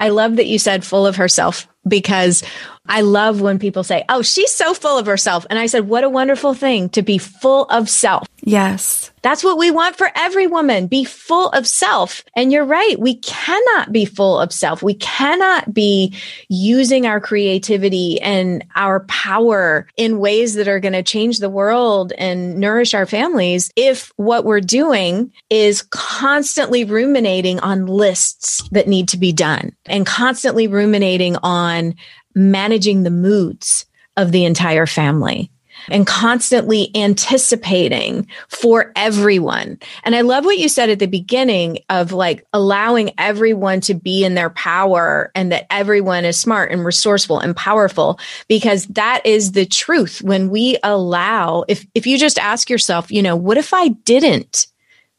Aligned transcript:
I 0.00 0.10
love 0.10 0.36
that 0.36 0.46
you 0.46 0.58
said 0.58 0.84
full 0.84 1.06
of 1.06 1.16
herself 1.16 1.68
because 1.86 2.42
I 2.86 3.00
love 3.00 3.40
when 3.40 3.58
people 3.58 3.82
say, 3.82 4.04
Oh, 4.08 4.22
she's 4.22 4.54
so 4.54 4.74
full 4.74 4.98
of 4.98 5.06
herself. 5.06 5.46
And 5.50 5.58
I 5.58 5.66
said, 5.66 5.88
What 5.88 6.04
a 6.04 6.10
wonderful 6.10 6.54
thing 6.54 6.88
to 6.90 7.02
be 7.02 7.18
full 7.18 7.64
of 7.64 7.88
self. 7.88 8.26
Yes. 8.42 9.10
That's 9.22 9.44
what 9.44 9.58
we 9.58 9.70
want 9.70 9.96
for 9.96 10.10
every 10.14 10.46
woman. 10.46 10.86
Be 10.86 11.04
full 11.04 11.48
of 11.50 11.66
self. 11.66 12.24
And 12.34 12.52
you're 12.52 12.64
right. 12.64 12.98
We 12.98 13.16
cannot 13.16 13.92
be 13.92 14.04
full 14.04 14.38
of 14.38 14.52
self. 14.52 14.82
We 14.82 14.94
cannot 14.94 15.72
be 15.72 16.14
using 16.48 17.06
our 17.06 17.20
creativity 17.20 18.20
and 18.20 18.64
our 18.74 19.00
power 19.00 19.86
in 19.96 20.18
ways 20.18 20.54
that 20.54 20.68
are 20.68 20.80
going 20.80 20.92
to 20.92 21.02
change 21.02 21.38
the 21.38 21.50
world 21.50 22.12
and 22.18 22.58
nourish 22.58 22.94
our 22.94 23.06
families 23.06 23.70
if 23.76 24.12
what 24.16 24.44
we're 24.44 24.60
doing 24.60 25.32
is 25.50 25.82
constantly 25.90 26.84
ruminating 26.84 27.60
on 27.60 27.86
lists 27.86 28.68
that 28.70 28.88
need 28.88 29.08
to 29.08 29.16
be 29.16 29.32
done 29.32 29.74
and 29.86 30.06
constantly 30.06 30.68
ruminating 30.68 31.36
on 31.42 31.94
managing 32.34 33.02
the 33.02 33.10
moods 33.10 33.86
of 34.16 34.32
the 34.32 34.44
entire 34.44 34.86
family 34.86 35.50
and 35.90 36.06
constantly 36.06 36.90
anticipating 36.94 38.26
for 38.48 38.92
everyone. 38.96 39.78
And 40.04 40.14
I 40.14 40.22
love 40.22 40.44
what 40.44 40.58
you 40.58 40.68
said 40.68 40.90
at 40.90 40.98
the 40.98 41.06
beginning 41.06 41.78
of 41.88 42.12
like 42.12 42.46
allowing 42.52 43.12
everyone 43.18 43.80
to 43.82 43.94
be 43.94 44.24
in 44.24 44.34
their 44.34 44.50
power 44.50 45.30
and 45.34 45.52
that 45.52 45.66
everyone 45.70 46.24
is 46.24 46.38
smart 46.38 46.70
and 46.70 46.84
resourceful 46.84 47.38
and 47.38 47.56
powerful 47.56 48.18
because 48.48 48.86
that 48.86 49.24
is 49.24 49.52
the 49.52 49.66
truth. 49.66 50.22
When 50.22 50.50
we 50.50 50.78
allow, 50.82 51.64
if, 51.68 51.86
if 51.94 52.06
you 52.06 52.18
just 52.18 52.38
ask 52.38 52.70
yourself, 52.70 53.10
you 53.10 53.22
know, 53.22 53.36
what 53.36 53.58
if 53.58 53.72
I 53.72 53.88
didn't 53.88 54.66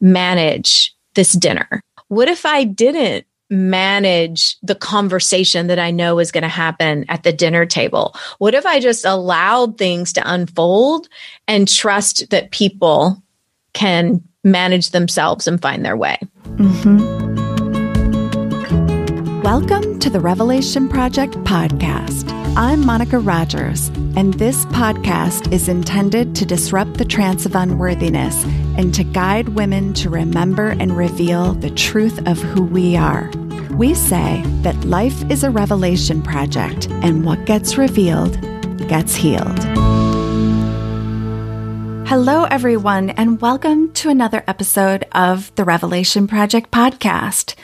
manage 0.02 0.96
this 1.16 1.34
dinner? 1.34 1.82
What 2.08 2.28
if 2.28 2.46
I 2.46 2.64
didn't 2.64 3.26
manage 3.50 4.58
the 4.62 4.76
conversation 4.76 5.68
that 5.68 5.80
I 5.80 5.92
know 5.92 6.20
is 6.20 6.32
going 6.32 6.44
to 6.44 6.48
happen 6.48 7.06
at 7.10 7.24
the 7.24 7.34
dinner 7.34 7.66
table? 7.66 8.16
What 8.38 8.54
if 8.54 8.66
I 8.66 8.80
just 8.80 9.06
allowed 9.06 9.78
things 9.78 10.14
to 10.14 10.22
unfold 10.26 11.08
and 11.48 11.68
trust 11.68 12.30
that 12.30 12.52
people 12.52 13.22
can 13.74 14.24
manage 14.44 14.92
themselves 14.92 15.48
and 15.48 15.62
find 15.62 15.84
their 15.84 15.98
way? 15.98 16.18
Mm-hmm. 16.46 17.29
Welcome 19.54 19.98
to 20.02 20.12
the 20.12 20.20
Revelation 20.20 20.88
Project 20.88 21.34
podcast. 21.38 22.32
I'm 22.56 22.86
Monica 22.86 23.18
Rogers, 23.18 23.88
and 24.16 24.36
this 24.36 24.64
podcast 24.66 25.52
is 25.52 25.68
intended 25.68 26.36
to 26.36 26.46
disrupt 26.46 27.00
the 27.00 27.04
trance 27.04 27.48
of 27.48 27.56
unworthiness 27.56 28.44
and 28.78 28.94
to 28.94 29.04
guide 29.04 29.50
women 29.50 29.96
to 29.96 30.10
remember 30.12 30.68
and 30.80 30.96
reveal 30.96 31.54
the 31.54 31.72
truth 31.72 32.20
of 32.28 32.38
who 32.38 32.62
we 32.62 32.96
are. 32.96 33.32
We 33.72 33.96
say 33.96 34.44
that 34.62 34.86
life 34.86 35.28
is 35.32 35.44
a 35.44 35.50
revelation 35.50 36.22
project, 36.22 36.88
and 37.02 37.26
what 37.26 37.48
gets 37.48 37.76
revealed 37.76 38.40
gets 38.88 39.16
healed. 39.16 39.58
Hello, 42.08 42.44
everyone, 42.52 43.10
and 43.10 43.42
welcome 43.42 43.92
to 43.94 44.10
another 44.10 44.44
episode 44.48 45.06
of 45.14 45.52
the 45.56 45.64
Revelation 45.64 46.28
Project 46.28 46.70
podcast. 46.70 47.56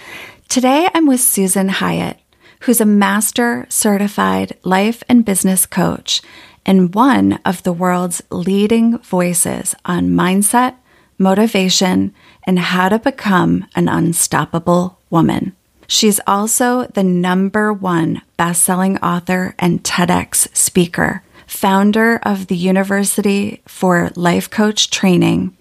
Today, 0.48 0.88
I'm 0.94 1.06
with 1.06 1.20
Susan 1.20 1.68
Hyatt, 1.68 2.18
who's 2.62 2.80
a 2.80 2.86
master 2.86 3.66
certified 3.68 4.56
life 4.64 5.04
and 5.10 5.26
business 5.26 5.66
coach 5.66 6.22
and 6.66 6.96
one 6.96 7.40
of 7.44 7.64
the 7.64 7.74
world's 7.74 8.22
leading 8.32 8.98
voices 9.00 9.76
on 9.84 10.12
mindset, 10.12 10.76
motivation, 11.18 12.14
and 12.44 12.58
how 12.58 12.90
to 12.90 13.00
become 13.00 13.66
an 13.76 13.90
unstoppable 13.90 14.98
woman. 15.10 15.56
She's 15.88 16.22
also 16.26 16.86
the 16.86 17.04
number 17.04 17.74
one 17.74 18.22
best-selling 18.38 18.98
author 19.00 19.56
and 19.60 19.84
TEDx 19.84 20.56
speaker, 20.56 21.22
founder 21.46 22.20
of 22.24 22.48
the 22.48 22.56
University 22.56 23.62
for 23.68 24.12
Life 24.16 24.50
Coach 24.50 24.90
Training, 24.90 25.56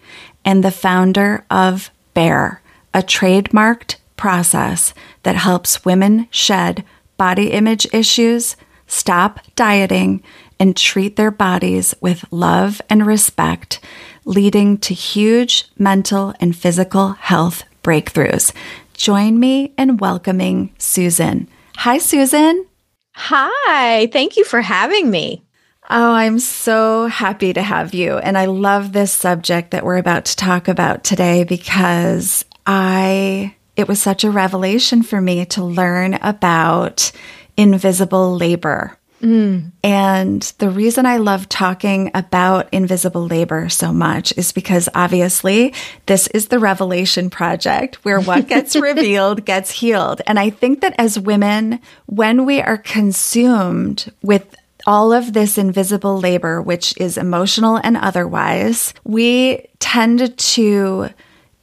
and 0.44 0.62
the 0.62 0.70
founder 0.70 1.44
of 1.50 1.91
BARE, 2.14 2.62
a 2.94 3.03
trademarked 3.03 3.97
process 4.16 4.94
that 5.22 5.36
helps 5.36 5.84
women 5.84 6.28
shed 6.30 6.84
body 7.16 7.52
image 7.52 7.86
issues, 7.92 8.56
stop 8.86 9.41
dieting, 9.56 10.22
and 10.58 10.76
treat 10.76 11.16
their 11.16 11.30
bodies 11.30 11.94
with 12.00 12.24
love 12.30 12.80
and 12.88 13.06
respect, 13.06 13.80
leading 14.24 14.78
to 14.78 14.94
huge 14.94 15.66
mental 15.78 16.34
and 16.41 16.56
physical 16.56 17.12
health 17.12 17.64
breakthroughs. 17.82 18.53
Join 18.94 19.38
me 19.41 19.74
in 19.76 19.97
welcoming 19.97 20.72
Susan. 20.78 21.48
Hi, 21.76 21.98
Susan. 21.98 22.66
Hi. 23.14 24.06
Thank 24.12 24.36
you 24.36 24.44
for 24.44 24.60
having 24.60 25.10
me. 25.10 25.44
Oh, 25.91 26.12
I'm 26.12 26.38
so 26.38 27.08
happy 27.08 27.53
to 27.53 27.62
have 27.62 27.92
you. 27.92 28.16
And 28.16 28.38
I 28.38 28.47
love 28.47 28.92
this 28.92 29.12
subject 29.12 29.72
that 29.72 29.84
we're 29.84 29.98
about 29.98 30.24
to 30.26 30.36
talk 30.36 30.69
about 30.69 31.04
today 31.04 31.44
because 31.44 32.44
I, 32.66 33.54
it 33.76 33.88
was 33.88 34.00
such 34.00 34.24
a 34.24 34.30
revelation 34.30 35.02
for 35.02 35.20
me 35.20 35.44
to 35.46 35.64
learn 35.64 36.14
about 36.14 37.10
invisible 37.56 38.36
labor. 38.36 38.98
Mm. 39.20 39.72
And 39.82 40.42
the 40.58 40.68
reason 40.68 41.06
I 41.06 41.16
love 41.16 41.48
talking 41.48 42.10
about 42.12 42.68
invisible 42.72 43.26
labor 43.26 43.70
so 43.70 43.90
much 43.90 44.36
is 44.36 44.52
because 44.52 44.88
obviously 44.94 45.72
this 46.06 46.26
is 46.28 46.48
the 46.48 46.58
revelation 46.58 47.30
project 47.30 48.04
where 48.04 48.20
what 48.20 48.48
gets 48.48 48.76
revealed 48.76 49.46
gets 49.46 49.70
healed. 49.70 50.20
And 50.26 50.38
I 50.38 50.50
think 50.50 50.82
that 50.82 50.94
as 50.98 51.18
women, 51.18 51.80
when 52.06 52.44
we 52.44 52.60
are 52.60 52.76
consumed 52.76 54.12
with 54.22 54.54
all 54.86 55.12
of 55.14 55.32
this 55.32 55.56
invisible 55.56 56.20
labor, 56.20 56.60
which 56.60 56.94
is 56.98 57.16
emotional 57.16 57.80
and 57.82 57.96
otherwise, 57.96 58.92
we 59.04 59.66
tend 59.78 60.36
to 60.36 61.08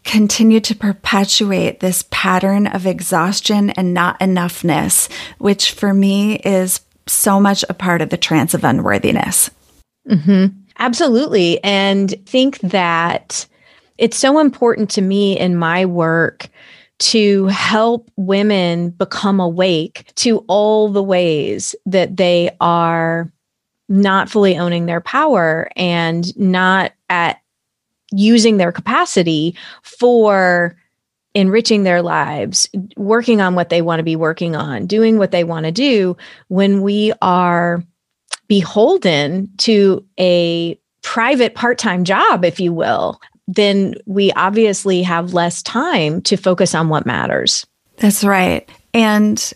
continue 0.03 0.59
to 0.59 0.75
perpetuate 0.75 1.79
this 1.79 2.03
pattern 2.09 2.67
of 2.67 2.85
exhaustion 2.85 3.69
and 3.71 3.93
not 3.93 4.19
enoughness, 4.19 5.11
which 5.37 5.71
for 5.71 5.93
me 5.93 6.37
is 6.37 6.81
so 7.07 7.39
much 7.39 7.63
a 7.69 7.73
part 7.73 8.01
of 8.01 8.09
the 8.09 8.17
trance 8.17 8.53
of 8.53 8.63
unworthiness. 8.63 9.49
Mm-hmm. 10.09 10.57
Absolutely. 10.79 11.63
And 11.63 12.13
think 12.25 12.59
that 12.59 13.45
it's 13.97 14.17
so 14.17 14.39
important 14.39 14.89
to 14.91 15.01
me 15.01 15.37
in 15.37 15.55
my 15.55 15.85
work 15.85 16.49
to 16.99 17.47
help 17.47 18.09
women 18.15 18.91
become 18.91 19.39
awake 19.39 20.11
to 20.15 20.39
all 20.47 20.89
the 20.89 21.03
ways 21.03 21.75
that 21.85 22.17
they 22.17 22.55
are 22.59 23.31
not 23.89 24.29
fully 24.29 24.57
owning 24.57 24.85
their 24.85 25.01
power 25.01 25.69
and 25.75 26.35
not 26.37 26.93
at 27.09 27.40
using 28.11 28.57
their 28.57 28.71
capacity 28.71 29.55
for 29.83 30.75
enriching 31.33 31.83
their 31.83 32.01
lives, 32.01 32.69
working 32.97 33.39
on 33.39 33.55
what 33.55 33.69
they 33.69 33.81
want 33.81 33.99
to 33.99 34.03
be 34.03 34.15
working 34.15 34.55
on, 34.55 34.85
doing 34.85 35.17
what 35.17 35.31
they 35.31 35.43
want 35.43 35.65
to 35.65 35.71
do 35.71 36.17
when 36.49 36.81
we 36.81 37.13
are 37.21 37.83
beholden 38.47 39.49
to 39.57 40.05
a 40.19 40.77
private 41.03 41.55
part 41.55 41.77
time 41.77 42.03
job, 42.03 42.43
if 42.43 42.59
you 42.59 42.73
will, 42.73 43.19
then 43.47 43.95
we 44.05 44.31
obviously 44.33 45.03
have 45.03 45.33
less 45.33 45.61
time 45.61 46.21
to 46.21 46.35
focus 46.35 46.75
on 46.75 46.89
what 46.89 47.05
matters. 47.05 47.65
That's 47.97 48.23
right. 48.23 48.69
And 48.93 49.53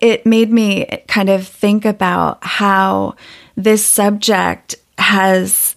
it 0.00 0.26
made 0.26 0.50
me 0.50 0.86
kind 1.08 1.28
of 1.28 1.46
think 1.46 1.84
about 1.84 2.44
how 2.44 3.16
this 3.56 3.84
subject 3.84 4.74
has, 4.98 5.73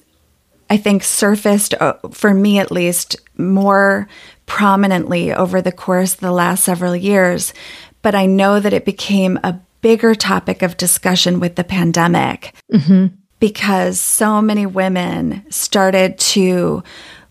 I 0.69 0.77
think, 0.77 1.03
surfaced, 1.03 1.73
uh, 1.75 1.93
for 2.11 2.33
me 2.33 2.59
at 2.59 2.71
least, 2.71 3.15
more 3.37 4.07
prominently 4.45 5.33
over 5.33 5.61
the 5.61 5.71
course 5.71 6.15
of 6.15 6.19
the 6.19 6.31
last 6.31 6.63
several 6.63 6.95
years, 6.95 7.53
but 8.01 8.15
I 8.15 8.25
know 8.25 8.59
that 8.59 8.73
it 8.73 8.85
became 8.85 9.39
a 9.43 9.59
bigger 9.81 10.15
topic 10.15 10.61
of 10.61 10.77
discussion 10.77 11.39
with 11.39 11.55
the 11.55 11.63
pandemic 11.63 12.53
mm-hmm. 12.73 13.07
because 13.39 13.99
so 13.99 14.41
many 14.41 14.65
women 14.65 15.45
started 15.49 16.17
to 16.17 16.83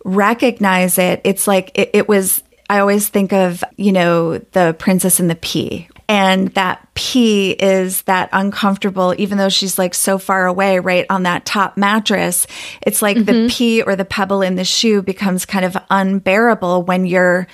recognize 0.05 0.99
it. 0.99 1.21
It's 1.25 1.47
like 1.47 1.73
it, 1.75 1.91
it 1.93 2.09
was 2.09 2.43
I 2.69 2.81
always 2.81 3.09
think 3.09 3.33
of, 3.33 3.63
you 3.77 3.93
know, 3.93 4.39
the 4.39 4.75
princess 4.79 5.21
and 5.21 5.31
the 5.31 5.37
pea, 5.37 5.89
and 6.09 6.49
that 6.55 6.87
pea 6.95 7.51
is 7.51 8.03
that 8.03 8.29
uncomfortable, 8.33 9.15
even 9.19 9.39
though 9.39 9.49
she's 9.49 9.79
like 9.79 9.95
so 9.95 10.19
far 10.19 10.47
away, 10.47 10.79
right 10.79 11.07
on 11.11 11.25
that 11.25 11.45
top 11.45 11.77
mattress. 11.77 12.47
It's 12.83 13.03
like 13.03 13.17
mm-hmm. 13.17 13.45
the 13.45 13.49
pea 13.51 13.83
or 13.83 13.97
the 13.97 14.05
pebble 14.05 14.43
in 14.43 14.55
the 14.55 14.65
shoe 14.65 15.03
becomes 15.03 15.45
kind 15.45 15.65
of 15.65 15.77
unbearable 15.91 16.83
when 16.85 17.07
you're 17.07 17.49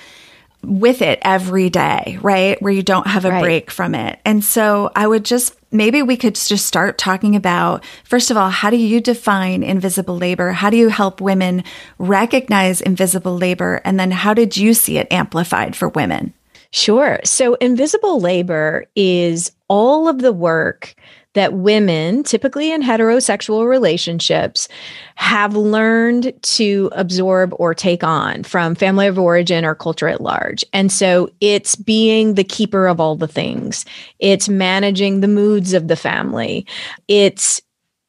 with 0.63 1.01
it 1.01 1.19
every 1.23 1.69
day, 1.69 2.17
right? 2.21 2.61
Where 2.61 2.71
you 2.71 2.83
don't 2.83 3.07
have 3.07 3.25
a 3.25 3.31
right. 3.31 3.41
break 3.41 3.71
from 3.71 3.95
it. 3.95 4.19
And 4.23 4.43
so 4.43 4.91
I 4.95 5.07
would 5.07 5.25
just 5.25 5.55
maybe 5.71 6.03
we 6.03 6.15
could 6.15 6.35
just 6.35 6.65
start 6.65 6.97
talking 6.97 7.35
about 7.35 7.83
first 8.03 8.31
of 8.31 8.37
all, 8.37 8.49
how 8.49 8.69
do 8.69 8.77
you 8.77 9.01
define 9.01 9.63
invisible 9.63 10.15
labor? 10.15 10.51
How 10.51 10.69
do 10.69 10.77
you 10.77 10.89
help 10.89 11.19
women 11.19 11.63
recognize 11.97 12.81
invisible 12.81 13.35
labor? 13.35 13.81
And 13.83 13.99
then 13.99 14.11
how 14.11 14.33
did 14.33 14.55
you 14.55 14.73
see 14.73 14.97
it 14.99 15.11
amplified 15.11 15.75
for 15.75 15.89
women? 15.89 16.33
Sure. 16.73 17.19
So, 17.23 17.53
invisible 17.55 18.19
labor 18.19 18.85
is 18.95 19.51
all 19.67 20.07
of 20.07 20.19
the 20.19 20.33
work 20.33 20.95
that 21.33 21.53
women, 21.53 22.23
typically 22.23 22.71
in 22.71 22.81
heterosexual 22.81 23.67
relationships, 23.67 24.67
have 25.15 25.55
learned 25.55 26.33
to 26.41 26.89
absorb 26.93 27.53
or 27.59 27.75
take 27.75 28.03
on 28.03 28.43
from 28.43 28.73
family 28.73 29.05
of 29.05 29.19
origin 29.19 29.65
or 29.65 29.75
culture 29.75 30.07
at 30.07 30.21
large. 30.21 30.65
And 30.73 30.91
so 30.91 31.29
it's 31.41 31.75
being 31.75 32.33
the 32.33 32.43
keeper 32.43 32.87
of 32.87 32.99
all 32.99 33.15
the 33.15 33.27
things, 33.27 33.85
it's 34.17 34.49
managing 34.49 35.21
the 35.21 35.27
moods 35.27 35.73
of 35.73 35.87
the 35.87 35.95
family. 35.95 36.65
It's 37.07 37.61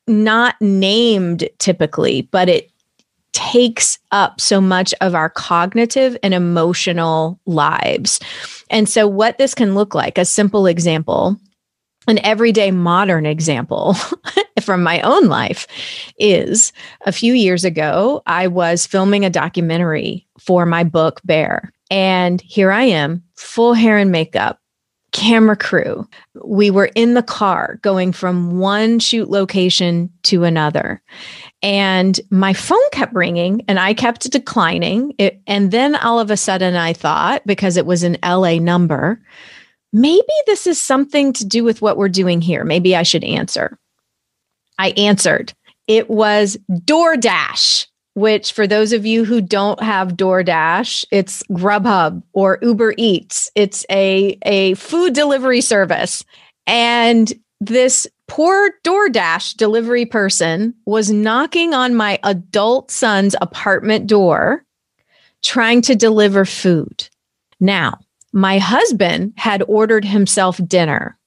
not 0.07 0.55
named 0.61 1.49
typically, 1.59 2.23
but 2.23 2.49
it 2.49 2.71
takes 3.35 3.99
up 4.11 4.41
so 4.41 4.61
much 4.61 4.95
of 5.03 5.15
our 5.15 5.29
cognitive 5.29 6.17
and 6.23 6.33
emotional 6.33 7.39
lives. 7.45 8.21
And 8.71 8.89
so, 8.89 9.07
what 9.07 9.37
this 9.37 9.55
can 9.55 9.75
look 9.75 9.95
like, 9.95 10.17
a 10.17 10.25
simple 10.25 10.67
example 10.67 11.39
an 12.07 12.19
everyday 12.25 12.71
modern 12.71 13.27
example 13.27 13.97
from 14.61 14.83
my 14.83 15.01
own 15.01 15.27
life 15.27 15.67
is 16.19 16.73
a 17.07 17.13
few 17.13 17.33
years 17.33 17.65
ago, 17.65 18.23
I 18.27 18.47
was 18.47 18.87
filming 18.87 19.25
a 19.25 19.31
documentary 19.31 20.27
for 20.39 20.67
my 20.67 20.85
book, 20.85 21.21
BARE. 21.25 21.73
And 21.91 22.41
here 22.41 22.71
I 22.71 22.85
am, 22.85 23.23
full 23.37 23.75
hair 23.75 23.97
and 23.97 24.11
makeup, 24.11 24.59
camera 25.15 25.57
crew. 25.57 26.07
We 26.45 26.71
were 26.71 26.91
in 26.97 27.15
the 27.15 27.23
car 27.23 27.79
going 27.83 28.13
from 28.13 28.59
one 28.59 28.99
shoot 28.99 29.31
location 29.31 30.11
to 30.25 30.45
another. 30.45 31.01
And 31.63 32.21
my 32.31 32.53
phone 32.53 32.91
kept 32.93 33.15
ringing 33.15 33.63
and 33.69 33.79
I 33.79 33.95
kept 33.95 34.31
declining. 34.31 35.15
It, 35.17 35.41
and 35.47 35.71
then 35.71 35.95
all 35.95 36.21
of 36.21 36.31
a 36.31 36.37
sudden, 36.37 36.75
I 36.75 36.93
thought, 36.93 37.47
because 37.47 37.77
it 37.77 37.87
was 37.87 38.03
an 38.03 38.19
LA 38.25 38.59
number, 38.59 39.21
maybe 39.93 40.25
this 40.47 40.67
is 40.67 40.83
something 40.83 41.33
to 41.35 41.47
do 41.47 41.63
with 41.63 41.81
what 41.81 41.97
we're 41.97 42.09
doing 42.09 42.41
here. 42.41 42.65
Maybe 42.65 42.95
I 42.97 43.05
should 43.05 43.25
answer. 43.25 43.79
I 44.79 44.91
answered. 44.91 45.55
It 45.87 46.11
was 46.11 46.59
DoorDash, 46.71 47.87
which 48.15 48.53
for 48.53 48.67
those 48.67 48.93
of 48.93 49.05
you 49.05 49.25
who 49.25 49.41
don't 49.41 49.83
have 49.83 50.17
DoorDash, 50.17 51.05
it's 51.11 51.43
Grubhub 51.45 52.23
or 52.33 52.59
Uber 52.63 52.95
Eats. 52.97 53.51
It's 53.55 53.85
a, 53.91 54.39
a 54.45 54.75
food 54.75 55.15
delivery 55.15 55.61
service. 55.61 56.25
And 56.67 57.33
this 57.61 58.07
poor 58.29 58.71
DoorDash 58.85 59.57
delivery 59.57 60.07
person 60.07 60.75
was 60.87 61.11
knocking 61.11 61.75
on 61.75 61.95
my 61.95 62.19
adult 62.23 62.91
son's 62.91 63.35
apartment 63.41 64.07
door 64.07 64.65
trying 65.43 65.83
to 65.83 65.95
deliver 65.95 66.45
food. 66.45 67.09
Now, 67.61 67.99
my 68.33 68.59
husband 68.59 69.35
had 69.37 69.63
ordered 69.69 70.05
himself 70.05 70.61
dinner, 70.67 71.19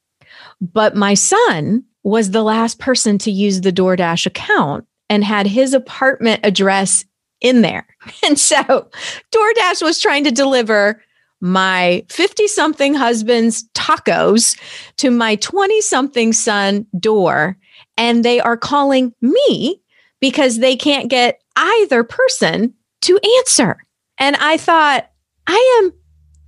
but 0.59 0.95
my 0.95 1.13
son 1.13 1.83
was 2.03 2.31
the 2.31 2.43
last 2.43 2.79
person 2.79 3.17
to 3.19 3.31
use 3.31 3.61
the 3.61 3.71
DoorDash 3.71 4.25
account 4.25 4.86
and 5.09 5.23
had 5.23 5.47
his 5.47 5.73
apartment 5.73 6.41
address 6.43 7.05
in 7.41 7.61
there. 7.61 7.85
And 8.25 8.39
so 8.39 8.57
DoorDash 8.57 9.81
was 9.81 9.99
trying 9.99 10.23
to 10.23 10.31
deliver 10.31 11.01
my 11.39 12.05
50 12.09 12.47
something 12.47 12.93
husband's 12.93 13.67
tacos 13.73 14.57
to 14.97 15.11
my 15.11 15.35
20 15.35 15.81
something 15.81 16.33
son 16.33 16.85
door. 16.99 17.57
And 17.97 18.23
they 18.23 18.39
are 18.39 18.57
calling 18.57 19.13
me 19.21 19.81
because 20.19 20.59
they 20.59 20.75
can't 20.75 21.09
get 21.09 21.41
either 21.55 22.03
person 22.03 22.73
to 23.01 23.19
answer. 23.39 23.77
And 24.17 24.35
I 24.37 24.57
thought, 24.57 25.09
I 25.47 25.81
am 25.83 25.93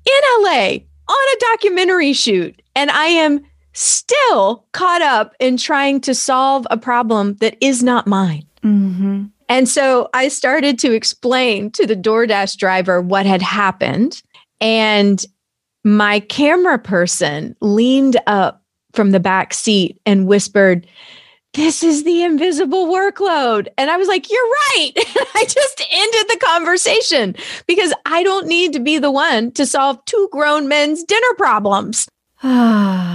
in 0.06 0.44
LA 0.44 0.78
on 1.08 1.36
a 1.36 1.40
documentary 1.52 2.14
shoot, 2.14 2.62
and 2.76 2.92
I 2.92 3.06
am 3.06 3.42
still 3.74 4.66
caught 4.72 5.02
up 5.02 5.36
in 5.40 5.58
trying 5.58 6.02
to 6.02 6.14
solve 6.14 6.66
a 6.70 6.78
problem 6.78 7.36
that 7.36 7.58
is 7.62 7.84
not 7.84 8.08
mine. 8.08 8.46
Mm-hmm. 8.64 9.26
And 9.48 9.68
so 9.68 10.10
I 10.14 10.28
started 10.28 10.78
to 10.80 10.94
explain 10.94 11.72
to 11.72 11.88
the 11.88 11.96
DoorDash 11.96 12.58
driver 12.58 13.02
what 13.02 13.26
had 13.26 13.42
happened. 13.42 14.22
And 14.62 15.24
my 15.84 16.20
camera 16.20 16.78
person 16.78 17.56
leaned 17.62 18.18
up 18.28 18.64
from 18.94 19.12
the 19.12 19.20
back 19.20 19.54
seat 19.54 20.00
and 20.06 20.28
whispered, 20.28 20.86
this 21.54 21.82
is 21.82 22.04
the 22.04 22.22
invisible 22.22 22.88
workload. 22.88 23.68
And 23.78 23.90
I 23.90 23.98
was 23.98 24.08
like, 24.08 24.30
you're 24.30 24.40
right. 24.50 24.92
I 25.36 25.46
just 25.48 25.84
ended 25.92 26.26
the 26.30 26.40
conversation 26.46 27.36
because 27.66 27.92
I 28.06 28.22
don't 28.22 28.48
need 28.48 28.74
to 28.74 28.80
be 28.80 29.00
the 29.00 29.12
one 29.12 29.52
to 29.54 29.66
solve 29.66 30.04
two 30.06 30.30
grown 30.32 30.68
men's 30.68 31.04
dinner 31.04 31.34
problems. 31.38 32.08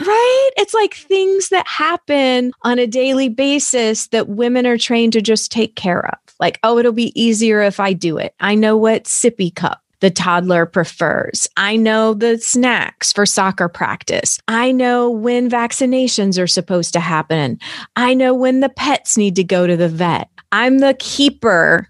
right? 0.00 0.50
It's 0.56 0.74
like 0.74 0.94
things 0.94 1.48
that 1.48 1.66
happen 1.66 2.52
on 2.62 2.78
a 2.78 2.86
daily 2.86 3.28
basis 3.28 4.08
that 4.08 4.28
women 4.28 4.66
are 4.66 4.78
trained 4.78 5.12
to 5.14 5.20
just 5.20 5.50
take 5.50 5.76
care 5.76 6.06
of. 6.06 6.18
Like, 6.38 6.58
oh, 6.62 6.78
it'll 6.78 6.92
be 6.92 7.20
easier 7.20 7.60
if 7.60 7.80
I 7.80 7.92
do 7.92 8.18
it. 8.18 8.34
I 8.40 8.54
know 8.54 8.76
what 8.76 9.04
sippy 9.04 9.54
cup 9.54 9.82
the 10.00 10.10
toddler 10.10 10.66
prefers. 10.66 11.46
I 11.56 11.76
know 11.76 12.14
the 12.14 12.38
snacks 12.38 13.12
for 13.12 13.26
soccer 13.26 13.68
practice. 13.68 14.40
I 14.48 14.72
know 14.72 15.10
when 15.10 15.48
vaccinations 15.48 16.42
are 16.42 16.46
supposed 16.46 16.92
to 16.94 17.00
happen. 17.00 17.58
I 17.96 18.14
know 18.14 18.34
when 18.34 18.60
the 18.60 18.70
pets 18.70 19.16
need 19.16 19.36
to 19.36 19.44
go 19.44 19.66
to 19.66 19.76
the 19.76 19.88
vet. 19.88 20.28
I'm 20.52 20.78
the 20.78 20.94
keeper. 20.94 21.88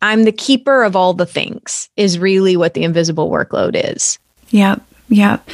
I'm 0.00 0.24
the 0.24 0.32
keeper 0.32 0.82
of 0.82 0.96
all 0.96 1.12
the 1.12 1.26
things, 1.26 1.90
is 1.96 2.18
really 2.18 2.56
what 2.56 2.74
the 2.74 2.84
invisible 2.84 3.30
workload 3.30 3.72
is. 3.74 4.18
Yep. 4.50 4.80
Yep. 5.08 5.48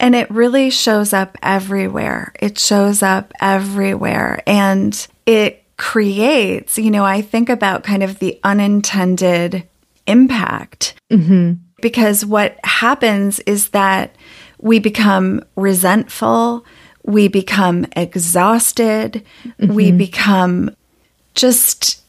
And 0.00 0.14
it 0.14 0.30
really 0.30 0.70
shows 0.70 1.12
up 1.12 1.38
everywhere. 1.42 2.32
It 2.40 2.58
shows 2.58 3.02
up 3.02 3.32
everywhere. 3.40 4.42
And 4.46 5.06
it 5.26 5.64
creates, 5.76 6.78
you 6.78 6.90
know, 6.90 7.04
I 7.04 7.22
think 7.22 7.48
about 7.48 7.84
kind 7.84 8.02
of 8.02 8.18
the 8.18 8.40
unintended 8.42 9.66
impact. 10.06 10.94
Mm-hmm. 11.10 11.54
Because 11.80 12.24
what 12.24 12.58
happens 12.64 13.38
is 13.40 13.70
that 13.70 14.14
we 14.58 14.78
become 14.78 15.44
resentful, 15.56 16.64
we 17.04 17.28
become 17.28 17.86
exhausted, 17.94 19.22
mm-hmm. 19.44 19.74
we 19.74 19.92
become 19.92 20.74
just 21.34 22.02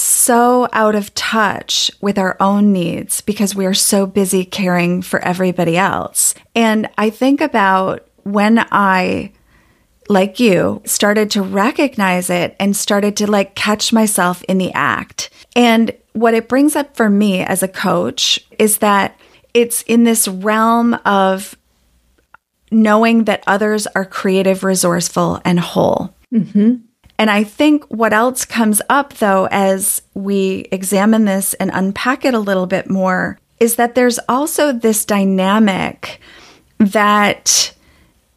so 0.00 0.68
out 0.72 0.94
of 0.94 1.14
touch 1.14 1.90
with 2.00 2.18
our 2.18 2.36
own 2.40 2.72
needs 2.72 3.20
because 3.20 3.54
we 3.54 3.66
are 3.66 3.74
so 3.74 4.06
busy 4.06 4.44
caring 4.44 5.02
for 5.02 5.20
everybody 5.20 5.76
else. 5.76 6.34
And 6.54 6.88
I 6.98 7.10
think 7.10 7.40
about 7.40 8.08
when 8.22 8.64
I 8.70 9.32
like 10.08 10.40
you, 10.40 10.82
started 10.84 11.30
to 11.32 11.42
recognize 11.42 12.30
it 12.30 12.56
and 12.58 12.76
started 12.76 13.16
to 13.18 13.30
like 13.30 13.54
catch 13.54 13.92
myself 13.92 14.42
in 14.44 14.58
the 14.58 14.72
act. 14.72 15.30
And 15.54 15.94
what 16.12 16.34
it 16.34 16.48
brings 16.48 16.76
up 16.76 16.96
for 16.96 17.10
me 17.10 17.40
as 17.40 17.62
a 17.62 17.68
coach 17.68 18.40
is 18.58 18.78
that 18.78 19.18
it's 19.54 19.82
in 19.82 20.04
this 20.04 20.26
realm 20.26 20.94
of 21.04 21.56
knowing 22.70 23.24
that 23.24 23.44
others 23.46 23.86
are 23.88 24.04
creative, 24.04 24.64
resourceful, 24.64 25.40
and 25.44 25.58
whole. 25.60 26.14
Mm-hmm. 26.32 26.76
And 27.18 27.30
I 27.30 27.42
think 27.42 27.84
what 27.86 28.12
else 28.12 28.44
comes 28.44 28.80
up 28.88 29.14
though, 29.14 29.48
as 29.50 30.02
we 30.14 30.68
examine 30.70 31.24
this 31.24 31.54
and 31.54 31.70
unpack 31.74 32.24
it 32.24 32.34
a 32.34 32.38
little 32.38 32.66
bit 32.66 32.88
more, 32.88 33.38
is 33.58 33.76
that 33.76 33.94
there's 33.94 34.20
also 34.28 34.72
this 34.72 35.04
dynamic 35.04 36.20
that 36.78 37.74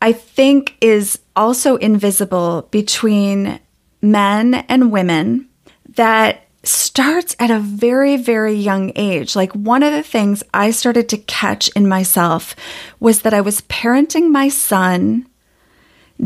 I 0.01 0.13
think 0.13 0.77
is 0.81 1.19
also 1.35 1.75
invisible 1.75 2.67
between 2.71 3.59
men 4.01 4.55
and 4.55 4.91
women 4.91 5.47
that 5.95 6.47
starts 6.63 7.35
at 7.39 7.51
a 7.51 7.59
very, 7.59 8.17
very 8.17 8.53
young 8.53 8.91
age. 8.95 9.35
Like 9.35 9.51
one 9.53 9.83
of 9.83 9.93
the 9.93 10.03
things 10.03 10.43
I 10.53 10.71
started 10.71 11.09
to 11.09 11.17
catch 11.17 11.69
in 11.69 11.87
myself 11.87 12.55
was 12.99 13.21
that 13.21 13.33
I 13.33 13.41
was 13.41 13.61
parenting 13.61 14.31
my 14.31 14.49
son 14.49 15.27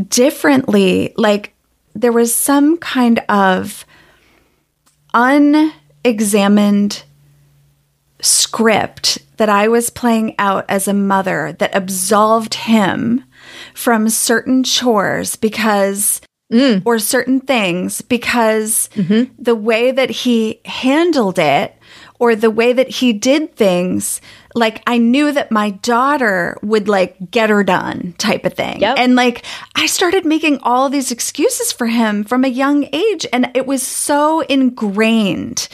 differently. 0.08 1.12
Like 1.16 1.54
there 2.00 2.12
was 2.12 2.34
some 2.34 2.76
kind 2.78 3.20
of 3.28 3.84
unexamined 5.14 7.02
script 8.20 9.18
that 9.36 9.48
I 9.48 9.68
was 9.68 9.90
playing 9.90 10.34
out 10.38 10.64
as 10.68 10.88
a 10.88 10.94
mother 10.94 11.54
that 11.58 11.74
absolved 11.74 12.54
him 12.54 13.24
from 13.74 14.08
certain 14.08 14.64
chores 14.64 15.36
because 15.36 16.20
mm. 16.52 16.82
or 16.84 16.98
certain 16.98 17.40
things 17.40 18.02
because 18.02 18.88
mm-hmm. 18.94 19.32
the 19.38 19.54
way 19.54 19.90
that 19.90 20.10
he 20.10 20.60
handled 20.64 21.38
it 21.38 21.74
or 22.18 22.34
the 22.34 22.50
way 22.50 22.72
that 22.72 22.88
he 22.88 23.12
did 23.12 23.54
things 23.56 24.20
like 24.56 24.82
I 24.86 24.96
knew 24.96 25.32
that 25.32 25.52
my 25.52 25.70
daughter 25.70 26.56
would 26.62 26.88
like 26.88 27.30
get 27.30 27.50
her 27.50 27.62
done 27.62 28.14
type 28.16 28.46
of 28.46 28.54
thing. 28.54 28.80
Yep. 28.80 28.96
And 28.98 29.14
like 29.14 29.44
I 29.74 29.84
started 29.84 30.24
making 30.24 30.60
all 30.62 30.88
these 30.88 31.12
excuses 31.12 31.72
for 31.72 31.86
him 31.86 32.24
from 32.24 32.42
a 32.42 32.48
young 32.48 32.88
age 32.90 33.26
and 33.34 33.50
it 33.54 33.66
was 33.66 33.82
so 33.82 34.40
ingrained 34.40 35.68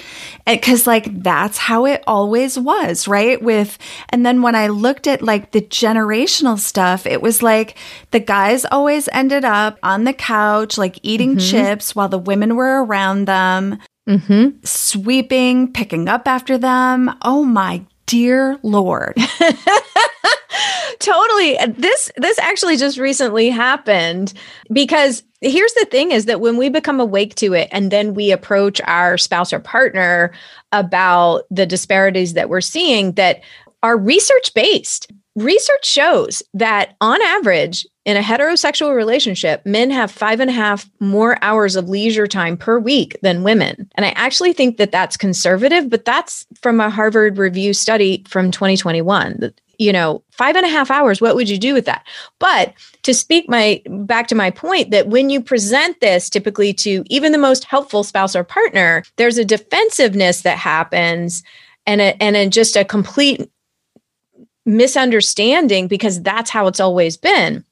cuz 0.63 0.85
like 0.85 1.23
that's 1.23 1.59
how 1.59 1.87
it 1.87 2.03
always 2.09 2.59
was, 2.59 3.07
right? 3.07 3.41
With 3.41 3.79
and 4.09 4.27
then 4.27 4.43
when 4.43 4.57
I 4.57 4.67
looked 4.67 5.07
at 5.07 5.23
like 5.23 5.53
the 5.53 5.63
generational 5.63 6.59
stuff, 6.59 7.07
it 7.07 7.23
was 7.23 7.41
like 7.41 7.77
the 8.11 8.21
guys 8.21 8.67
always 8.73 9.09
ended 9.13 9.45
up 9.45 9.79
on 9.85 10.03
the 10.03 10.13
couch 10.13 10.77
like 10.77 10.99
eating 11.05 11.37
mm-hmm. 11.37 11.39
chips 11.39 11.95
while 11.95 12.09
the 12.09 12.19
women 12.19 12.57
were 12.57 12.85
around 12.85 13.27
them. 13.27 13.79
Mm-hmm. 14.09 14.65
Sweeping, 14.65 15.73
picking 15.73 16.09
up 16.09 16.27
after 16.27 16.59
them. 16.59 17.15
Oh 17.23 17.45
my 17.45 17.85
dear 18.07 18.59
Lord. 18.63 19.17
totally. 20.99 21.57
This 21.69 22.11
this 22.17 22.39
actually 22.39 22.77
just 22.77 22.99
recently 22.99 23.49
happened 23.49 24.33
because 24.73 25.23
here's 25.41 25.73
the 25.75 25.87
thing 25.91 26.11
is 26.11 26.27
that 26.27 26.41
when 26.41 26.57
we 26.57 26.69
become 26.69 27.01
awake 27.01 27.35
to 27.37 27.55
it 27.55 27.69
and 27.73 27.91
then 27.91 28.15
we 28.15 28.31
approach 28.31 28.81
our 28.83 29.17
spouse 29.19 29.53
or 29.53 29.61
partner 29.61 30.33
about 30.73 31.43
the 31.51 31.67
disparities 31.67 32.35
that 32.35 32.49
we're 32.49 32.61
seeing 32.61 33.13
that 33.13 33.41
are 33.83 33.97
research 33.97 34.53
based. 34.55 35.11
Research 35.35 35.87
shows 35.87 36.43
that 36.53 36.95
on 37.01 37.21
average, 37.23 37.87
in 38.05 38.17
a 38.17 38.21
heterosexual 38.21 38.95
relationship, 38.95 39.65
men 39.65 39.91
have 39.91 40.11
five 40.11 40.41
and 40.41 40.51
a 40.51 40.55
half 40.55 40.91
more 40.99 41.39
hours 41.43 41.77
of 41.77 41.89
leisure 41.89 42.27
time 42.27 42.57
per 42.57 42.79
week 42.79 43.17
than 43.23 43.45
women. 43.45 43.89
And 43.95 44.05
I 44.05 44.11
actually 44.11 44.53
think 44.53 44.77
that 44.79 44.91
that's 44.91 45.17
conservative, 45.17 45.89
but 45.89 46.05
that's 46.05 46.45
from 46.61 46.81
a 46.81 46.91
Harvard 46.91 47.39
Review 47.39 47.73
study 47.73 48.25
from 48.27 48.51
2021. 48.51 49.53
You 49.79 49.93
know, 49.93 50.23
five 50.31 50.57
and 50.57 50.67
a 50.67 50.69
half 50.69 50.91
hours, 50.91 51.21
what 51.21 51.35
would 51.35 51.49
you 51.49 51.59
do 51.59 51.75
with 51.75 51.87
that? 51.87 52.07
But 52.39 52.75
to 53.03 53.15
speak 53.15 53.49
my 53.49 53.83
back 53.87 54.27
to 54.29 54.35
my 54.35 54.51
point 54.51 54.91
that 54.91 55.09
when 55.09 55.31
you 55.31 55.41
present 55.41 56.01
this 56.01 56.29
typically 56.29 56.73
to 56.75 57.05
even 57.09 57.33
the 57.33 57.39
most 57.39 57.65
helpful 57.65 58.03
spouse 58.03 58.37
or 58.37 58.45
partner, 58.45 59.05
there's 59.17 59.39
a 59.39 59.45
defensiveness 59.45 60.43
that 60.43 60.59
happens 60.59 61.43
and 61.87 62.01
a, 62.01 62.21
and 62.23 62.37
a, 62.37 62.49
just 62.49 62.77
a 62.77 62.85
complete 62.85 63.49
misunderstanding 64.67 65.89
because 65.89 66.23
that's 66.23 66.51
how 66.51 66.67
it's 66.67 66.81
always 66.81 67.17
been 67.17 67.65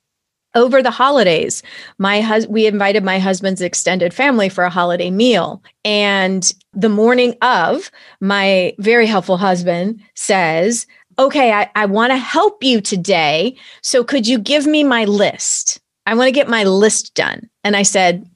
over 0.54 0.82
the 0.82 0.90
holidays 0.90 1.62
my 1.98 2.20
hus- 2.20 2.46
we 2.46 2.66
invited 2.66 3.04
my 3.04 3.18
husband's 3.18 3.62
extended 3.62 4.12
family 4.12 4.48
for 4.48 4.64
a 4.64 4.70
holiday 4.70 5.10
meal. 5.10 5.62
And 5.84 6.52
the 6.72 6.88
morning 6.88 7.34
of 7.42 7.90
my 8.20 8.74
very 8.78 9.06
helpful 9.06 9.36
husband 9.36 10.00
says 10.14 10.86
okay 11.18 11.52
i, 11.52 11.70
I 11.74 11.86
want 11.86 12.12
to 12.12 12.16
help 12.16 12.62
you 12.64 12.80
today. 12.80 13.56
So 13.82 14.02
could 14.02 14.26
you 14.26 14.38
give 14.38 14.66
me 14.66 14.84
my 14.84 15.04
list? 15.04 15.80
I 16.06 16.14
want 16.14 16.28
to 16.28 16.32
get 16.32 16.48
my 16.48 16.64
list 16.64 17.14
done. 17.14 17.48
And 17.64 17.76
i 17.76 17.82
said 17.82 18.28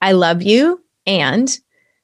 i 0.00 0.12
love 0.12 0.42
you 0.42 0.82
and 1.06 1.58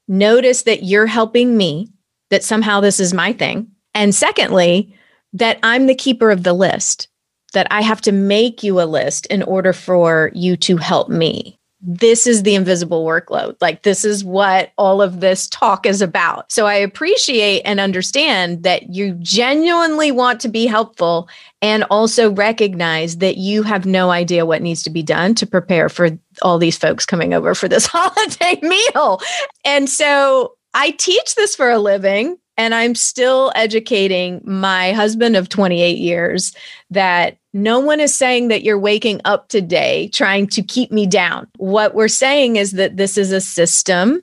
notice 0.09 0.62
that 0.62 0.85
you're 0.85 1.07
helping 1.07 1.57
me 1.57 1.88
that 2.30 2.45
somehow 2.45 2.80
this 2.80 3.00
is 3.00 3.12
my 3.12 3.33
thing. 3.33 3.69
And 3.95 4.14
secondly 4.14 4.95
that 5.33 5.59
i'm 5.62 5.87
the 5.87 5.95
keeper 5.95 6.30
of 6.30 6.42
the 6.42 6.52
list 6.52 7.09
that 7.50 7.66
I 7.71 7.83
have 7.83 8.00
to 8.02 8.12
make 8.12 8.62
you 8.62 8.80
a 8.80 8.85
list 8.85 9.26
in 9.26 9.42
order 9.42 9.73
for 9.73 10.30
you 10.35 10.57
to 10.59 10.76
help 10.76 11.09
me. 11.09 11.57
This 11.83 12.26
is 12.26 12.42
the 12.42 12.54
invisible 12.54 13.07
workload. 13.07 13.57
Like, 13.62 13.85
this 13.85 14.04
is 14.04 14.23
what 14.23 14.71
all 14.76 15.00
of 15.00 15.21
this 15.21 15.49
talk 15.49 15.87
is 15.87 16.02
about. 16.02 16.52
So, 16.52 16.66
I 16.66 16.75
appreciate 16.75 17.62
and 17.62 17.80
understand 17.80 18.64
that 18.64 18.90
you 18.90 19.14
genuinely 19.14 20.12
want 20.12 20.40
to 20.42 20.49
be 20.49 20.66
helpful 20.66 21.26
and 21.62 21.85
also 21.85 22.33
recognize 22.33 23.16
that 23.19 23.38
you 23.38 23.62
have 23.62 23.87
no 23.87 24.11
idea 24.11 24.45
what 24.45 24.61
needs 24.61 24.83
to 24.83 24.90
be 24.90 25.02
done 25.02 25.35
to 25.37 25.47
prepare 25.47 25.88
for 25.88 26.11
all 26.42 26.59
these 26.59 26.76
folks 26.76 27.07
coming 27.07 27.33
over 27.33 27.54
for 27.54 27.66
this 27.66 27.87
holiday 27.90 28.61
meal. 28.61 29.19
And 29.64 29.88
so, 29.88 30.57
I 30.75 30.90
teach 30.90 31.35
this 31.35 31.57
for 31.57 31.71
a 31.71 31.78
living 31.78 32.37
and 32.60 32.74
I'm 32.74 32.94
still 32.94 33.52
educating 33.54 34.42
my 34.44 34.92
husband 34.92 35.34
of 35.34 35.48
28 35.48 35.96
years 35.96 36.54
that 36.90 37.38
no 37.54 37.80
one 37.80 38.00
is 38.00 38.14
saying 38.14 38.48
that 38.48 38.62
you're 38.62 38.78
waking 38.78 39.22
up 39.24 39.48
today 39.48 40.08
trying 40.08 40.46
to 40.48 40.62
keep 40.62 40.92
me 40.92 41.06
down. 41.06 41.48
What 41.56 41.94
we're 41.94 42.06
saying 42.06 42.56
is 42.56 42.72
that 42.72 42.98
this 42.98 43.16
is 43.16 43.32
a 43.32 43.40
system 43.40 44.22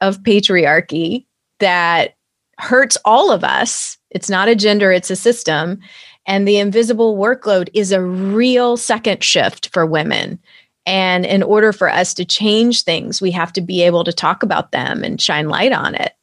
of 0.00 0.22
patriarchy 0.22 1.26
that 1.60 2.14
hurts 2.58 2.96
all 3.04 3.30
of 3.30 3.44
us. 3.44 3.98
It's 4.08 4.30
not 4.30 4.48
a 4.48 4.56
gender, 4.56 4.90
it's 4.90 5.10
a 5.10 5.16
system. 5.16 5.78
And 6.24 6.48
the 6.48 6.56
invisible 6.56 7.18
workload 7.18 7.68
is 7.74 7.92
a 7.92 8.00
real 8.00 8.78
second 8.78 9.22
shift 9.22 9.68
for 9.74 9.84
women. 9.84 10.38
And 10.86 11.26
in 11.26 11.42
order 11.42 11.74
for 11.74 11.90
us 11.90 12.14
to 12.14 12.24
change 12.24 12.84
things, 12.84 13.20
we 13.20 13.30
have 13.32 13.52
to 13.52 13.60
be 13.60 13.82
able 13.82 14.04
to 14.04 14.12
talk 14.12 14.42
about 14.42 14.72
them 14.72 15.04
and 15.04 15.20
shine 15.20 15.50
light 15.50 15.72
on 15.72 15.94
it. 15.94 16.14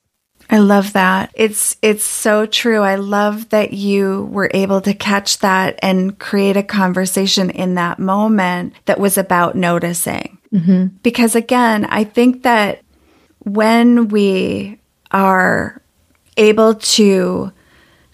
I 0.49 0.59
love 0.59 0.93
that. 0.93 1.31
It's 1.33 1.75
it's 1.81 2.03
so 2.03 2.45
true. 2.45 2.81
I 2.81 2.95
love 2.95 3.49
that 3.49 3.73
you 3.73 4.29
were 4.31 4.51
able 4.53 4.81
to 4.81 4.93
catch 4.93 5.39
that 5.39 5.79
and 5.81 6.17
create 6.19 6.55
a 6.55 6.63
conversation 6.63 7.49
in 7.49 7.75
that 7.75 7.99
moment 7.99 8.73
that 8.85 8.99
was 8.99 9.17
about 9.17 9.55
noticing. 9.55 10.37
Mm-hmm. 10.53 10.97
Because 11.01 11.35
again, 11.35 11.85
I 11.85 12.03
think 12.03 12.43
that 12.43 12.83
when 13.39 14.07
we 14.09 14.79
are 15.11 15.81
able 16.37 16.75
to 16.75 17.51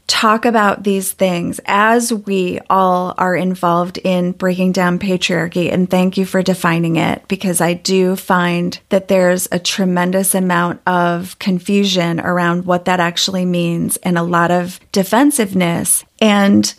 talk 0.08 0.46
about 0.46 0.84
these 0.84 1.12
things 1.12 1.60
as 1.65 2.13
we 2.13 2.60
all 2.70 3.13
are 3.17 3.36
involved 3.36 3.98
in 3.98 4.34
breaking 4.34 4.74
down 4.74 5.00
patriarchy. 5.00 5.72
And 5.72 5.89
thank 5.89 6.17
you 6.17 6.25
for 6.25 6.43
defining 6.43 6.98
it 6.98 7.25
because 7.27 7.62
I 7.62 7.74
do 7.74 8.15
find 8.15 8.77
that 8.89 9.08
there's 9.08 9.48
a 9.51 9.60
tremendous 9.60 10.36
amount 10.36 10.81
of 10.86 11.39
confusion 11.39 12.20
around 12.20 12.65
what 12.65 12.86
that 12.86 13.00
actually 13.00 13.46
means 13.46 13.98
and 13.98 14.17
a 14.17 14.24
lot 14.24 14.51
of 14.51 14.79
defensiveness. 14.91 16.03
And 16.20 16.74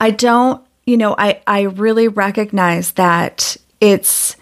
I 0.00 0.12
don't, 0.12 0.64
you 0.86 0.96
know, 0.96 1.14
I, 1.18 1.42
I 1.46 1.62
really 1.62 2.08
recognize 2.08 2.92
that 2.92 3.56
it's, 3.80 4.36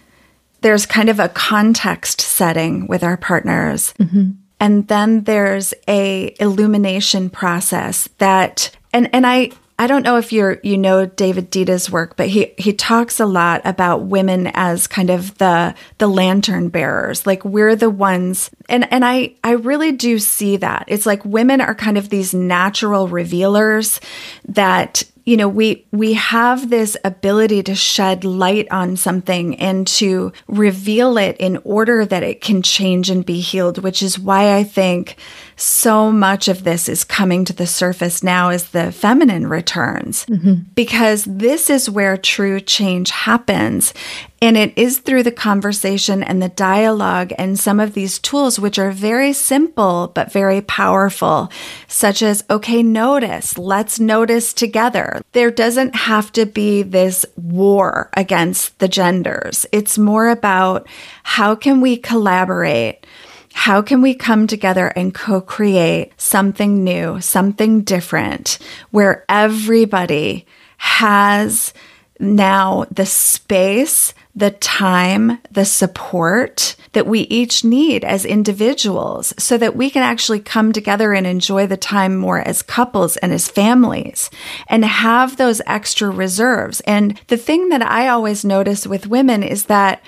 there's 0.61 0.87
kind 0.87 1.09
of 1.09 1.19
a 1.19 1.29
context 1.29 2.21
setting 2.21 2.87
with 2.87 3.03
our 3.03 3.17
partners. 3.17 3.93
Mm-hmm 3.99 4.44
and 4.61 4.89
then 4.89 5.25
there's 5.25 5.75
a 5.89 6.35
illumination 6.41 7.31
process 7.31 8.09
that 8.19 8.71
and 8.93 9.09
and 9.13 9.27
I 9.27 9.51
I 9.77 9.89
don't 9.89 10.05
know 10.05 10.19
if 10.19 10.33
you're 10.33 10.61
you 10.63 10.79
know 10.79 11.05
David 11.05 11.51
Deida's 11.51 11.91
work, 11.91 12.17
but 12.17 12.29
he 12.29 12.53
he 12.57 12.73
talks 12.73 13.19
a 13.19 13.27
lot 13.27 13.61
about 13.65 14.05
women 14.05 14.47
as 14.55 14.87
kind 14.87 15.11
of 15.11 15.37
the 15.39 15.75
the 15.99 16.07
lantern 16.07 16.69
bearers. 16.69 17.27
Like 17.27 17.45
we're 17.45 17.75
the 17.75 17.91
ones 17.91 18.51
and 18.69 18.91
and 18.93 19.05
I 19.05 19.35
I 19.43 19.53
really 19.53 19.91
do 19.91 20.19
see 20.21 20.57
that. 20.59 20.85
It's 20.87 21.07
like 21.07 21.25
women 21.25 21.61
are 21.61 21.75
kind 21.75 21.99
of 21.99 22.09
these 22.09 22.33
natural 22.33 23.09
revealers 23.09 24.01
that 24.47 25.03
you 25.25 25.37
know 25.37 25.49
we 25.49 25.87
we 25.91 26.13
have 26.15 26.71
this 26.71 26.97
ability 27.05 27.63
to 27.63 27.75
shed 27.75 28.25
light 28.25 28.69
on 28.71 28.97
something 28.97 29.57
and 29.57 29.87
to 29.87 30.33
reveal 30.47 31.17
it 31.17 31.37
in 31.39 31.59
order 31.65 32.05
that 32.05 32.23
it 32.23 32.41
can 32.41 32.63
change 32.63 33.11
and 33.11 33.25
be 33.25 33.41
healed 33.41 33.79
which 33.83 34.03
is 34.03 34.19
why 34.19 34.55
i 34.55 34.63
think 34.63 35.17
so 35.57 36.11
much 36.11 36.49
of 36.49 36.65
this 36.65 36.89
is 36.89 37.05
coming 37.05 37.45
to 37.45 37.53
the 37.53 37.67
surface 37.67 38.23
now 38.23 38.49
as 38.51 38.71
the 38.71 38.91
feminine 38.93 39.47
returns 39.47 40.27
mm-hmm. 40.27 40.55
because 40.75 41.25
this 41.25 41.71
is 41.71 41.89
where 41.89 42.17
true 42.17 42.61
change 42.61 43.11
happens 43.11 43.95
and 44.41 44.57
it 44.57 44.77
is 44.77 44.99
through 44.99 45.23
the 45.23 45.33
conversation 45.33 46.23
and 46.23 46.43
the 46.43 46.51
dialogue 46.51 47.33
and 47.39 47.59
some 47.59 47.81
of 47.81 47.95
these 47.95 48.19
tools, 48.19 48.59
which 48.59 48.79
are 48.79 48.91
very 48.91 49.33
simple 49.33 50.13
but 50.15 50.33
very 50.33 50.61
powerful, 50.61 51.51
such 51.89 52.23
as, 52.23 52.45
okay, 52.51 52.83
notice, 52.83 53.57
let's 53.57 53.99
notice 53.99 54.53
together. 54.53 55.23
There 55.33 55.51
doesn't 55.51 55.95
have 55.95 56.31
to 56.33 56.45
be 56.45 56.83
this 56.83 57.25
war 57.37 58.11
against 58.15 58.79
the 58.81 58.89
genders. 58.89 59.65
It's 59.73 59.97
more 59.97 60.29
about 60.29 60.87
how 61.23 61.55
can 61.55 61.81
we 61.81 61.97
collaborate? 61.97 63.07
How 63.55 63.83
can 63.83 64.03
we 64.03 64.15
come 64.15 64.47
together 64.47 64.89
and 64.89 65.15
co 65.15 65.41
create 65.41 66.13
something 66.19 66.83
new, 66.83 67.21
something 67.21 67.83
different, 67.83 68.59
where 68.91 69.25
everybody 69.29 70.45
has 70.77 71.73
now 72.19 72.85
the 72.91 73.07
space 73.07 74.13
the 74.37 74.51
time, 74.51 75.39
the 75.51 75.65
support 75.65 76.75
that 76.93 77.07
we 77.07 77.21
each 77.21 77.65
need 77.65 78.05
as 78.05 78.25
individuals 78.25 79.33
so 79.39 79.57
that 79.59 79.77
we 79.77 79.91
can 79.91 80.03
actually 80.03 80.41
come 80.41 80.73
together 80.73 81.13
and 81.13 81.27
enjoy 81.27 81.67
the 81.67 81.77
time 81.77 82.17
more 82.17 82.41
as 82.41 82.63
couples 82.63 83.17
and 83.19 83.33
as 83.33 83.49
families 83.49 84.31
and 84.69 84.85
have 84.85 85.37
those 85.37 85.61
extra 85.67 86.11
reserves. 86.11 86.81
And 86.81 87.21
the 87.29 87.37
thing 87.37 87.69
that 87.69 87.83
I 87.83 88.09
always 88.09 88.45
notice 88.45 88.87
with 88.87 89.07
women 89.07 89.43
is 89.43 89.67
that 89.67 90.03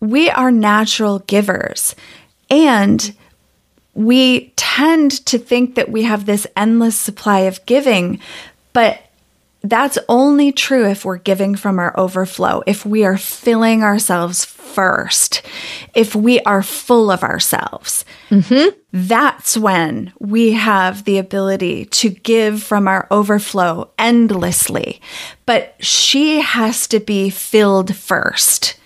we 0.00 0.30
are 0.30 0.50
natural 0.50 1.20
givers 1.20 1.94
and 2.48 3.14
we 3.94 4.52
tend 4.56 5.24
to 5.26 5.38
think 5.38 5.74
that 5.74 5.90
we 5.90 6.04
have 6.04 6.26
this 6.26 6.46
endless 6.56 6.96
supply 6.96 7.40
of 7.40 7.64
giving, 7.66 8.20
but 8.72 9.00
that's 9.62 9.98
only 10.08 10.52
true 10.52 10.86
if 10.86 11.04
we're 11.04 11.18
giving 11.18 11.54
from 11.54 11.78
our 11.78 11.98
overflow, 11.98 12.62
if 12.66 12.86
we 12.86 13.04
are 13.04 13.18
filling 13.18 13.82
ourselves 13.82 14.44
first, 14.44 15.42
if 15.94 16.14
we 16.14 16.40
are 16.40 16.62
full 16.62 17.10
of 17.10 17.22
ourselves. 17.22 18.04
Mm-hmm. 18.30 18.78
That's 18.92 19.56
when 19.56 20.12
we 20.18 20.52
have 20.52 21.04
the 21.04 21.18
ability 21.18 21.86
to 21.86 22.10
give 22.10 22.62
from 22.62 22.88
our 22.88 23.06
overflow 23.10 23.90
endlessly. 23.98 25.00
But 25.46 25.74
she 25.80 26.40
has 26.40 26.86
to 26.88 27.00
be 27.00 27.30
filled 27.30 27.94
first. 27.94 28.78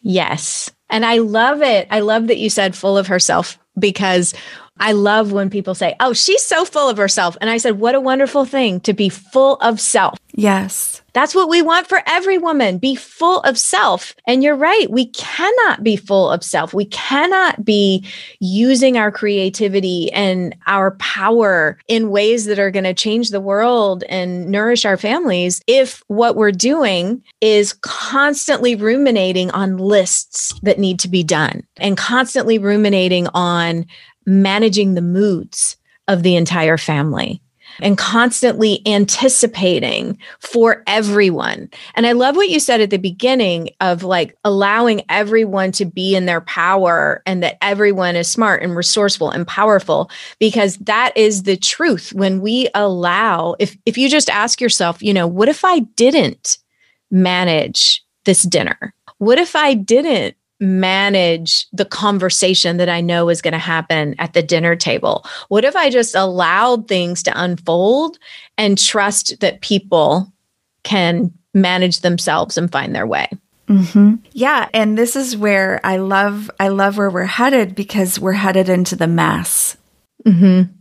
Yes. 0.00 0.70
And 0.88 1.04
I 1.04 1.18
love 1.18 1.62
it. 1.62 1.88
I 1.90 2.00
love 2.00 2.28
that 2.28 2.38
you 2.38 2.50
said 2.50 2.74
full 2.74 2.98
of 2.98 3.06
herself 3.06 3.58
because 3.78 4.34
I 4.78 4.92
love 4.92 5.32
when 5.32 5.50
people 5.50 5.74
say, 5.74 5.94
Oh, 6.00 6.12
she's 6.12 6.44
so 6.44 6.64
full 6.64 6.88
of 6.88 6.96
herself. 6.96 7.36
And 7.40 7.50
I 7.50 7.58
said, 7.58 7.78
What 7.78 7.94
a 7.94 8.00
wonderful 8.00 8.44
thing 8.44 8.80
to 8.80 8.92
be 8.92 9.08
full 9.08 9.56
of 9.56 9.80
self. 9.80 10.18
Yes. 10.34 11.02
That's 11.14 11.34
what 11.34 11.50
we 11.50 11.60
want 11.60 11.88
for 11.88 12.02
every 12.06 12.38
woman. 12.38 12.78
Be 12.78 12.94
full 12.94 13.40
of 13.40 13.58
self. 13.58 14.14
And 14.26 14.42
you're 14.42 14.56
right. 14.56 14.90
We 14.90 15.06
cannot 15.08 15.82
be 15.82 15.96
full 15.96 16.30
of 16.30 16.42
self. 16.42 16.72
We 16.72 16.86
cannot 16.86 17.64
be 17.64 18.06
using 18.40 18.96
our 18.96 19.12
creativity 19.12 20.10
and 20.12 20.56
our 20.66 20.92
power 20.92 21.78
in 21.86 22.10
ways 22.10 22.46
that 22.46 22.58
are 22.58 22.70
going 22.70 22.84
to 22.84 22.94
change 22.94 23.28
the 23.28 23.42
world 23.42 24.04
and 24.08 24.48
nourish 24.48 24.86
our 24.86 24.96
families 24.96 25.60
if 25.66 26.02
what 26.06 26.34
we're 26.34 26.50
doing 26.50 27.22
is 27.42 27.74
constantly 27.82 28.74
ruminating 28.74 29.50
on 29.50 29.76
lists 29.76 30.58
that 30.62 30.78
need 30.78 30.98
to 31.00 31.08
be 31.08 31.22
done 31.22 31.62
and 31.76 31.98
constantly 31.98 32.58
ruminating 32.58 33.28
on 33.34 33.84
managing 34.26 34.94
the 34.94 35.02
moods 35.02 35.76
of 36.08 36.22
the 36.22 36.36
entire 36.36 36.76
family 36.76 37.42
and 37.80 37.96
constantly 37.96 38.82
anticipating 38.86 40.18
for 40.40 40.82
everyone. 40.86 41.70
And 41.94 42.06
I 42.06 42.12
love 42.12 42.36
what 42.36 42.50
you 42.50 42.60
said 42.60 42.80
at 42.80 42.90
the 42.90 42.98
beginning 42.98 43.70
of 43.80 44.02
like 44.02 44.36
allowing 44.44 45.02
everyone 45.08 45.72
to 45.72 45.84
be 45.84 46.14
in 46.14 46.26
their 46.26 46.42
power 46.42 47.22
and 47.24 47.42
that 47.42 47.58
everyone 47.62 48.16
is 48.16 48.28
smart 48.28 48.62
and 48.62 48.76
resourceful 48.76 49.30
and 49.30 49.46
powerful 49.46 50.10
because 50.38 50.76
that 50.78 51.16
is 51.16 51.44
the 51.44 51.56
truth 51.56 52.12
when 52.12 52.40
we 52.40 52.68
allow 52.74 53.54
if 53.58 53.76
if 53.86 53.96
you 53.96 54.08
just 54.08 54.28
ask 54.28 54.60
yourself, 54.60 55.02
you 55.02 55.14
know, 55.14 55.26
what 55.26 55.48
if 55.48 55.64
I 55.64 55.80
didn't 55.80 56.58
manage 57.10 58.04
this 58.24 58.42
dinner? 58.42 58.94
What 59.18 59.38
if 59.38 59.56
I 59.56 59.74
didn't 59.74 60.36
manage 60.62 61.66
the 61.72 61.84
conversation 61.84 62.76
that 62.76 62.88
I 62.88 63.00
know 63.00 63.28
is 63.28 63.42
going 63.42 63.52
to 63.52 63.58
happen 63.58 64.14
at 64.18 64.32
the 64.32 64.42
dinner 64.42 64.76
table? 64.76 65.26
What 65.48 65.64
if 65.64 65.74
I 65.74 65.90
just 65.90 66.14
allowed 66.14 66.86
things 66.86 67.22
to 67.24 67.32
unfold 67.34 68.18
and 68.56 68.78
trust 68.78 69.40
that 69.40 69.60
people 69.60 70.32
can 70.84 71.32
manage 71.52 72.00
themselves 72.00 72.56
and 72.56 72.70
find 72.70 72.94
their 72.94 73.06
way? 73.06 73.28
Mm-hmm. 73.68 74.16
Yeah, 74.32 74.68
and 74.72 74.96
this 74.96 75.16
is 75.16 75.36
where 75.36 75.80
I 75.84 75.96
love 75.96 76.50
I 76.60 76.68
love 76.68 76.96
where 76.96 77.10
we're 77.10 77.24
headed 77.24 77.74
because 77.74 78.18
we're 78.18 78.32
headed 78.32 78.68
into 78.68 78.96
the 78.96 79.06
mess. 79.06 79.76
Mm-hmm. 80.24 80.72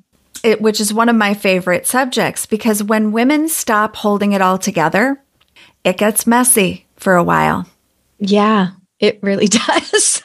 It, 0.43 0.61
which 0.61 0.79
is 0.79 0.93
one 0.93 1.09
of 1.09 1.15
my 1.15 1.33
favorite 1.33 1.85
subjects 1.85 2.45
because 2.45 2.83
when 2.83 3.11
women 3.11 3.47
stop 3.47 3.95
holding 3.95 4.31
it 4.31 4.41
all 4.41 4.57
together, 4.57 5.23
it 5.83 5.97
gets 5.97 6.25
messy 6.25 6.87
for 6.97 7.15
a 7.15 7.23
while. 7.23 7.67
Yeah. 8.17 8.71
It 9.01 9.19
really 9.21 9.47
does. 9.67 10.21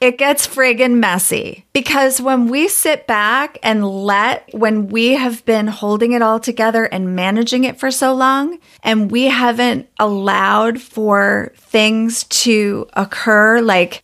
it 0.00 0.16
gets 0.16 0.46
friggin' 0.46 0.94
messy 0.94 1.66
because 1.74 2.22
when 2.22 2.46
we 2.48 2.68
sit 2.68 3.06
back 3.06 3.58
and 3.62 3.86
let, 3.86 4.48
when 4.54 4.88
we 4.88 5.08
have 5.08 5.44
been 5.44 5.66
holding 5.66 6.12
it 6.12 6.22
all 6.22 6.40
together 6.40 6.84
and 6.84 7.14
managing 7.14 7.64
it 7.64 7.78
for 7.78 7.90
so 7.90 8.14
long, 8.14 8.58
and 8.82 9.10
we 9.10 9.24
haven't 9.24 9.90
allowed 9.98 10.80
for 10.80 11.52
things 11.56 12.24
to 12.24 12.88
occur 12.94 13.60
like 13.60 14.02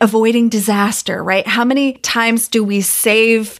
avoiding 0.00 0.48
disaster, 0.48 1.22
right? 1.22 1.46
How 1.46 1.64
many 1.64 1.94
times 1.94 2.48
do 2.48 2.62
we 2.62 2.80
save 2.80 3.58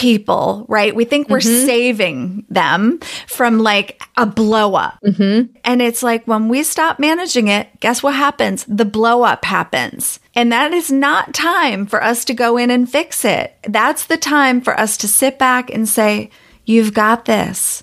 people, 0.00 0.64
right? 0.66 0.96
We 0.96 1.04
think 1.04 1.28
we're 1.28 1.40
mm-hmm. 1.40 1.66
saving 1.66 2.46
them 2.48 3.00
from 3.26 3.58
like 3.58 4.02
a 4.16 4.24
blow 4.24 4.74
up. 4.74 4.98
Mm-hmm. 5.04 5.52
And 5.62 5.82
it's 5.82 6.02
like 6.02 6.26
when 6.26 6.48
we 6.48 6.62
stop 6.62 6.98
managing 6.98 7.48
it, 7.48 7.68
guess 7.80 8.02
what 8.02 8.14
happens? 8.14 8.64
The 8.66 8.86
blow 8.86 9.24
up 9.24 9.44
happens. 9.44 10.18
And 10.34 10.50
that 10.52 10.72
is 10.72 10.90
not 10.90 11.34
time 11.34 11.84
for 11.84 12.02
us 12.02 12.24
to 12.24 12.34
go 12.34 12.56
in 12.56 12.70
and 12.70 12.90
fix 12.90 13.26
it. 13.26 13.54
That's 13.68 14.06
the 14.06 14.16
time 14.16 14.62
for 14.62 14.72
us 14.80 14.96
to 14.96 15.06
sit 15.06 15.38
back 15.38 15.70
and 15.70 15.86
say, 15.86 16.30
You've 16.64 16.94
got 16.94 17.26
this. 17.26 17.82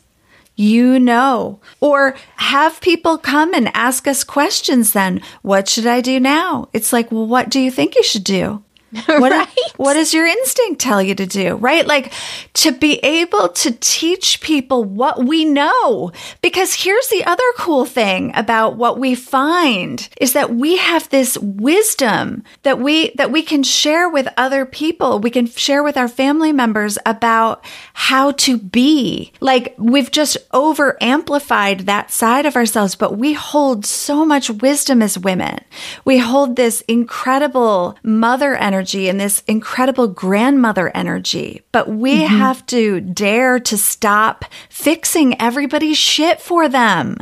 You 0.56 1.00
know, 1.00 1.60
or 1.80 2.16
have 2.38 2.82
people 2.82 3.20
come 3.20 3.54
and 3.54 3.70
ask 3.76 4.08
us 4.08 4.24
questions 4.24 4.94
then. 4.94 5.22
What 5.44 5.70
should 5.70 5.86
I 5.86 6.02
do 6.02 6.20
now? 6.20 6.70
It's 6.74 6.92
like, 6.92 7.12
well, 7.12 7.28
what 7.28 7.50
do 7.50 7.60
you 7.60 7.70
think 7.70 7.94
you 7.94 8.02
should 8.02 8.24
do? 8.24 8.64
What, 9.08 9.32
right? 9.32 9.48
what 9.78 9.94
does 9.94 10.14
your 10.14 10.26
instinct 10.26 10.80
tell 10.80 11.02
you 11.02 11.16
to 11.16 11.26
do? 11.26 11.56
Right? 11.56 11.86
Like 11.86 12.14
to 12.54 12.72
be 12.72 13.00
able 13.00 13.50
to 13.50 13.72
teach 13.72 14.42
people 14.42 14.84
what 14.84 15.26
we 15.26 15.44
know. 15.44 16.12
Because 16.42 16.74
here's 16.74 17.08
the 17.08 17.26
other 17.26 17.44
cool 17.58 17.86
thing 17.86 18.32
about 18.36 18.78
what 18.78 19.00
we 19.00 19.16
find 19.16 20.08
is 20.22 20.34
that 20.34 20.54
we 20.54 20.78
have 20.78 21.10
this 21.10 21.38
wisdom 21.38 22.44
that 22.64 22.80
we, 22.80 23.12
that 23.16 23.32
we 23.32 23.42
can 23.42 23.64
share 23.64 24.08
with 24.10 24.28
other 24.38 24.66
people. 24.66 25.20
We 25.20 25.32
can 25.32 25.48
share 25.48 25.84
with 25.84 25.98
our 25.98 26.08
family 26.08 26.54
members 26.54 26.98
about 27.06 27.66
how 27.94 28.32
to 28.32 28.58
be. 28.58 29.34
Like 29.42 29.74
we've 29.78 30.12
just 30.12 30.38
over 30.54 30.98
amplified 31.02 31.82
that 31.82 32.12
side 32.12 32.46
of 32.46 32.56
ourselves, 32.56 32.96
but 32.96 33.18
we 33.18 33.34
hold 33.34 33.86
so 33.86 34.26
much 34.26 34.50
wisdom 34.50 35.02
as 35.02 35.18
women. 35.18 35.60
We 36.06 36.20
hold 36.20 36.56
this 36.56 36.82
incredible 36.82 37.98
mother 38.04 38.56
energy 38.56 38.77
energy 38.78 39.10
and 39.10 39.20
this 39.20 39.42
incredible 39.48 40.08
grandmother 40.08 40.92
energy, 40.96 41.62
but 41.72 41.90
we 41.90 42.18
mm-hmm. 42.18 42.36
have 42.36 42.64
to 42.68 43.02
dare 43.02 43.60
to 43.60 43.76
stop 43.76 44.46
fixing 44.70 45.40
everybody's 45.42 45.98
shit 45.98 46.40
for 46.40 46.70
them. 46.70 47.18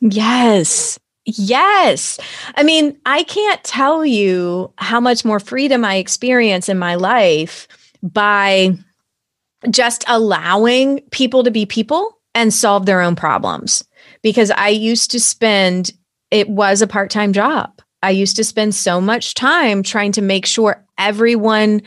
Yes. 0.00 0.98
Yes. 1.24 2.18
I 2.56 2.64
mean, 2.64 2.98
I 3.06 3.22
can't 3.22 3.62
tell 3.62 4.04
you 4.04 4.72
how 4.78 4.98
much 4.98 5.24
more 5.24 5.38
freedom 5.38 5.84
I 5.84 5.96
experience 5.96 6.68
in 6.68 6.78
my 6.78 6.96
life 6.96 7.68
by 8.02 8.76
just 9.70 10.04
allowing 10.08 11.00
people 11.12 11.44
to 11.44 11.50
be 11.52 11.64
people 11.64 12.18
and 12.34 12.52
solve 12.52 12.86
their 12.86 13.02
own 13.02 13.14
problems. 13.14 13.84
Because 14.22 14.50
I 14.50 14.68
used 14.68 15.12
to 15.12 15.20
spend, 15.20 15.92
it 16.32 16.48
was 16.48 16.82
a 16.82 16.88
part 16.88 17.10
time 17.10 17.32
job. 17.32 17.82
I 18.02 18.10
used 18.10 18.36
to 18.36 18.44
spend 18.44 18.74
so 18.74 19.00
much 19.00 19.34
time 19.34 19.82
trying 19.82 20.12
to 20.12 20.22
make 20.22 20.46
sure 20.46 20.84
everyone 20.98 21.82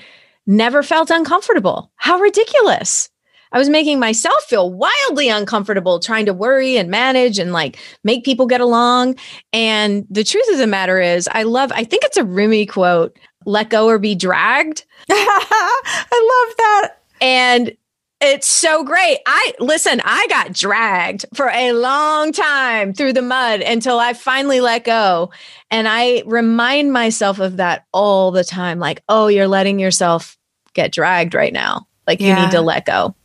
never 0.45 0.83
felt 0.83 1.09
uncomfortable. 1.09 1.91
How 1.95 2.19
ridiculous. 2.19 3.09
I 3.53 3.57
was 3.57 3.69
making 3.69 3.99
myself 3.99 4.43
feel 4.43 4.71
wildly 4.71 5.27
uncomfortable 5.27 5.99
trying 5.99 6.25
to 6.25 6.33
worry 6.33 6.77
and 6.77 6.89
manage 6.89 7.37
and 7.37 7.51
like 7.51 7.77
make 8.03 8.23
people 8.23 8.45
get 8.45 8.61
along. 8.61 9.15
And 9.51 10.05
the 10.09 10.23
truth 10.23 10.49
of 10.51 10.57
the 10.57 10.67
matter 10.67 11.01
is, 11.01 11.27
I 11.31 11.43
love, 11.43 11.71
I 11.73 11.83
think 11.83 12.03
it's 12.05 12.17
a 12.17 12.23
Rumi 12.23 12.65
quote 12.65 13.17
let 13.45 13.69
go 13.69 13.87
or 13.87 13.97
be 13.97 14.15
dragged. 14.15 14.85
I 15.09 16.45
love 16.45 16.57
that. 16.57 16.95
And 17.21 17.75
it's 18.21 18.47
so 18.47 18.83
great. 18.83 19.19
I 19.25 19.53
listen, 19.59 20.01
I 20.03 20.27
got 20.29 20.53
dragged 20.53 21.25
for 21.33 21.49
a 21.49 21.73
long 21.73 22.31
time 22.31 22.93
through 22.93 23.13
the 23.13 23.21
mud 23.21 23.61
until 23.61 23.99
I 23.99 24.13
finally 24.13 24.61
let 24.61 24.83
go. 24.83 25.31
And 25.69 25.87
I 25.87 26.23
remind 26.25 26.93
myself 26.93 27.39
of 27.39 27.57
that 27.57 27.85
all 27.91 28.31
the 28.31 28.43
time 28.43 28.79
like, 28.79 29.03
oh, 29.09 29.27
you're 29.27 29.47
letting 29.47 29.79
yourself 29.79 30.37
get 30.73 30.91
dragged 30.91 31.33
right 31.33 31.53
now. 31.53 31.87
Like 32.07 32.19
yeah. 32.19 32.35
you 32.35 32.45
need 32.45 32.51
to 32.51 32.61
let 32.61 32.85
go. 32.85 33.15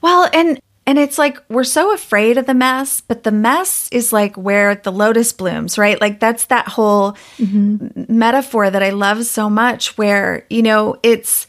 Well, 0.00 0.28
and 0.32 0.60
and 0.86 0.98
it's 0.98 1.18
like 1.18 1.38
we're 1.48 1.64
so 1.64 1.92
afraid 1.92 2.38
of 2.38 2.46
the 2.46 2.54
mess, 2.54 3.00
but 3.00 3.22
the 3.22 3.30
mess 3.30 3.88
is 3.92 4.12
like 4.12 4.36
where 4.36 4.74
the 4.74 4.90
lotus 4.90 5.32
blooms, 5.32 5.78
right? 5.78 6.00
Like 6.00 6.18
that's 6.18 6.46
that 6.46 6.66
whole 6.66 7.12
mm-hmm. 7.36 8.18
metaphor 8.18 8.70
that 8.70 8.82
I 8.82 8.90
love 8.90 9.24
so 9.26 9.50
much 9.50 9.98
where, 9.98 10.46
you 10.48 10.62
know, 10.62 10.98
it's 11.02 11.46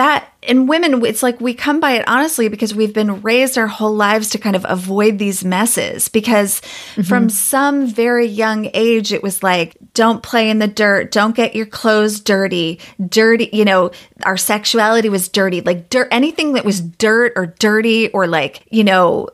that 0.00 0.32
in 0.40 0.66
women 0.66 1.04
it's 1.04 1.22
like 1.22 1.38
we 1.42 1.52
come 1.52 1.78
by 1.78 1.92
it 1.92 2.08
honestly 2.08 2.48
because 2.48 2.74
we've 2.74 2.94
been 2.94 3.20
raised 3.20 3.58
our 3.58 3.66
whole 3.66 3.94
lives 3.94 4.30
to 4.30 4.38
kind 4.38 4.56
of 4.56 4.64
avoid 4.66 5.18
these 5.18 5.44
messes 5.44 6.08
because 6.08 6.62
mm-hmm. 6.62 7.02
from 7.02 7.28
some 7.28 7.86
very 7.86 8.24
young 8.24 8.70
age 8.72 9.12
it 9.12 9.22
was 9.22 9.42
like 9.42 9.76
don't 9.92 10.22
play 10.22 10.48
in 10.48 10.58
the 10.58 10.66
dirt 10.66 11.12
don't 11.12 11.36
get 11.36 11.54
your 11.54 11.66
clothes 11.66 12.18
dirty 12.20 12.80
dirty 13.08 13.50
you 13.52 13.66
know 13.66 13.90
our 14.24 14.38
sexuality 14.38 15.10
was 15.10 15.28
dirty 15.28 15.60
like 15.60 15.90
dirt 15.90 16.08
anything 16.10 16.54
that 16.54 16.64
was 16.64 16.80
dirt 16.80 17.34
or 17.36 17.44
dirty 17.58 18.08
or 18.08 18.26
like 18.26 18.66
you 18.70 18.82
know 18.82 19.28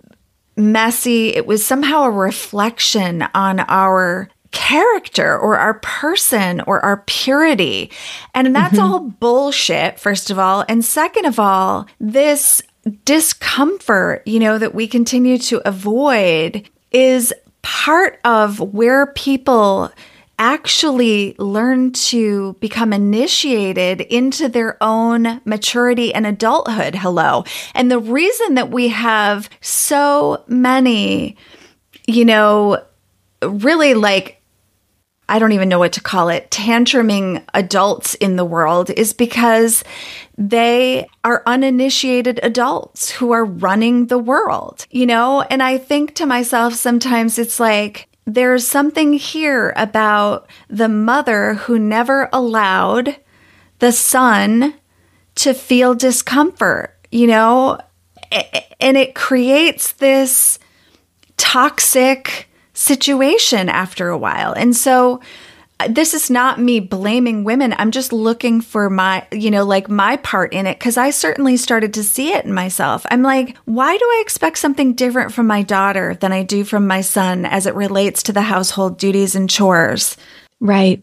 messy 0.56 1.28
it 1.28 1.46
was 1.46 1.64
somehow 1.64 2.02
a 2.02 2.10
reflection 2.10 3.22
on 3.34 3.60
our 3.60 4.28
character 4.56 5.38
or 5.38 5.58
our 5.58 5.74
person 5.74 6.62
or 6.62 6.82
our 6.82 7.04
purity. 7.06 7.90
And 8.34 8.56
that's 8.56 8.76
mm-hmm. 8.76 8.90
all 8.90 9.00
bullshit, 9.00 10.00
first 10.00 10.30
of 10.30 10.38
all. 10.38 10.64
And 10.66 10.82
second 10.82 11.26
of 11.26 11.38
all, 11.38 11.86
this 12.00 12.62
discomfort, 13.04 14.22
you 14.24 14.40
know, 14.40 14.56
that 14.56 14.74
we 14.74 14.88
continue 14.88 15.36
to 15.36 15.60
avoid 15.68 16.70
is 16.90 17.34
part 17.60 18.18
of 18.24 18.58
where 18.58 19.08
people 19.08 19.92
actually 20.38 21.36
learn 21.38 21.92
to 21.92 22.54
become 22.54 22.94
initiated 22.94 24.00
into 24.00 24.48
their 24.48 24.82
own 24.82 25.42
maturity 25.44 26.14
and 26.14 26.26
adulthood. 26.26 26.94
Hello. 26.94 27.44
And 27.74 27.90
the 27.90 27.98
reason 27.98 28.54
that 28.54 28.70
we 28.70 28.88
have 28.88 29.50
so 29.60 30.44
many, 30.46 31.36
you 32.06 32.24
know, 32.24 32.82
really 33.42 33.92
like 33.92 34.36
I 35.28 35.38
don't 35.38 35.52
even 35.52 35.68
know 35.68 35.80
what 35.80 35.92
to 35.94 36.00
call 36.00 36.28
it, 36.28 36.50
tantruming 36.50 37.42
adults 37.52 38.14
in 38.14 38.36
the 38.36 38.44
world 38.44 38.90
is 38.90 39.12
because 39.12 39.82
they 40.38 41.08
are 41.24 41.42
uninitiated 41.46 42.38
adults 42.42 43.10
who 43.10 43.32
are 43.32 43.44
running 43.44 44.06
the 44.06 44.18
world, 44.18 44.86
you 44.90 45.04
know? 45.04 45.42
And 45.42 45.62
I 45.62 45.78
think 45.78 46.14
to 46.16 46.26
myself 46.26 46.74
sometimes 46.74 47.38
it's 47.38 47.58
like, 47.58 48.08
there's 48.24 48.66
something 48.66 49.14
here 49.14 49.72
about 49.76 50.48
the 50.68 50.88
mother 50.88 51.54
who 51.54 51.78
never 51.78 52.28
allowed 52.32 53.16
the 53.78 53.92
son 53.92 54.74
to 55.36 55.54
feel 55.54 55.94
discomfort, 55.94 56.94
you 57.10 57.26
know? 57.26 57.78
And 58.80 58.96
it 58.96 59.14
creates 59.14 59.92
this 59.92 60.58
toxic, 61.36 62.48
situation 62.76 63.68
after 63.68 64.08
a 64.08 64.18
while. 64.18 64.52
And 64.52 64.76
so 64.76 65.20
uh, 65.80 65.88
this 65.88 66.14
is 66.14 66.30
not 66.30 66.60
me 66.60 66.78
blaming 66.78 67.42
women. 67.42 67.74
I'm 67.78 67.90
just 67.90 68.12
looking 68.12 68.60
for 68.60 68.88
my, 68.90 69.26
you 69.32 69.50
know, 69.50 69.64
like 69.64 69.88
my 69.88 70.16
part 70.18 70.52
in 70.52 70.66
it 70.66 70.78
because 70.78 70.96
I 70.96 71.10
certainly 71.10 71.56
started 71.56 71.94
to 71.94 72.02
see 72.02 72.32
it 72.32 72.44
in 72.44 72.52
myself. 72.52 73.04
I'm 73.10 73.22
like, 73.22 73.56
why 73.64 73.96
do 73.96 74.04
I 74.04 74.20
expect 74.22 74.58
something 74.58 74.94
different 74.94 75.32
from 75.32 75.46
my 75.46 75.62
daughter 75.62 76.14
than 76.20 76.32
I 76.32 76.42
do 76.42 76.64
from 76.64 76.86
my 76.86 77.00
son 77.00 77.44
as 77.44 77.66
it 77.66 77.74
relates 77.74 78.22
to 78.24 78.32
the 78.32 78.42
household 78.42 78.98
duties 78.98 79.34
and 79.34 79.50
chores? 79.50 80.16
Right. 80.60 81.02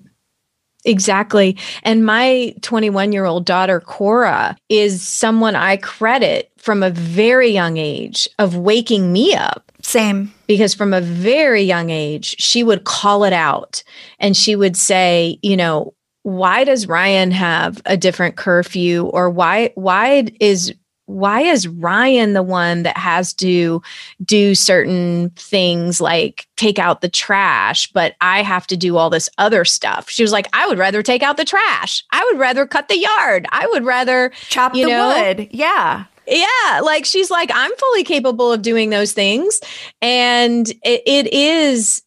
Exactly. 0.86 1.58
And 1.84 2.06
my 2.06 2.56
21 2.62 3.14
year 3.14 3.26
old 3.26 3.46
daughter, 3.46 3.80
Cora, 3.80 4.58
is 4.70 5.02
someone 5.02 5.56
I 5.56 5.78
credit 5.78 6.52
from 6.64 6.82
a 6.82 6.90
very 6.90 7.50
young 7.50 7.78
age 7.78 8.28
of 8.40 8.56
waking 8.56 9.12
me 9.12 9.36
up 9.36 9.72
same. 9.84 10.34
Because 10.48 10.74
from 10.74 10.94
a 10.94 11.02
very 11.02 11.62
young 11.62 11.90
age, 11.90 12.36
she 12.40 12.64
would 12.64 12.86
call 12.86 13.24
it 13.26 13.34
out 13.34 13.84
and 14.20 14.36
she 14.36 14.56
would 14.56 14.78
say, 14.78 15.38
you 15.42 15.58
know, 15.58 15.94
why 16.24 16.64
does 16.64 16.88
Ryan 16.88 17.32
have 17.32 17.82
a 17.86 17.98
different 17.98 18.38
curfew 18.38 19.04
or 19.08 19.30
why 19.30 19.72
why 19.76 20.26
is 20.40 20.74
why 21.06 21.42
is 21.42 21.68
Ryan 21.68 22.32
the 22.32 22.42
one 22.42 22.84
that 22.84 22.96
has 22.96 23.34
to 23.34 23.82
do 24.24 24.56
certain 24.56 25.32
things 25.32 26.00
like 26.00 26.48
take 26.56 26.80
out 26.80 27.02
the 27.02 27.10
trash, 27.10 27.92
but 27.92 28.16
I 28.22 28.42
have 28.42 28.66
to 28.68 28.78
do 28.78 28.96
all 28.96 29.10
this 29.10 29.30
other 29.38 29.66
stuff? 29.66 30.10
She 30.10 30.24
was 30.24 30.32
like, 30.32 30.48
I 30.54 30.66
would 30.66 30.78
rather 30.78 31.04
take 31.04 31.22
out 31.22 31.36
the 31.36 31.44
trash. 31.44 32.06
I 32.14 32.24
would 32.32 32.40
rather 32.40 32.66
cut 32.66 32.88
the 32.88 32.98
yard. 32.98 33.46
I 33.52 33.68
would 33.68 33.84
rather 33.84 34.32
chop 34.48 34.72
the 34.72 34.86
know, 34.86 35.10
wood. 35.10 35.50
Yeah. 35.52 36.06
Yeah, 36.28 36.82
like 36.84 37.06
she's 37.06 37.30
like, 37.30 37.52
I'm 37.54 37.76
fully 37.78 38.04
capable 38.04 38.52
of 38.52 38.62
doing 38.62 38.90
those 38.90 39.14
things. 39.14 39.60
And 40.02 40.70
it, 40.84 41.02
it 41.06 41.34
is, 41.34 42.02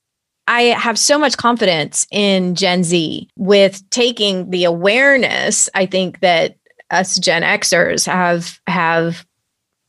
I 0.46 0.62
have 0.62 0.98
so 0.98 1.18
much 1.18 1.36
confidence 1.36 2.06
in 2.10 2.54
Gen 2.54 2.82
Z 2.84 3.28
with 3.36 3.88
taking 3.90 4.50
the 4.50 4.64
awareness. 4.64 5.68
I 5.74 5.86
think 5.86 6.20
that 6.20 6.56
us 6.90 7.18
Gen 7.18 7.42
Xers 7.42 8.06
have 8.06 8.60
have 8.66 9.26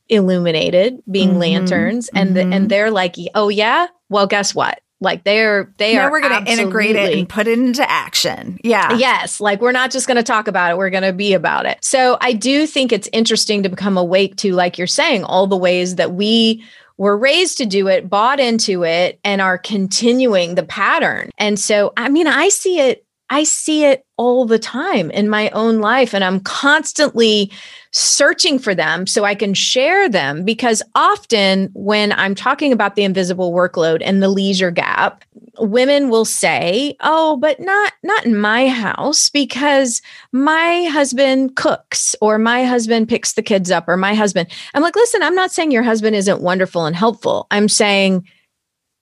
illuminated 0.08 1.02
being 1.10 1.30
mm-hmm, 1.30 1.38
lanterns 1.38 2.08
and 2.14 2.30
mm-hmm. 2.34 2.50
the, 2.50 2.56
and 2.56 2.70
they're 2.70 2.90
like 2.90 3.14
oh 3.34 3.50
yeah 3.50 3.86
well 4.08 4.26
guess 4.26 4.54
what 4.54 4.80
like 5.00 5.24
they're 5.24 5.72
they 5.76 5.94
now 5.94 6.06
are 6.06 6.10
we're 6.10 6.20
going 6.20 6.44
to 6.44 6.50
integrate 6.50 6.96
it 6.96 7.16
and 7.16 7.28
put 7.28 7.46
it 7.46 7.58
into 7.58 7.88
action. 7.88 8.58
Yeah. 8.64 8.96
Yes, 8.96 9.40
like 9.40 9.60
we're 9.60 9.72
not 9.72 9.90
just 9.90 10.06
going 10.06 10.16
to 10.16 10.22
talk 10.22 10.48
about 10.48 10.72
it, 10.72 10.78
we're 10.78 10.90
going 10.90 11.04
to 11.04 11.12
be 11.12 11.34
about 11.34 11.66
it. 11.66 11.78
So 11.82 12.16
I 12.20 12.32
do 12.32 12.66
think 12.66 12.92
it's 12.92 13.08
interesting 13.12 13.62
to 13.62 13.68
become 13.68 13.96
awake 13.96 14.36
to 14.36 14.54
like 14.54 14.78
you're 14.78 14.86
saying 14.86 15.24
all 15.24 15.46
the 15.46 15.56
ways 15.56 15.96
that 15.96 16.12
we 16.12 16.64
were 16.96 17.16
raised 17.16 17.58
to 17.58 17.66
do 17.66 17.86
it, 17.86 18.10
bought 18.10 18.40
into 18.40 18.84
it 18.84 19.20
and 19.22 19.40
are 19.40 19.56
continuing 19.56 20.56
the 20.56 20.64
pattern. 20.64 21.30
And 21.38 21.58
so 21.58 21.92
I 21.96 22.08
mean 22.08 22.26
I 22.26 22.48
see 22.48 22.80
it 22.80 23.04
I 23.30 23.44
see 23.44 23.84
it 23.84 24.06
all 24.16 24.46
the 24.46 24.58
time 24.58 25.10
in 25.10 25.28
my 25.28 25.50
own 25.50 25.80
life 25.80 26.14
and 26.14 26.24
I'm 26.24 26.40
constantly 26.40 27.52
searching 27.92 28.58
for 28.58 28.74
them 28.74 29.06
so 29.06 29.24
I 29.24 29.34
can 29.34 29.54
share 29.54 30.08
them 30.08 30.44
because 30.44 30.82
often 30.94 31.70
when 31.74 32.12
I'm 32.12 32.34
talking 32.34 32.72
about 32.72 32.96
the 32.96 33.04
invisible 33.04 33.52
workload 33.52 34.00
and 34.02 34.22
the 34.22 34.28
leisure 34.28 34.70
gap, 34.70 35.24
women 35.58 36.08
will 36.08 36.24
say, 36.24 36.96
"Oh, 37.00 37.36
but 37.36 37.60
not 37.60 37.92
not 38.02 38.24
in 38.24 38.36
my 38.36 38.68
house 38.68 39.28
because 39.28 40.02
my 40.32 40.84
husband 40.84 41.56
cooks 41.56 42.14
or 42.20 42.38
my 42.38 42.64
husband 42.64 43.08
picks 43.08 43.32
the 43.34 43.42
kids 43.42 43.70
up 43.70 43.88
or 43.88 43.96
my 43.96 44.14
husband." 44.14 44.48
I'm 44.74 44.82
like, 44.82 44.96
"Listen, 44.96 45.22
I'm 45.22 45.34
not 45.34 45.52
saying 45.52 45.70
your 45.70 45.82
husband 45.82 46.16
isn't 46.16 46.42
wonderful 46.42 46.86
and 46.86 46.96
helpful. 46.96 47.46
I'm 47.50 47.68
saying 47.68 48.26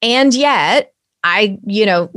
and 0.03 0.35
yet 0.35 0.93
I, 1.25 1.59
you 1.67 1.87
know, 1.87 2.11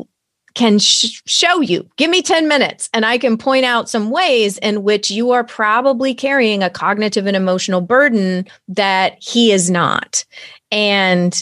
can 0.60 0.78
sh- 0.78 1.22
show 1.26 1.62
you. 1.62 1.90
Give 1.96 2.12
me 2.12 2.22
10 2.22 2.50
minutes 2.50 2.90
and 2.94 3.06
I 3.06 3.18
can 3.18 3.38
point 3.38 3.64
out 3.64 3.90
some 3.90 4.12
ways 4.12 4.58
in 4.58 4.84
which 4.84 5.10
you 5.10 5.32
are 5.32 5.46
probably 5.46 6.14
carrying 6.14 6.64
a 6.64 6.70
cognitive 6.70 7.26
and 7.26 7.38
emotional 7.38 7.80
burden 7.80 8.46
that 8.68 9.16
he 9.24 9.54
is 9.54 9.72
not. 9.72 10.26
And 10.70 11.42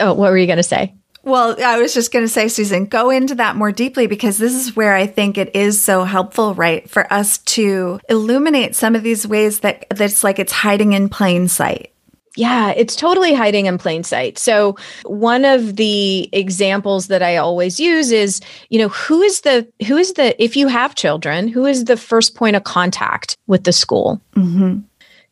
oh, 0.00 0.14
what 0.14 0.30
were 0.30 0.38
you 0.38 0.46
going 0.46 0.56
to 0.56 0.62
say? 0.62 0.94
Well, 1.22 1.54
I 1.62 1.78
was 1.78 1.92
just 1.92 2.14
going 2.14 2.24
to 2.24 2.32
say, 2.32 2.48
Susan, 2.48 2.86
go 2.86 3.10
into 3.10 3.34
that 3.34 3.56
more 3.56 3.72
deeply 3.72 4.06
because 4.06 4.38
this 4.38 4.54
is 4.54 4.74
where 4.74 4.94
I 4.94 5.06
think 5.06 5.36
it 5.36 5.54
is 5.54 5.78
so 5.78 6.04
helpful, 6.04 6.54
right? 6.54 6.88
For 6.88 7.12
us 7.12 7.36
to 7.38 8.00
illuminate 8.08 8.74
some 8.74 8.96
of 8.96 9.02
these 9.02 9.26
ways 9.26 9.60
that 9.60 9.84
that's 9.90 10.24
like 10.24 10.38
it's 10.38 10.50
hiding 10.50 10.94
in 10.94 11.10
plain 11.10 11.46
sight. 11.46 11.92
Yeah, 12.36 12.72
it's 12.76 12.94
totally 12.94 13.34
hiding 13.34 13.66
in 13.66 13.76
plain 13.76 14.04
sight. 14.04 14.38
So, 14.38 14.76
one 15.04 15.44
of 15.44 15.76
the 15.76 16.28
examples 16.32 17.08
that 17.08 17.22
I 17.22 17.36
always 17.36 17.80
use 17.80 18.12
is, 18.12 18.40
you 18.68 18.78
know, 18.78 18.88
who 18.88 19.20
is 19.20 19.40
the 19.40 19.66
who 19.86 19.96
is 19.96 20.12
the 20.12 20.40
if 20.42 20.56
you 20.56 20.68
have 20.68 20.94
children, 20.94 21.48
who 21.48 21.66
is 21.66 21.86
the 21.86 21.96
first 21.96 22.36
point 22.36 22.54
of 22.54 22.62
contact 22.62 23.36
with 23.48 23.64
the 23.64 23.72
school? 23.72 24.20
Mm-hmm. 24.36 24.78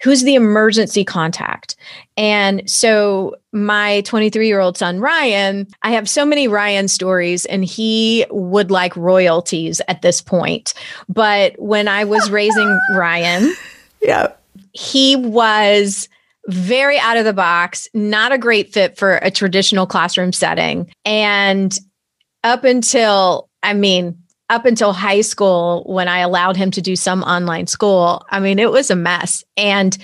Who's 0.02 0.22
the 0.22 0.34
emergency 0.34 1.04
contact? 1.04 1.76
And 2.16 2.68
so, 2.68 3.36
my 3.52 4.00
23 4.00 4.48
year 4.48 4.58
old 4.58 4.76
son 4.76 4.98
Ryan, 4.98 5.68
I 5.82 5.92
have 5.92 6.08
so 6.08 6.24
many 6.24 6.48
Ryan 6.48 6.88
stories, 6.88 7.46
and 7.46 7.64
he 7.64 8.26
would 8.30 8.72
like 8.72 8.96
royalties 8.96 9.80
at 9.86 10.02
this 10.02 10.20
point. 10.20 10.74
But 11.08 11.54
when 11.60 11.86
I 11.86 12.02
was 12.02 12.28
raising 12.28 12.76
Ryan, 12.92 13.54
yeah, 14.02 14.32
he 14.72 15.14
was 15.14 16.08
very 16.48 16.98
out 16.98 17.16
of 17.16 17.24
the 17.24 17.32
box, 17.32 17.88
not 17.94 18.32
a 18.32 18.38
great 18.38 18.72
fit 18.72 18.96
for 18.96 19.16
a 19.16 19.30
traditional 19.30 19.86
classroom 19.86 20.32
setting. 20.32 20.90
And 21.04 21.76
up 22.42 22.64
until, 22.64 23.48
I 23.62 23.74
mean, 23.74 24.18
up 24.50 24.64
until 24.64 24.92
high 24.92 25.20
school, 25.20 25.84
when 25.86 26.08
I 26.08 26.20
allowed 26.20 26.56
him 26.56 26.70
to 26.72 26.80
do 26.80 26.96
some 26.96 27.22
online 27.22 27.66
school, 27.66 28.24
I 28.30 28.40
mean, 28.40 28.58
it 28.58 28.72
was 28.72 28.90
a 28.90 28.96
mess. 28.96 29.44
And 29.56 29.96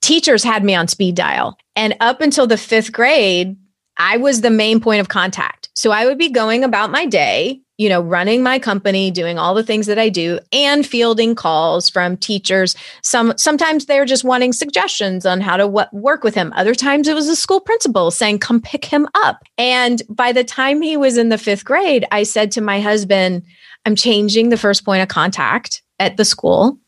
teachers 0.00 0.44
had 0.44 0.64
me 0.64 0.74
on 0.74 0.86
speed 0.86 1.16
dial. 1.16 1.58
And 1.74 1.96
up 2.00 2.20
until 2.20 2.46
the 2.46 2.56
fifth 2.56 2.92
grade, 2.92 3.56
I 3.96 4.16
was 4.18 4.40
the 4.40 4.50
main 4.50 4.80
point 4.80 5.00
of 5.00 5.08
contact. 5.08 5.70
So 5.74 5.90
I 5.90 6.06
would 6.06 6.18
be 6.18 6.30
going 6.30 6.64
about 6.64 6.90
my 6.90 7.06
day 7.06 7.60
you 7.82 7.88
know, 7.88 8.00
running 8.00 8.44
my 8.44 8.60
company, 8.60 9.10
doing 9.10 9.40
all 9.40 9.54
the 9.54 9.64
things 9.64 9.86
that 9.86 9.98
I 9.98 10.08
do 10.08 10.38
and 10.52 10.86
fielding 10.86 11.34
calls 11.34 11.90
from 11.90 12.16
teachers. 12.16 12.76
Some 13.02 13.34
sometimes 13.36 13.86
they're 13.86 14.04
just 14.04 14.22
wanting 14.22 14.52
suggestions 14.52 15.26
on 15.26 15.40
how 15.40 15.56
to 15.56 15.66
work 15.66 16.22
with 16.22 16.36
him. 16.36 16.52
Other 16.54 16.76
times 16.76 17.08
it 17.08 17.16
was 17.16 17.28
a 17.28 17.34
school 17.34 17.58
principal 17.58 18.12
saying, 18.12 18.38
"Come 18.38 18.60
pick 18.60 18.84
him 18.84 19.08
up." 19.14 19.42
And 19.58 20.00
by 20.08 20.30
the 20.30 20.44
time 20.44 20.80
he 20.80 20.96
was 20.96 21.18
in 21.18 21.28
the 21.28 21.38
5th 21.38 21.64
grade, 21.64 22.06
I 22.12 22.22
said 22.22 22.52
to 22.52 22.60
my 22.60 22.80
husband, 22.80 23.42
"I'm 23.84 23.96
changing 23.96 24.50
the 24.50 24.56
first 24.56 24.84
point 24.84 25.02
of 25.02 25.08
contact 25.08 25.82
at 25.98 26.16
the 26.16 26.24
school 26.24 26.78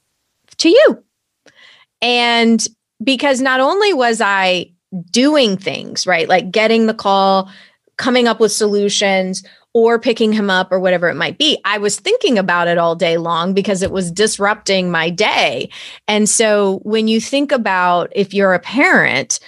to 0.59 0.69
you." 0.69 1.03
And 2.01 2.65
because 3.03 3.41
not 3.41 3.59
only 3.59 3.93
was 3.93 4.21
I 4.21 4.71
doing 5.11 5.57
things, 5.57 6.07
right? 6.07 6.29
Like 6.29 6.53
getting 6.53 6.87
the 6.87 6.95
call, 6.95 7.51
coming 7.97 8.29
up 8.29 8.39
with 8.39 8.53
solutions, 8.53 9.43
or 9.75 9.99
picking 9.99 10.33
him 10.33 10.49
up 10.49 10.71
or 10.71 10.79
whatever 10.79 11.09
it 11.09 11.17
might 11.17 11.37
be. 11.37 11.61
I 11.65 11.79
was 11.79 11.97
thinking 11.97 12.39
about 12.39 12.69
it 12.69 12.79
all 12.79 12.95
day 12.95 13.17
long 13.19 13.53
because 13.53 13.83
it 13.83 13.91
was 13.91 14.11
disrupting 14.11 14.91
my 14.91 15.11
day. 15.11 15.69
And 16.07 16.29
so 16.29 16.79
when 16.85 17.09
you 17.09 17.21
think 17.21 17.51
about 17.53 18.13
if 18.15 18.33
you're 18.33 18.55
a 18.55 18.61
parent, 18.61 19.41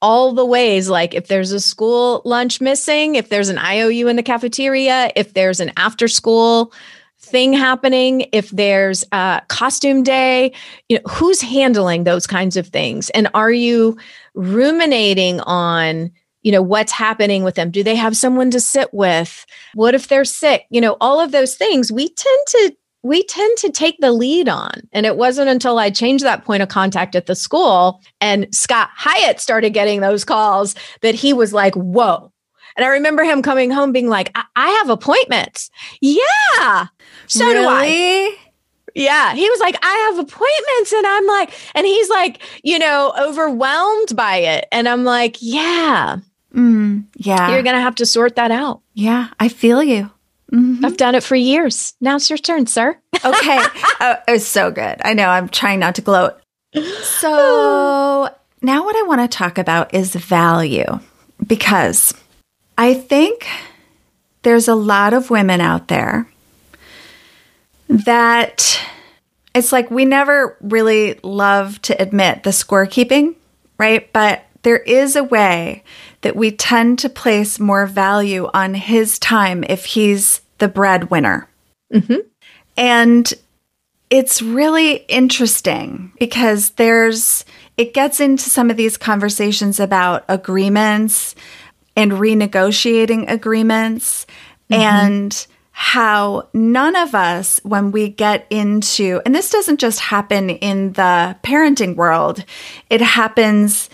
all 0.00 0.32
the 0.32 0.46
ways 0.46 0.88
like 0.88 1.12
if 1.12 1.26
there's 1.26 1.50
a 1.50 1.58
school 1.58 2.22
lunch 2.24 2.60
missing, 2.60 3.16
if 3.16 3.30
there's 3.30 3.48
an 3.48 3.58
IOU 3.58 4.06
in 4.06 4.14
the 4.14 4.22
cafeteria, 4.22 5.10
if 5.16 5.34
there's 5.34 5.58
an 5.58 5.72
after 5.76 6.06
school 6.06 6.72
thing 7.18 7.52
happening, 7.52 8.28
if 8.32 8.50
there's 8.50 9.04
a 9.10 9.42
costume 9.48 10.04
day, 10.04 10.52
you 10.88 10.96
know, 10.96 11.02
who's 11.10 11.40
handling 11.40 12.04
those 12.04 12.28
kinds 12.28 12.56
of 12.56 12.68
things? 12.68 13.10
And 13.10 13.28
are 13.34 13.50
you 13.50 13.98
ruminating 14.34 15.40
on, 15.40 16.12
you 16.42 16.52
know, 16.52 16.62
what's 16.62 16.92
happening 16.92 17.44
with 17.44 17.54
them? 17.54 17.70
Do 17.70 17.82
they 17.82 17.96
have 17.96 18.16
someone 18.16 18.50
to 18.50 18.60
sit 18.60 18.92
with? 18.92 19.44
What 19.74 19.94
if 19.94 20.08
they're 20.08 20.24
sick? 20.24 20.66
You 20.70 20.80
know, 20.80 20.96
all 21.00 21.20
of 21.20 21.32
those 21.32 21.56
things 21.56 21.92
we 21.92 22.08
tend 22.08 22.46
to 22.48 22.76
we 23.02 23.22
tend 23.24 23.56
to 23.58 23.70
take 23.70 23.96
the 24.00 24.12
lead 24.12 24.48
on. 24.48 24.72
And 24.92 25.06
it 25.06 25.16
wasn't 25.16 25.48
until 25.48 25.78
I 25.78 25.90
changed 25.90 26.24
that 26.24 26.44
point 26.44 26.62
of 26.62 26.68
contact 26.68 27.14
at 27.14 27.26
the 27.26 27.36
school 27.36 28.00
and 28.20 28.52
Scott 28.52 28.90
Hyatt 28.92 29.40
started 29.40 29.70
getting 29.70 30.00
those 30.00 30.24
calls 30.24 30.74
that 31.02 31.14
he 31.14 31.32
was 31.32 31.52
like, 31.52 31.74
whoa. 31.74 32.32
And 32.76 32.84
I 32.84 32.88
remember 32.88 33.24
him 33.24 33.42
coming 33.42 33.70
home 33.70 33.92
being 33.92 34.08
like, 34.08 34.30
I, 34.34 34.44
I 34.56 34.68
have 34.70 34.90
appointments. 34.90 35.70
Yeah. 36.00 36.86
So 37.28 37.46
really? 37.46 37.60
do 37.60 37.66
I. 37.68 38.36
Yeah. 38.94 39.34
He 39.34 39.48
was 39.48 39.60
like, 39.60 39.76
I 39.82 40.10
have 40.10 40.18
appointments. 40.18 40.92
And 40.92 41.06
I'm 41.06 41.26
like, 41.26 41.52
and 41.74 41.86
he's 41.86 42.08
like, 42.08 42.42
you 42.62 42.78
know, 42.78 43.12
overwhelmed 43.18 44.16
by 44.16 44.36
it. 44.36 44.66
And 44.72 44.88
I'm 44.88 45.04
like, 45.04 45.36
yeah. 45.40 46.18
Mm, 46.54 47.04
yeah. 47.16 47.50
You're 47.50 47.62
going 47.62 47.76
to 47.76 47.82
have 47.82 47.96
to 47.96 48.06
sort 48.06 48.36
that 48.36 48.50
out. 48.50 48.80
Yeah. 48.94 49.28
I 49.38 49.48
feel 49.48 49.82
you. 49.82 50.10
Mm-hmm. 50.52 50.84
I've 50.84 50.96
done 50.96 51.14
it 51.14 51.22
for 51.22 51.36
years. 51.36 51.94
Now 52.00 52.16
it's 52.16 52.30
your 52.30 52.38
turn, 52.38 52.66
sir. 52.66 52.98
okay. 53.24 53.58
Oh, 54.00 54.14
it 54.26 54.32
was 54.32 54.46
so 54.46 54.70
good. 54.70 54.96
I 55.04 55.14
know 55.14 55.28
I'm 55.28 55.48
trying 55.48 55.80
not 55.80 55.96
to 55.96 56.02
gloat. 56.02 56.40
So 56.74 58.30
now 58.62 58.84
what 58.84 58.96
I 58.96 59.02
want 59.02 59.20
to 59.20 59.28
talk 59.28 59.58
about 59.58 59.94
is 59.94 60.14
value 60.14 61.00
because 61.46 62.14
I 62.78 62.94
think 62.94 63.46
there's 64.42 64.68
a 64.68 64.74
lot 64.74 65.12
of 65.12 65.30
women 65.30 65.60
out 65.60 65.88
there 65.88 66.30
that 67.88 68.80
it's 69.54 69.72
like 69.72 69.90
we 69.90 70.04
never 70.04 70.56
really 70.60 71.18
love 71.22 71.80
to 71.82 72.00
admit 72.00 72.42
the 72.42 72.50
scorekeeping, 72.50 73.34
right? 73.78 74.10
But 74.12 74.44
there 74.62 74.78
is 74.78 75.16
a 75.16 75.24
way 75.24 75.82
that 76.22 76.36
we 76.36 76.50
tend 76.50 76.98
to 77.00 77.08
place 77.08 77.60
more 77.60 77.86
value 77.86 78.48
on 78.52 78.74
his 78.74 79.18
time 79.18 79.64
if 79.68 79.84
he's 79.84 80.40
the 80.58 80.68
breadwinner. 80.68 81.48
Mm-hmm. 81.92 82.20
And 82.76 83.32
it's 84.10 84.42
really 84.42 84.96
interesting 85.08 86.12
because 86.18 86.70
there's, 86.70 87.44
it 87.76 87.94
gets 87.94 88.20
into 88.20 88.50
some 88.50 88.70
of 88.70 88.76
these 88.76 88.96
conversations 88.96 89.78
about 89.78 90.24
agreements 90.28 91.34
and 91.96 92.12
renegotiating 92.12 93.30
agreements 93.30 94.26
mm-hmm. 94.70 94.82
and 94.82 95.46
how 95.70 96.48
none 96.52 96.96
of 96.96 97.14
us, 97.14 97.60
when 97.62 97.92
we 97.92 98.08
get 98.08 98.46
into, 98.50 99.20
and 99.24 99.32
this 99.32 99.50
doesn't 99.50 99.78
just 99.78 100.00
happen 100.00 100.50
in 100.50 100.92
the 100.94 101.36
parenting 101.44 101.94
world, 101.94 102.44
it 102.90 103.00
happens 103.00 103.88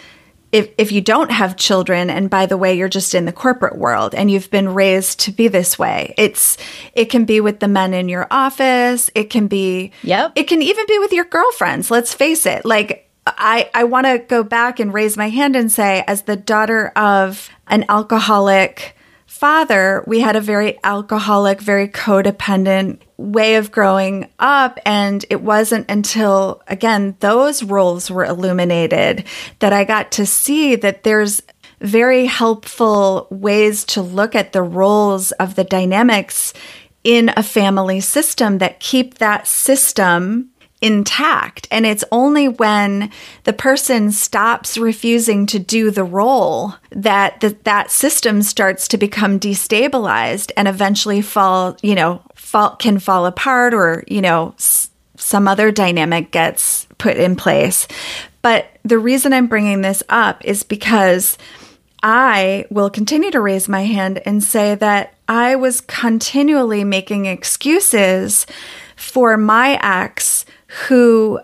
if, 0.55 0.71
if 0.79 0.93
you 0.93 1.01
don't 1.01 1.33
have 1.33 1.57
children 1.57 2.09
and 2.09 2.31
by 2.31 2.47
the 2.47 2.57
way 2.57 2.79
you're 2.79 2.88
just 2.88 3.12
in 3.12 3.25
the 3.25 3.33
corporate 3.33 3.77
world 3.77 4.14
and 4.14 4.31
you've 4.31 4.51
been 4.53 4.73
raised 4.73 5.19
to 5.19 5.33
be 5.33 5.49
this 5.49 5.77
way 5.81 6.14
it's 6.17 6.57
it 6.93 7.07
can 7.07 7.25
be 7.25 7.40
with 7.40 7.59
the 7.59 7.67
men 7.67 7.93
in 7.93 8.09
your 8.09 8.29
office 8.31 9.11
it 9.17 9.31
can 9.31 9.49
be 9.49 9.90
yep. 10.05 10.31
it 10.37 10.45
can 10.45 10.62
even 10.62 10.87
be 10.87 10.99
with 11.01 11.12
your 11.12 11.25
girlfriends 11.25 11.90
let's 11.90 12.14
face 12.14 12.47
it. 12.47 12.64
Like 12.64 13.11
i 13.27 13.69
i 13.75 13.83
want 13.83 14.07
to 14.07 14.19
go 14.19 14.45
back 14.45 14.79
and 14.79 14.95
raise 14.95 15.17
my 15.17 15.29
hand 15.29 15.57
and 15.57 15.73
say 15.73 16.05
as 16.07 16.23
the 16.23 16.37
daughter 16.37 16.88
of 16.95 17.51
an 17.67 17.85
alcoholic 17.88 18.95
father, 19.35 20.05
we 20.07 20.20
had 20.20 20.37
a 20.37 20.40
very 20.40 20.79
alcoholic, 20.85 21.61
very 21.61 21.88
codependent 21.88 23.01
way 23.16 23.57
of 23.57 23.73
growing 23.73 24.31
up. 24.38 24.79
And 24.87 25.25
it 25.29 25.42
wasn't 25.42 25.90
until, 25.90 26.62
again, 26.68 27.16
those 27.18 27.64
roles 27.64 28.12
were 28.12 28.25
illuminated 28.25 29.25
that 29.59 29.73
I 29.73 29.83
got 29.83 30.12
to 30.12 30.25
see 30.25 30.77
that 30.77 31.03
there's 31.03 31.42
very 31.81 32.27
helpful 32.27 33.27
ways 33.29 33.85
to 33.87 34.03
look 34.03 34.37
at 34.37 34.53
the 34.53 34.62
roles 34.62 35.33
of 35.33 35.57
the 35.57 35.64
dynamics 35.64 36.55
in 37.03 37.33
a 37.37 37.42
family 37.42 38.01
system 38.01 38.59
that 38.59 38.79
keep 38.79 39.18
that 39.18 39.49
system 39.49 40.51
intact. 40.85 41.66
And 41.70 41.87
it's 41.87 42.05
only 42.12 42.47
when 42.47 43.11
the 43.44 43.55
person 43.55 44.12
stops 44.12 44.77
refusing 44.77 45.47
to 45.47 45.59
do 45.59 45.90
the 45.90 46.05
role 46.05 46.75
that 46.90 47.40
the, 47.40 47.57
that 47.64 47.90
system 47.90 48.42
starts 48.42 48.87
to 48.88 48.99
become 48.99 49.40
destabilized 49.40 50.53
and 50.59 50.68
eventually 50.68 51.23
fall, 51.23 51.79
you 51.81 51.94
know, 51.94 52.20
fall, 52.35 52.77
can 52.77 52.99
fall 52.99 53.25
apart 53.25 53.73
or, 53.73 54.05
you 54.07 54.20
know, 54.20 54.53
s- 54.59 54.90
some 55.16 55.49
other 55.49 55.73
dynamic 55.73 56.31
gets 56.31 56.87
put 56.99 57.16
in 57.16 57.35
place. 57.35 57.88
But 58.42 58.66
the 58.85 58.99
reason 58.99 59.33
I'm 59.33 59.47
bringing 59.47 59.81
this 59.81 60.03
up 60.11 60.44
is 60.44 60.64
because 60.64 61.38
I 62.03 62.66
will 62.68 62.90
continue 62.90 63.31
to 63.31 63.40
raise 63.40 63.70
my 63.70 63.85
hand 63.87 64.20
and 64.27 64.44
say 64.44 64.75
that 64.75 65.14
I 65.27 65.57
was 65.57 65.81
continually 65.81 66.85
making 66.85 67.25
excuses 67.25 68.47
for 68.97 69.38
my 69.38 69.79
ex 69.83 70.44
who 70.87 71.41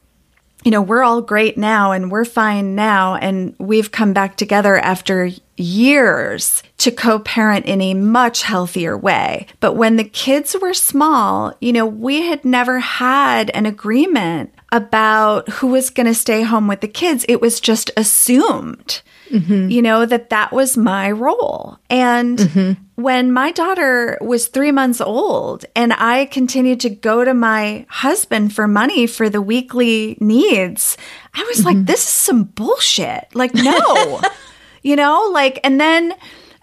you 0.64 0.70
know, 0.70 0.82
we're 0.82 1.02
all 1.02 1.22
great 1.22 1.56
now 1.56 1.92
and 1.92 2.10
we're 2.10 2.24
fine 2.24 2.74
now. 2.74 3.14
And 3.14 3.54
we've 3.58 3.90
come 3.90 4.12
back 4.12 4.36
together 4.36 4.76
after 4.76 5.30
years 5.56 6.62
to 6.78 6.90
co 6.90 7.18
parent 7.18 7.66
in 7.66 7.80
a 7.80 7.94
much 7.94 8.42
healthier 8.42 8.96
way. 8.96 9.46
But 9.60 9.74
when 9.74 9.96
the 9.96 10.04
kids 10.04 10.54
were 10.60 10.74
small, 10.74 11.54
you 11.60 11.72
know, 11.72 11.86
we 11.86 12.22
had 12.22 12.44
never 12.44 12.78
had 12.78 13.50
an 13.50 13.66
agreement 13.66 14.52
about 14.72 15.48
who 15.48 15.68
was 15.68 15.90
going 15.90 16.06
to 16.06 16.14
stay 16.14 16.42
home 16.42 16.68
with 16.68 16.80
the 16.80 16.88
kids. 16.88 17.24
It 17.28 17.40
was 17.40 17.60
just 17.60 17.90
assumed. 17.96 19.02
Mm-hmm. 19.30 19.70
You 19.70 19.82
know, 19.82 20.06
that 20.06 20.30
that 20.30 20.52
was 20.52 20.76
my 20.76 21.10
role. 21.10 21.78
And 21.88 22.38
mm-hmm. 22.38 23.02
when 23.02 23.32
my 23.32 23.52
daughter 23.52 24.18
was 24.20 24.48
three 24.48 24.72
months 24.72 25.00
old 25.00 25.64
and 25.76 25.92
I 25.92 26.26
continued 26.26 26.80
to 26.80 26.90
go 26.90 27.24
to 27.24 27.32
my 27.32 27.86
husband 27.88 28.52
for 28.52 28.66
money 28.66 29.06
for 29.06 29.28
the 29.28 29.40
weekly 29.40 30.18
needs, 30.20 30.96
I 31.32 31.44
was 31.44 31.58
mm-hmm. 31.58 31.66
like, 31.66 31.86
this 31.86 32.02
is 32.02 32.08
some 32.08 32.44
bullshit. 32.44 33.28
Like, 33.32 33.54
no, 33.54 34.20
you 34.82 34.96
know, 34.96 35.30
like, 35.32 35.60
and 35.62 35.80
then, 35.80 36.14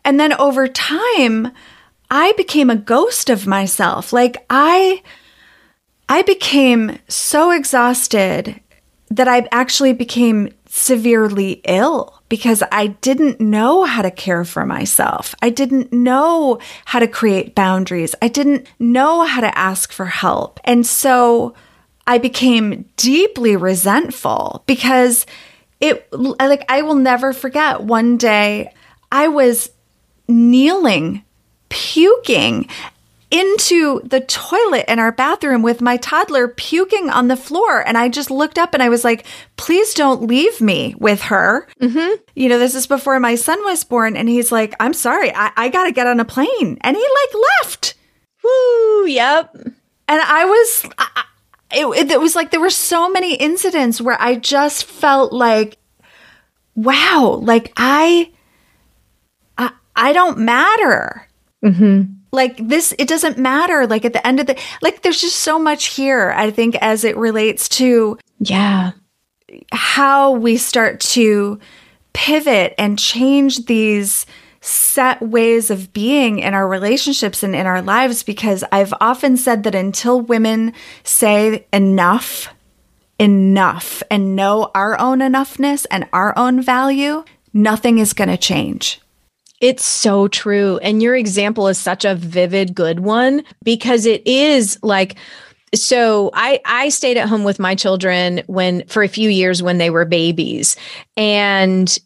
and 0.04 0.20
then 0.20 0.34
over 0.34 0.68
time, 0.68 1.52
I 2.12 2.34
became 2.34 2.70
a 2.70 2.76
ghost 2.76 3.30
of 3.30 3.48
myself. 3.48 4.12
Like, 4.12 4.46
I, 4.50 5.02
I 6.10 6.22
became 6.24 7.00
so 7.08 7.52
exhausted 7.52 8.60
that 9.10 9.28
I 9.28 9.48
actually 9.52 9.94
became 9.94 10.50
severely 10.78 11.62
ill 11.66 12.22
because 12.30 12.62
I 12.72 12.88
didn't 12.88 13.42
know 13.42 13.84
how 13.84 14.04
to 14.04 14.12
care 14.12 14.46
for 14.46 14.66
myself. 14.66 15.34
I 15.42 15.50
didn't 15.50 15.92
know 15.92 16.60
how 16.86 17.00
to 17.00 17.08
create 17.08 17.56
boundaries. 17.56 18.14
I 18.22 18.28
didn't 18.28 18.68
know 18.78 19.24
how 19.24 19.42
to 19.42 19.58
ask 19.58 19.92
for 19.92 20.06
help. 20.06 20.60
And 20.64 20.86
so 20.86 21.56
I 22.06 22.20
became 22.20 22.86
deeply 22.96 23.56
resentful 23.56 24.64
because 24.68 25.26
it, 25.80 26.08
like, 26.14 26.64
I 26.70 26.84
will 26.84 26.96
never 26.96 27.34
forget 27.34 27.82
one 27.82 28.18
day 28.18 28.72
I 29.12 29.30
was 29.30 29.72
kneeling, 30.28 31.24
puking 31.70 32.70
into 33.30 34.02
the 34.06 34.22
toilet 34.22 34.86
in 34.88 35.00
our 35.00 35.12
bathroom 35.12 35.62
with 35.62 35.82
my 35.82 35.98
toddler 35.98 36.48
puking 36.48 37.10
on 37.10 37.28
the 37.28 37.36
floor. 37.36 37.86
And 37.86 37.98
I 37.98 38.08
just 38.08 38.32
looked 38.32 38.58
up 38.58 38.74
and 38.74 38.82
I 38.82 38.90
was 38.90 39.04
like, 39.04 39.26
please 39.58 39.94
don't 39.94 40.24
leave 40.24 40.62
me 40.62 40.96
with 40.98 41.22
her. 41.24 41.68
Mm-hmm. 41.82 42.22
You 42.36 42.50
know, 42.50 42.58
this 42.58 42.74
is 42.74 42.88
before 42.88 43.20
my 43.20 43.36
son 43.36 43.60
was 43.66 43.84
born. 43.84 44.16
And 44.16 44.30
he's 44.30 44.52
like, 44.52 44.76
I'm 44.80 44.94
sorry, 44.94 45.34
I, 45.34 45.52
I 45.58 45.70
got 45.70 45.86
to 45.86 45.92
get 45.92 46.08
on 46.08 46.22
a 46.22 46.26
plane. 46.26 46.78
And 46.82 46.96
he 46.96 47.04
like 47.04 47.44
left. 47.62 47.96
Woo, 48.44 49.08
yep. 49.08 49.54
And 49.56 50.22
I 50.22 50.46
was, 50.46 50.90
I, 50.98 51.24
it, 51.72 52.12
it 52.12 52.22
was 52.22 52.34
like 52.34 52.52
there 52.52 52.62
were 52.62 52.70
so 52.70 53.10
many 53.10 53.36
incidents 53.36 54.00
where 54.00 54.20
I 54.22 54.36
just 54.36 54.86
felt 54.86 55.34
like, 55.34 55.78
wow, 56.76 57.42
like 57.42 57.74
I, 57.76 58.32
I, 59.58 59.72
I 59.98 60.14
don't 60.14 60.38
matter. 60.38 61.28
Mm-hmm 61.66 62.14
like 62.38 62.56
this 62.66 62.94
it 62.98 63.08
doesn't 63.08 63.38
matter 63.38 63.86
like 63.86 64.06
at 64.06 64.14
the 64.14 64.26
end 64.26 64.40
of 64.40 64.48
the 64.48 64.58
like 64.82 65.02
there's 65.02 65.20
just 65.20 65.40
so 65.40 65.60
much 65.60 65.88
here 65.88 66.32
i 66.38 66.50
think 66.50 66.76
as 66.76 67.04
it 67.04 67.18
relates 67.18 67.68
to 67.68 68.18
yeah 68.40 68.92
how 69.74 70.32
we 70.32 70.56
start 70.56 71.02
to 71.02 71.60
pivot 72.14 72.74
and 72.78 72.98
change 72.98 73.66
these 73.66 74.26
set 74.62 75.22
ways 75.22 75.70
of 75.70 75.92
being 75.92 76.40
in 76.40 76.54
our 76.54 76.68
relationships 76.68 77.44
and 77.44 77.56
in 77.56 77.66
our 77.66 77.82
lives 77.82 78.24
because 78.24 78.64
i've 78.72 78.94
often 79.02 79.36
said 79.36 79.64
that 79.64 79.76
until 79.76 80.22
women 80.22 80.72
say 81.04 81.66
enough 81.74 82.54
enough 83.20 84.04
and 84.10 84.36
know 84.36 84.72
our 84.76 85.00
own 85.00 85.20
enoughness 85.20 85.86
and 85.92 86.08
our 86.14 86.38
own 86.38 86.62
value 86.62 87.24
nothing 87.58 87.98
is 87.98 88.14
going 88.14 88.30
to 88.30 88.38
change. 88.38 89.02
It's 89.60 89.86
so 89.86 90.28
true. 90.28 90.78
And 90.78 91.02
your 91.02 91.16
example 91.16 91.68
is 91.68 91.78
such 91.78 92.06
a 92.06 92.16
vivid, 92.16 92.76
good 92.76 93.00
one 93.00 93.44
because 93.64 94.06
it 94.06 94.26
is 94.28 94.78
like, 94.84 95.18
so 95.74 96.30
I 96.34 96.60
I 96.66 96.90
stayed 96.90 97.18
at 97.18 97.28
home 97.28 97.44
with 97.44 97.60
my 97.60 97.76
children 97.76 98.42
when 98.48 98.86
for 98.88 99.04
a 99.04 99.08
few 99.08 99.30
years 99.30 99.62
when 99.62 99.80
they 99.80 99.90
were 99.90 100.06
babies 100.06 100.76
and 101.18 101.98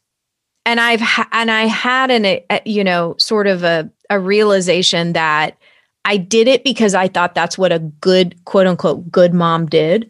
and 0.65 0.79
I've 0.79 1.01
ha- 1.01 1.29
and 1.31 1.51
I 1.51 1.65
had 1.65 2.09
an 2.09 2.25
a, 2.25 2.41
you 2.65 2.83
know 2.83 3.15
sort 3.19 3.45
of 3.45 3.63
a 3.63 3.89
a 4.09 4.19
realization 4.19 5.13
that 5.13 5.57
I 6.05 6.17
did 6.17 6.47
it 6.47 6.63
because 6.63 6.95
I 6.95 7.07
thought 7.07 7.35
that's 7.35 7.57
what 7.57 7.71
a 7.71 7.79
good 7.79 8.43
quote 8.45 8.65
unquote 8.65 9.11
good 9.11 9.33
mom 9.33 9.67
did 9.67 10.09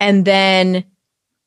and 0.00 0.24
then 0.24 0.84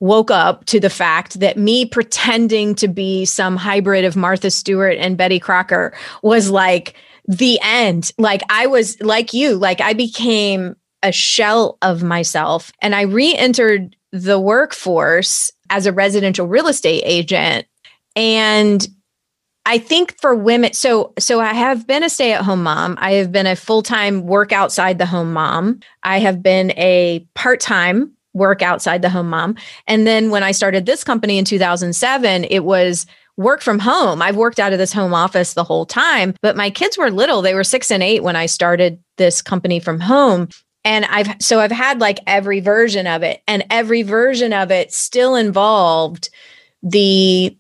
woke 0.02 0.32
up 0.32 0.66
to 0.66 0.80
the 0.80 0.90
fact 0.90 1.40
that 1.40 1.58
me 1.58 1.86
pretending 1.86 2.76
to 2.76 2.88
be 2.88 3.24
some 3.24 3.56
hybrid 3.56 4.04
of 4.04 4.18
Martha 4.18 4.52
Stewart 4.52 4.98
and 4.98 5.16
Betty 5.16 5.40
Crocker 5.40 5.94
was 6.24 6.50
like 6.50 6.96
the 7.28 7.60
end. 7.62 8.12
Like 8.18 8.42
I 8.50 8.68
was 8.68 9.00
like 9.00 9.32
you, 9.34 9.56
like 9.56 9.80
I 9.80 9.94
became 9.94 10.76
a 11.04 11.12
shell 11.12 11.78
of 11.82 12.04
myself 12.04 12.72
and 12.82 12.96
I 12.96 13.02
re 13.04 13.34
entered 13.36 13.96
the 14.12 14.40
workforce 14.40 15.52
as 15.70 15.86
a 15.86 15.94
residential 15.94 16.48
real 16.48 16.68
estate 16.68 17.04
agent. 17.06 17.68
And 18.16 18.86
I 19.68 19.78
think 19.78 20.20
for 20.20 20.36
women, 20.36 20.74
so 20.74 21.14
so 21.20 21.40
I 21.40 21.54
have 21.54 21.86
been 21.86 22.04
a 22.04 22.10
stay-at-home 22.10 22.64
mom. 22.64 22.98
I 23.00 23.14
have 23.14 23.32
been 23.32 23.46
a 23.46 23.56
full-time 23.56 24.26
work 24.26 24.52
outside 24.52 24.98
the 24.98 25.06
home 25.06 25.32
mom. 25.32 25.80
I 26.02 26.18
have 26.18 26.42
been 26.42 26.72
a 26.72 27.26
part-time 27.36 28.14
work 28.34 28.62
outside 28.62 29.02
the 29.02 29.10
home 29.10 29.30
mom. 29.30 29.56
And 29.88 30.08
then 30.08 30.30
when 30.30 30.44
I 30.44 30.52
started 30.52 30.86
this 30.86 31.04
company 31.04 31.38
in 31.38 31.46
2007, 31.46 32.46
it 32.46 32.64
was 32.64 33.06
work 33.38 33.62
from 33.62 33.80
home. 33.80 34.22
I've 34.22 34.36
worked 34.36 34.60
out 34.60 34.74
of 34.74 34.80
this 34.80 34.94
home 34.94 35.14
office 35.14 35.54
the 35.54 35.64
whole 35.64 35.86
time, 35.86 36.34
but 36.42 36.56
my 36.56 36.70
kids 36.70 36.98
were 36.98 37.10
little. 37.10 37.42
They 37.42 37.54
were 37.54 37.64
6 37.64 37.92
and 37.92 38.04
8 38.04 38.24
when 38.24 38.36
I 38.36 38.46
started 38.46 39.02
this 39.18 39.42
company 39.42 39.80
from 39.80 40.00
home. 40.00 40.50
And 40.84 41.06
I've 41.06 41.36
so 41.40 41.60
I've 41.60 41.72
had 41.72 42.00
like 42.00 42.20
every 42.26 42.60
version 42.60 43.06
of 43.06 43.22
it 43.22 43.42
and 43.48 43.64
every 43.70 44.02
version 44.02 44.52
of 44.52 44.72
it 44.72 44.92
still 44.92 45.36
involved 45.36 46.30
the 46.82 47.56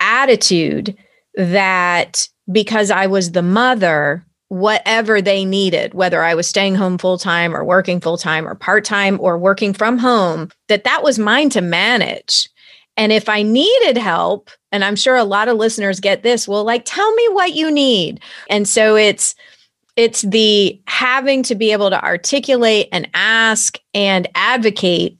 attitude 0.00 0.96
that 1.34 2.28
because 2.50 2.90
I 2.90 3.06
was 3.06 3.32
the 3.32 3.42
mother 3.42 4.24
whatever 4.48 5.20
they 5.20 5.44
needed, 5.44 5.94
whether 5.94 6.22
I 6.22 6.34
was 6.34 6.46
staying 6.46 6.74
home 6.74 6.98
full 6.98 7.18
time 7.18 7.54
or 7.54 7.64
working 7.64 8.00
full 8.00 8.16
time 8.16 8.48
or 8.48 8.54
part 8.54 8.84
time 8.84 9.18
or 9.20 9.36
working 9.38 9.74
from 9.74 9.98
home, 9.98 10.50
that 10.68 10.84
that 10.84 11.02
was 11.02 11.18
mine 11.18 11.50
to 11.50 11.60
manage. 11.60 12.48
And 12.96 13.12
if 13.12 13.28
I 13.28 13.42
needed 13.42 13.96
help, 13.96 14.50
and 14.72 14.84
I'm 14.84 14.96
sure 14.96 15.16
a 15.16 15.24
lot 15.24 15.48
of 15.48 15.56
listeners 15.56 16.00
get 16.00 16.22
this, 16.22 16.48
well, 16.48 16.64
like, 16.64 16.84
tell 16.84 17.14
me 17.14 17.28
what 17.28 17.54
you 17.54 17.70
need. 17.70 18.20
And 18.50 18.66
so 18.66 18.96
it's, 18.96 19.34
it's 19.96 20.22
the 20.22 20.80
having 20.86 21.42
to 21.44 21.54
be 21.54 21.70
able 21.72 21.90
to 21.90 22.02
articulate 22.02 22.88
and 22.90 23.08
ask 23.14 23.78
and 23.94 24.28
advocate 24.34 25.16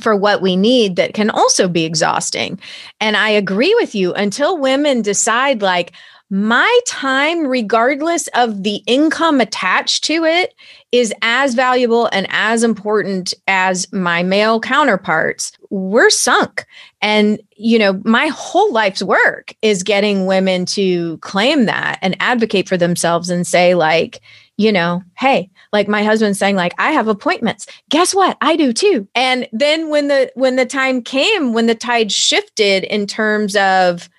for 0.00 0.14
what 0.14 0.40
we 0.40 0.54
need 0.54 0.96
that 0.96 1.14
can 1.14 1.30
also 1.30 1.68
be 1.68 1.84
exhausting. 1.84 2.60
And 3.00 3.16
I 3.16 3.30
agree 3.30 3.74
with 3.74 3.94
you 3.94 4.14
until 4.14 4.56
women 4.56 5.02
decide, 5.02 5.62
like, 5.62 5.92
my 6.30 6.80
time, 6.86 7.46
regardless 7.46 8.28
of 8.34 8.62
the 8.62 8.82
income 8.86 9.40
attached 9.40 10.04
to 10.04 10.24
it, 10.24 10.54
is 10.92 11.12
as 11.22 11.54
valuable 11.54 12.08
and 12.12 12.26
as 12.30 12.62
important 12.62 13.34
as 13.48 13.92
my 13.92 14.22
male 14.22 14.60
counterparts. 14.60 15.52
We're 15.70 16.10
sunk. 16.10 16.66
And, 17.02 17.40
you 17.56 17.78
know, 17.78 18.00
my 18.04 18.28
whole 18.28 18.72
life's 18.72 19.02
work 19.02 19.54
is 19.60 19.82
getting 19.82 20.26
women 20.26 20.66
to 20.66 21.18
claim 21.18 21.66
that 21.66 21.98
and 22.00 22.16
advocate 22.20 22.68
for 22.68 22.76
themselves 22.76 23.28
and 23.28 23.46
say, 23.46 23.74
like, 23.74 24.20
you 24.56 24.70
know, 24.70 25.02
hey, 25.18 25.50
like 25.72 25.88
my 25.88 26.02
husband 26.04 26.36
saying 26.36 26.54
like 26.54 26.74
I 26.78 26.92
have 26.92 27.08
appointments. 27.08 27.66
Guess 27.88 28.14
what? 28.14 28.36
I 28.40 28.56
do 28.56 28.72
too. 28.72 29.08
And 29.14 29.48
then 29.52 29.88
when 29.88 30.08
the 30.08 30.30
when 30.34 30.56
the 30.56 30.66
time 30.66 31.02
came 31.02 31.54
when 31.54 31.66
the 31.66 31.74
tide 31.74 32.12
shifted 32.12 32.84
in 32.84 33.06
terms 33.06 33.56
of 33.56 34.10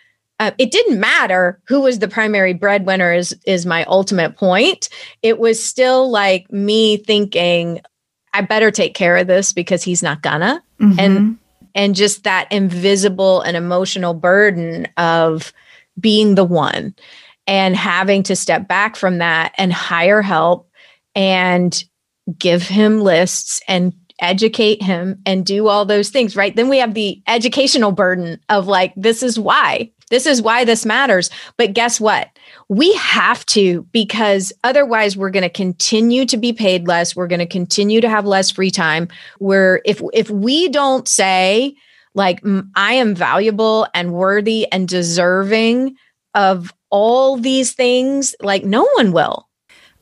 uh, 0.42 0.50
it 0.58 0.72
didn't 0.72 1.00
matter 1.00 1.62
who 1.68 1.82
was 1.82 2.00
the 2.00 2.08
primary 2.08 2.54
breadwinner 2.54 3.14
is 3.14 3.34
is 3.46 3.68
my 3.68 3.84
ultimate 3.86 4.36
point. 4.36 4.90
It 5.22 5.38
was 5.38 5.64
still 5.64 6.10
like 6.10 6.52
me 6.52 6.98
thinking 6.98 7.80
i 8.34 8.42
better 8.42 8.72
take 8.72 8.96
care 8.96 9.18
of 9.18 9.28
this 9.28 9.54
because 9.54 9.84
he's 9.84 10.02
not 10.02 10.22
gonna. 10.22 10.62
Mm-hmm. 10.80 11.00
and 11.00 11.38
and 11.76 11.96
just 11.96 12.24
that 12.24 12.52
invisible 12.52 13.42
and 13.42 13.56
emotional 13.56 14.16
burden 14.16 14.88
of 14.98 15.54
being 16.00 16.34
the 16.34 16.44
one 16.44 16.96
and 17.46 17.76
having 17.76 18.24
to 18.24 18.36
step 18.36 18.68
back 18.68 18.96
from 18.96 19.20
that 19.20 19.54
and 19.58 19.72
hire 19.72 20.24
help 20.24 20.70
and 21.14 21.84
give 22.38 22.68
him 22.68 23.02
lists 23.02 23.62
and 23.68 23.94
educate 24.20 24.82
him 24.82 25.22
and 25.26 25.46
do 25.46 25.68
all 25.68 25.86
those 25.86 26.10
things 26.10 26.36
right? 26.36 26.56
Then 26.56 26.68
we 26.68 26.80
have 26.80 26.96
the 26.96 27.22
educational 27.28 27.92
burden 27.92 28.40
of 28.50 28.66
like 28.66 28.94
this 28.96 29.22
is 29.22 29.38
why 29.38 29.92
this 30.12 30.28
is 30.28 30.42
why 30.42 30.66
this 30.66 30.86
matters. 30.86 31.32
But 31.58 31.74
guess 31.74 32.00
what? 32.00 32.30
We 32.70 32.94
have 32.96 33.44
to 33.48 33.88
because 33.92 34.54
otherwise 34.64 35.18
we're 35.18 35.32
going 35.32 35.44
to 35.44 35.50
continue 35.50 36.26
to 36.26 36.38
be 36.38 36.54
paid 36.54 36.88
less. 36.88 37.16
We're 37.16 37.28
going 37.28 37.40
to 37.40 37.48
continue 37.48 38.02
to 38.02 38.10
have 38.10 38.26
less 38.26 38.52
free 38.52 38.70
time. 38.70 39.08
Where 39.40 39.82
if 39.86 40.02
if 40.14 40.30
we 40.30 40.70
don't 40.70 41.08
say 41.08 41.76
like 42.14 42.44
I 42.76 42.94
am 42.94 43.16
valuable 43.16 43.88
and 43.96 44.14
worthy 44.14 44.72
and 44.72 44.88
deserving 44.88 45.96
of 46.36 46.74
all 46.90 47.38
these 47.38 47.74
things, 47.74 48.36
like 48.42 48.66
no 48.66 48.84
one 48.96 49.14
will. 49.14 49.48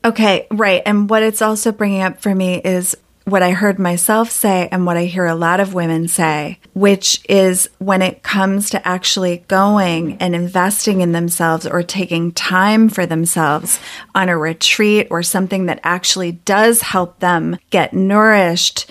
Okay, 0.03 0.47
right. 0.49 0.81
And 0.85 1.09
what 1.09 1.23
it's 1.23 1.41
also 1.41 1.71
bringing 1.71 2.01
up 2.01 2.19
for 2.21 2.33
me 2.33 2.55
is 2.55 2.95
what 3.25 3.43
I 3.43 3.51
heard 3.51 3.79
myself 3.79 4.31
say 4.31 4.67
and 4.71 4.85
what 4.85 4.97
I 4.97 5.05
hear 5.05 5.25
a 5.25 5.35
lot 5.35 5.59
of 5.59 5.73
women 5.73 6.07
say, 6.07 6.59
which 6.73 7.21
is 7.29 7.69
when 7.77 8.01
it 8.01 8.23
comes 8.23 8.69
to 8.71 8.87
actually 8.87 9.43
going 9.47 10.17
and 10.17 10.33
investing 10.33 11.01
in 11.01 11.11
themselves 11.11 11.67
or 11.67 11.83
taking 11.83 12.31
time 12.31 12.89
for 12.89 13.05
themselves 13.05 13.79
on 14.15 14.29
a 14.29 14.37
retreat 14.37 15.07
or 15.11 15.21
something 15.21 15.67
that 15.67 15.79
actually 15.83 16.33
does 16.33 16.81
help 16.81 17.19
them 17.19 17.57
get 17.69 17.93
nourished, 17.93 18.89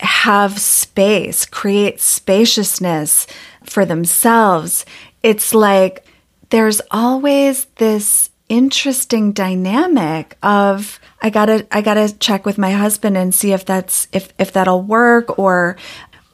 have 0.00 0.60
space, 0.60 1.46
create 1.46 2.00
spaciousness 2.00 3.26
for 3.64 3.84
themselves. 3.84 4.84
It's 5.22 5.54
like 5.54 6.06
there's 6.50 6.80
always 6.90 7.64
this 7.76 8.30
interesting 8.48 9.32
dynamic 9.32 10.36
of 10.42 11.00
I 11.22 11.30
gotta 11.30 11.66
I 11.70 11.80
gotta 11.80 12.16
check 12.18 12.44
with 12.44 12.58
my 12.58 12.72
husband 12.72 13.16
and 13.16 13.34
see 13.34 13.52
if 13.52 13.64
that's 13.64 14.08
if 14.12 14.32
if 14.38 14.52
that'll 14.52 14.82
work 14.82 15.38
or 15.38 15.76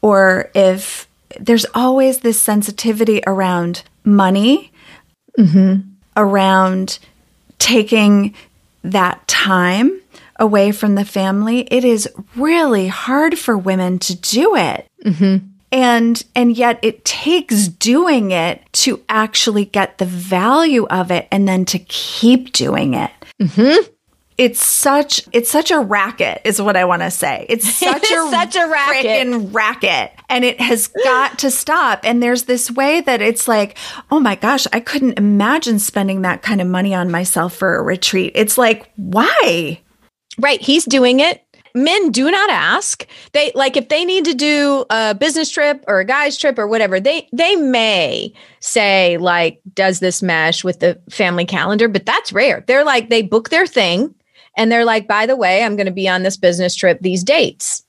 or 0.02 0.50
if 0.54 1.08
there's 1.38 1.66
always 1.74 2.20
this 2.20 2.40
sensitivity 2.40 3.22
around 3.26 3.84
money, 4.04 4.72
mm-hmm. 5.38 5.88
around 6.16 6.98
taking 7.58 8.34
that 8.82 9.26
time 9.28 10.00
away 10.36 10.72
from 10.72 10.94
the 10.94 11.04
family. 11.04 11.60
It 11.70 11.84
is 11.84 12.08
really 12.34 12.88
hard 12.88 13.38
for 13.38 13.56
women 13.56 13.98
to 14.00 14.16
do 14.16 14.56
it. 14.56 14.86
Mm-hmm 15.04 15.49
and 15.72 16.22
and 16.34 16.56
yet 16.56 16.78
it 16.82 17.04
takes 17.04 17.68
doing 17.68 18.32
it 18.32 18.62
to 18.72 19.02
actually 19.08 19.64
get 19.64 19.98
the 19.98 20.04
value 20.04 20.86
of 20.86 21.10
it 21.10 21.28
and 21.30 21.46
then 21.46 21.64
to 21.66 21.78
keep 21.78 22.52
doing 22.52 22.94
it. 22.94 23.10
Mm-hmm. 23.40 23.90
it's 24.36 24.62
such 24.62 25.26
it's 25.32 25.50
such 25.50 25.70
a 25.70 25.80
racket 25.80 26.42
is 26.44 26.60
what 26.60 26.76
i 26.76 26.84
want 26.84 27.00
to 27.02 27.10
say. 27.10 27.46
It's 27.48 27.66
such 27.74 28.04
a 28.04 28.30
such 28.30 28.56
a 28.56 28.66
racket. 28.66 29.52
racket. 29.52 30.12
And 30.28 30.44
it 30.44 30.60
has 30.60 30.88
got 30.88 31.38
to 31.40 31.50
stop. 31.50 32.00
And 32.04 32.22
there's 32.22 32.42
this 32.44 32.70
way 32.70 33.00
that 33.02 33.22
it's 33.22 33.48
like 33.48 33.78
oh 34.10 34.20
my 34.20 34.34
gosh 34.34 34.66
i 34.72 34.80
couldn't 34.80 35.18
imagine 35.18 35.78
spending 35.78 36.22
that 36.22 36.42
kind 36.42 36.60
of 36.60 36.66
money 36.66 36.94
on 36.94 37.10
myself 37.10 37.54
for 37.54 37.76
a 37.76 37.82
retreat. 37.82 38.32
It's 38.34 38.58
like 38.58 38.90
why? 38.96 39.80
Right 40.38 40.60
he's 40.60 40.84
doing 40.84 41.20
it 41.20 41.44
men 41.74 42.10
do 42.10 42.30
not 42.30 42.50
ask. 42.50 43.06
They 43.32 43.52
like 43.54 43.76
if 43.76 43.88
they 43.88 44.04
need 44.04 44.24
to 44.24 44.34
do 44.34 44.84
a 44.90 45.14
business 45.14 45.50
trip 45.50 45.84
or 45.86 46.00
a 46.00 46.04
guy's 46.04 46.36
trip 46.36 46.58
or 46.58 46.66
whatever 46.66 47.00
they 47.00 47.28
they 47.32 47.56
may 47.56 48.32
say 48.60 49.16
like 49.18 49.60
does 49.74 50.00
this 50.00 50.22
mesh 50.22 50.64
with 50.64 50.80
the 50.80 51.00
family 51.10 51.44
calendar? 51.44 51.88
But 51.88 52.06
that's 52.06 52.32
rare. 52.32 52.64
They're 52.66 52.84
like 52.84 53.10
they 53.10 53.22
book 53.22 53.50
their 53.50 53.66
thing 53.66 54.14
and 54.56 54.70
they're 54.70 54.84
like 54.84 55.06
by 55.06 55.26
the 55.26 55.36
way 55.36 55.62
i'm 55.62 55.76
going 55.76 55.86
to 55.86 55.92
be 55.92 56.08
on 56.08 56.22
this 56.22 56.36
business 56.36 56.74
trip 56.74 56.98
these 57.00 57.24
dates 57.24 57.84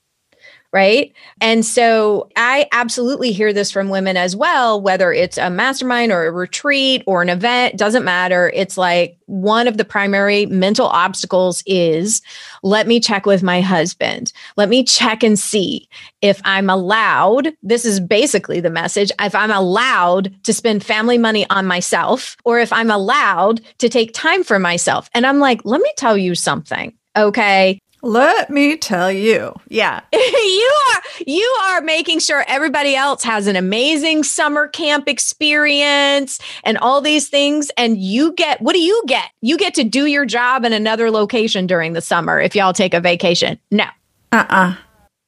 right? 0.74 1.14
And 1.42 1.66
so 1.66 2.30
I 2.38 2.68
absolutely 2.72 3.34
hear 3.34 3.52
this 3.52 3.72
from 3.72 3.90
women 3.90 4.16
as 4.16 4.36
well, 4.36 4.82
whether 4.82 5.12
it's 5.12 5.38
a 5.38 5.50
mastermind 5.50 6.12
or 6.12 6.26
a 6.26 6.32
retreat 6.32 7.04
or 7.06 7.22
an 7.22 7.30
event, 7.30 7.78
doesn't 7.78 8.06
matter. 8.06 8.52
It's 8.54 8.78
like 8.78 9.18
one 9.26 9.68
of 9.68 9.78
the 9.78 9.84
primary 9.86 10.46
mental 10.46 10.88
obstacles 10.88 11.62
is 11.66 12.22
let 12.64 12.88
me 12.88 13.00
check 13.00 13.26
with 13.26 13.44
my 13.44 13.60
husband. 13.60 14.32
Let 14.56 14.70
me 14.70 14.84
check 14.84 15.24
and 15.24 15.38
see 15.38 15.90
if 16.22 16.42
I'm 16.46 16.70
allowed. 16.70 17.54
This 17.62 17.84
is 17.84 18.00
basically 18.00 18.62
the 18.62 18.70
message. 18.70 19.12
If 19.20 19.36
I'm 19.36 19.52
allowed 19.52 20.34
to 20.44 20.54
spend 20.54 20.86
family 20.86 21.18
money 21.18 21.46
on 21.50 21.66
myself 21.66 22.38
or 22.46 22.60
if 22.60 22.72
I'm 22.72 22.92
allowed 22.92 23.62
to 23.80 23.90
take 23.90 24.14
time 24.14 24.44
for 24.44 24.60
myself. 24.60 25.10
And 25.14 25.26
I'm 25.26 25.40
like, 25.40 25.62
let 25.66 25.82
me 25.82 25.92
tell 25.98 26.18
you 26.18 26.34
something. 26.34 26.94
Okay. 27.18 27.80
Let 28.04 28.50
me 28.50 28.78
tell 28.78 29.12
you. 29.12 29.54
Yeah. 29.68 30.02
you 30.14 30.74
are 30.92 31.02
you 31.26 31.58
are 31.70 31.82
making 31.82 32.20
sure 32.20 32.44
everybody 32.48 32.96
else 32.96 33.24
has 33.24 33.48
an 33.48 33.56
amazing 33.56 34.24
summer 34.24 34.68
camp 34.68 35.08
experience 35.08 36.40
and 36.64 36.78
all 36.80 37.02
these 37.02 37.30
things 37.30 37.70
and 37.78 37.98
you 37.98 38.34
get 38.34 38.62
what 38.62 38.74
do 38.74 38.80
you 38.80 39.04
get? 39.08 39.30
You 39.42 39.58
get 39.58 39.76
to 39.76 39.84
do 39.84 40.06
your 40.06 40.26
job 40.26 40.66
in 40.66 40.74
another 40.74 41.12
location 41.12 41.68
during 41.68 41.94
the 41.94 42.02
summer 42.02 42.40
if 42.40 42.56
y'all 42.56 42.74
take 42.74 42.94
a 42.94 43.00
vacation. 43.00 43.60
No. 43.70 43.86
Uh-uh. 44.32 44.76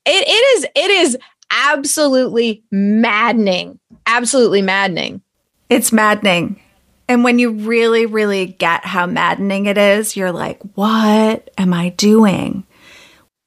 It 0.05 0.27
it 0.27 0.57
is 0.57 0.65
it 0.75 0.91
is 0.91 1.17
absolutely 1.51 2.63
maddening. 2.71 3.79
Absolutely 4.07 4.61
maddening. 4.61 5.21
It's 5.69 5.91
maddening. 5.91 6.59
And 7.07 7.23
when 7.23 7.39
you 7.39 7.51
really, 7.51 8.05
really 8.05 8.45
get 8.45 8.85
how 8.85 9.05
maddening 9.05 9.65
it 9.65 9.77
is, 9.77 10.15
you're 10.15 10.31
like, 10.31 10.61
what 10.75 11.49
am 11.57 11.73
I 11.73 11.89
doing? 11.89 12.65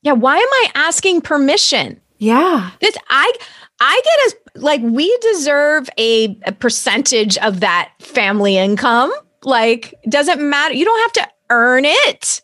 Yeah, 0.03 0.13
why 0.13 0.37
am 0.37 0.49
I 0.53 0.71
asking 0.75 1.23
permission? 1.23 2.01
Yeah. 2.19 2.71
This 2.81 2.97
I 3.09 3.33
I 3.81 4.01
get 4.05 4.27
as 4.27 4.63
like 4.63 4.81
we 4.83 5.17
deserve 5.19 5.89
a, 5.99 6.39
a 6.47 6.53
percentage 6.53 7.37
of 7.39 7.61
that 7.61 7.93
family 7.99 8.57
income. 8.57 9.13
Like, 9.43 9.95
doesn't 10.09 10.41
matter. 10.41 10.75
You 10.75 10.85
don't 10.85 11.03
have 11.03 11.13
to 11.13 11.33
earn 11.51 11.85
it. 11.85 12.43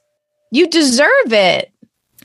You 0.50 0.68
deserve 0.68 1.32
it. 1.32 1.72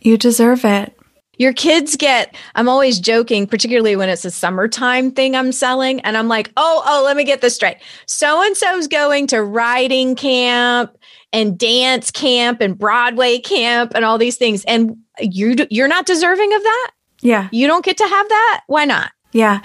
You 0.02 0.18
deserve 0.18 0.66
it. 0.66 0.97
Your 1.38 1.54
kids 1.54 1.96
get, 1.96 2.36
I'm 2.56 2.68
always 2.68 3.00
joking, 3.00 3.48
particularly 3.48 3.96
when 3.96 4.10
it's 4.10 4.26
a 4.26 4.32
summertime 4.32 5.12
thing 5.12 5.36
I'm 5.36 5.52
selling. 5.52 6.00
And 6.02 6.18
I'm 6.18 6.28
like, 6.28 6.52
oh, 6.58 6.84
oh, 6.86 7.04
let 7.06 7.16
me 7.16 7.24
get 7.24 7.42
this 7.42 7.56
straight. 7.56 7.78
So 8.06 8.44
and 8.44 8.58
so's 8.58 8.88
going 8.88 9.28
to 9.28 9.44
riding 9.44 10.16
camp 10.16 10.98
and 11.32 11.58
dance 11.58 12.10
camp 12.12 12.62
and 12.62 12.78
Broadway 12.78 13.40
camp 13.40 13.92
and 13.96 14.04
all 14.04 14.18
these 14.18 14.38
things. 14.38 14.64
And 14.66 14.98
you, 15.20 15.56
you're 15.70 15.88
not 15.88 16.06
deserving 16.06 16.54
of 16.54 16.64
that? 16.64 16.92
Yeah. 17.22 17.50
You 17.52 17.68
don't 17.68 17.86
get 17.86 17.98
to 17.98 18.08
have 18.08 18.30
that? 18.30 18.62
Why 18.68 18.86
not? 18.86 19.12
Yeah. 19.32 19.62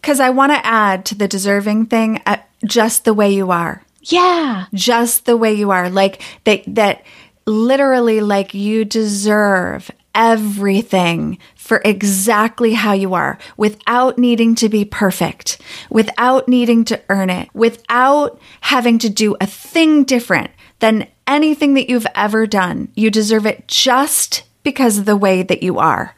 Because 0.00 0.20
I 0.20 0.30
want 0.30 0.52
to 0.52 0.66
add 0.66 1.04
to 1.06 1.14
the 1.14 1.28
deserving 1.28 1.86
thing 1.86 2.20
uh, 2.26 2.38
just 2.64 3.04
the 3.04 3.14
way 3.14 3.32
you 3.32 3.50
are. 3.50 3.84
Yeah. 4.02 4.66
Just 4.74 5.26
the 5.26 5.36
way 5.36 5.54
you 5.54 5.70
are. 5.70 5.88
Like 5.88 6.22
that, 6.44 6.62
that 6.66 7.04
literally, 7.46 8.20
like 8.20 8.54
you 8.54 8.84
deserve 8.84 9.90
everything 10.14 11.38
for 11.54 11.80
exactly 11.84 12.74
how 12.74 12.92
you 12.92 13.14
are 13.14 13.38
without 13.56 14.18
needing 14.18 14.54
to 14.56 14.68
be 14.68 14.84
perfect, 14.84 15.60
without 15.90 16.48
needing 16.48 16.84
to 16.84 17.00
earn 17.08 17.30
it, 17.30 17.48
without 17.54 18.40
having 18.60 18.98
to 18.98 19.08
do 19.08 19.36
a 19.40 19.46
thing 19.46 20.04
different 20.04 20.50
than 20.80 21.06
anything 21.26 21.74
that 21.74 21.88
you've 21.88 22.06
ever 22.14 22.46
done. 22.46 22.88
You 22.94 23.10
deserve 23.10 23.46
it 23.46 23.68
just 23.68 24.44
because 24.62 24.98
of 24.98 25.04
the 25.04 25.16
way 25.16 25.42
that 25.42 25.62
you 25.62 25.78
are. 25.78 26.16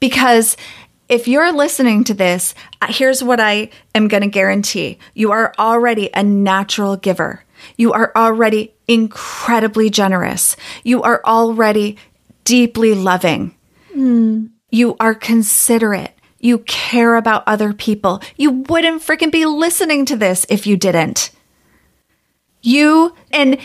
Because 0.00 0.56
if 1.08 1.26
you're 1.26 1.52
listening 1.52 2.04
to 2.04 2.14
this, 2.14 2.54
uh, 2.82 2.86
here's 2.90 3.22
what 3.22 3.40
I 3.40 3.70
am 3.94 4.08
going 4.08 4.22
to 4.22 4.28
guarantee 4.28 4.98
you 5.14 5.32
are 5.32 5.54
already 5.58 6.10
a 6.12 6.22
natural 6.22 6.96
giver. 6.96 7.44
You 7.76 7.92
are 7.92 8.12
already 8.14 8.74
incredibly 8.86 9.90
generous. 9.90 10.56
You 10.84 11.02
are 11.02 11.20
already 11.24 11.96
deeply 12.48 12.94
loving. 12.94 13.54
Mm. 13.94 14.48
You 14.70 14.96
are 14.98 15.14
considerate. 15.14 16.14
You 16.38 16.60
care 16.60 17.16
about 17.16 17.44
other 17.46 17.74
people. 17.74 18.22
You 18.38 18.64
wouldn't 18.70 19.02
freaking 19.02 19.30
be 19.30 19.44
listening 19.44 20.06
to 20.06 20.16
this 20.16 20.46
if 20.48 20.66
you 20.66 20.78
didn't. 20.78 21.30
You, 22.62 23.14
and 23.32 23.58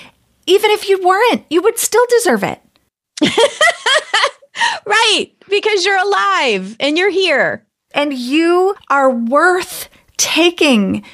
even 0.46 0.72
if 0.72 0.90
you 0.90 1.02
weren't, 1.02 1.46
you 1.50 1.62
would 1.62 1.80
still 1.80 2.06
deserve 2.10 2.44
it. 2.44 2.62
right. 4.86 5.28
Because 5.50 5.86
you're 5.86 6.06
alive 6.06 6.76
and 6.82 6.98
you're 6.98 7.10
here. 7.10 7.66
And 7.94 8.14
you 8.14 8.76
are 8.90 9.10
worth 9.10 9.88
taking 10.18 11.06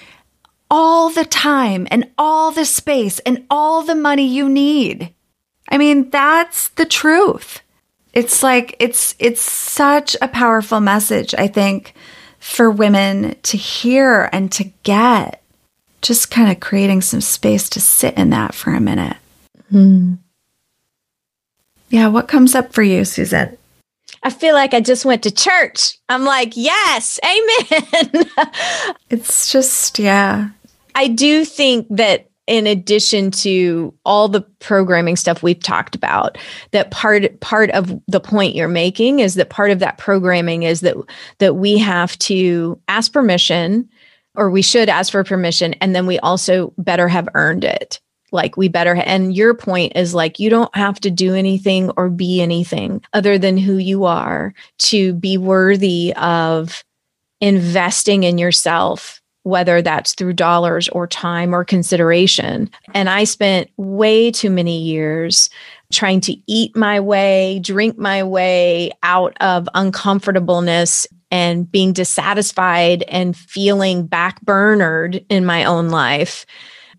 all 0.72 1.12
the 1.12 1.26
time 1.26 1.88
and 1.92 2.10
all 2.18 2.50
the 2.50 2.66
space 2.66 3.20
and 3.20 3.46
all 3.48 3.84
the 3.84 3.94
money 3.94 4.26
you 4.26 4.50
need. 4.50 5.14
I 5.70 5.78
mean, 5.78 6.10
that's 6.10 6.70
the 6.70 6.86
truth. 6.86 7.62
It's 8.14 8.42
like 8.42 8.76
it's 8.80 9.16
it's 9.20 9.42
such 9.42 10.18
a 10.22 10.28
powerful 10.28 10.80
message, 10.80 11.36
I 11.38 11.48
think, 11.48 11.94
for 12.40 12.72
women 12.72 13.36
to 13.44 13.58
hear 13.58 14.30
and 14.34 14.52
to 14.54 14.66
get. 14.84 15.42
Just 16.02 16.32
kind 16.32 16.50
of 16.50 16.62
creating 16.62 17.02
some 17.02 17.22
space 17.22 17.70
to 17.70 17.82
sit 17.82 18.18
in 18.18 18.30
that 18.30 18.56
for 18.56 18.74
a 18.74 18.80
minute. 18.80 19.18
Hmm. 19.70 20.16
Yeah, 21.90 22.08
what 22.08 22.28
comes 22.28 22.56
up 22.56 22.74
for 22.74 22.84
you, 22.84 23.04
Suzette? 23.04 23.58
I 24.24 24.30
feel 24.30 24.54
like 24.54 24.74
I 24.74 24.82
just 24.82 25.06
went 25.06 25.24
to 25.24 25.32
church. 25.32 25.98
I'm 26.08 26.24
like, 26.24 26.54
yes, 26.56 27.20
amen. 27.24 28.30
it's 29.10 29.52
just, 29.52 29.98
yeah. 30.00 30.50
I 30.96 31.08
do 31.08 31.46
think 31.46 31.88
that 31.90 32.29
in 32.50 32.68
addition 32.68 33.32
to 33.32 33.94
all 34.04 34.28
the 34.28 34.42
programming 34.60 35.16
stuff 35.16 35.44
we've 35.44 35.62
talked 35.62 35.96
about 35.96 36.38
that 36.72 36.92
part 36.92 37.40
part 37.40 37.70
of 37.72 37.98
the 38.08 38.20
point 38.20 38.56
you're 38.56 38.68
making 38.68 39.20
is 39.20 39.36
that 39.36 39.50
part 39.50 39.72
of 39.72 39.80
that 39.80 39.98
programming 39.98 40.64
is 40.64 40.82
that 40.82 40.96
that 41.38 41.56
we 41.56 41.78
have 41.78 42.18
to 42.20 42.80
ask 42.88 43.14
permission 43.14 43.88
or 44.36 44.50
we 44.50 44.62
should 44.62 44.90
ask 44.90 45.12
for 45.12 45.24
permission 45.24 45.74
and 45.76 45.96
then 45.96 46.06
we 46.06 46.18
also 46.20 46.74
better 46.78 47.08
have 47.08 47.28
earned 47.34 47.64
it. 47.64 48.00
Like 48.32 48.58
we 48.58 48.68
better 48.68 48.96
and 48.96 49.36
your 49.36 49.56
point 49.56 49.94
is 49.96 50.14
like 50.14 50.40
you 50.40 50.50
don't 50.52 50.74
have 50.76 51.00
to 51.02 51.10
do 51.10 51.34
anything 51.34 51.90
or 51.98 52.10
be 52.10 52.42
anything 52.42 53.02
other 53.12 53.40
than 53.40 53.58
who 53.58 53.78
you 53.78 54.06
are 54.06 54.54
to 54.80 55.14
be 55.16 55.38
worthy 55.38 56.14
of 56.16 56.84
investing 57.42 58.24
in 58.24 58.38
yourself 58.38 59.20
whether 59.50 59.82
that's 59.82 60.14
through 60.14 60.34
dollars 60.34 60.88
or 60.90 61.08
time 61.08 61.54
or 61.54 61.64
consideration. 61.66 62.70
And 62.94 63.10
I 63.10 63.24
spent 63.24 63.70
way 63.78 64.32
too 64.32 64.50
many 64.50 64.80
years 64.80 65.50
trying 65.92 66.22
to 66.22 66.36
eat 66.48 66.76
my 66.76 67.00
way, 67.00 67.60
drink 67.60 67.98
my 67.98 68.24
way 68.24 68.92
out 69.04 69.36
of 69.42 69.68
uncomfortableness 69.74 71.08
and 71.32 71.72
being 71.72 71.94
dissatisfied 71.94 73.04
and 73.04 73.36
feeling 73.36 74.08
backburnered 74.08 75.24
in 75.30 75.46
my 75.46 75.64
own 75.64 75.90
life 75.90 76.46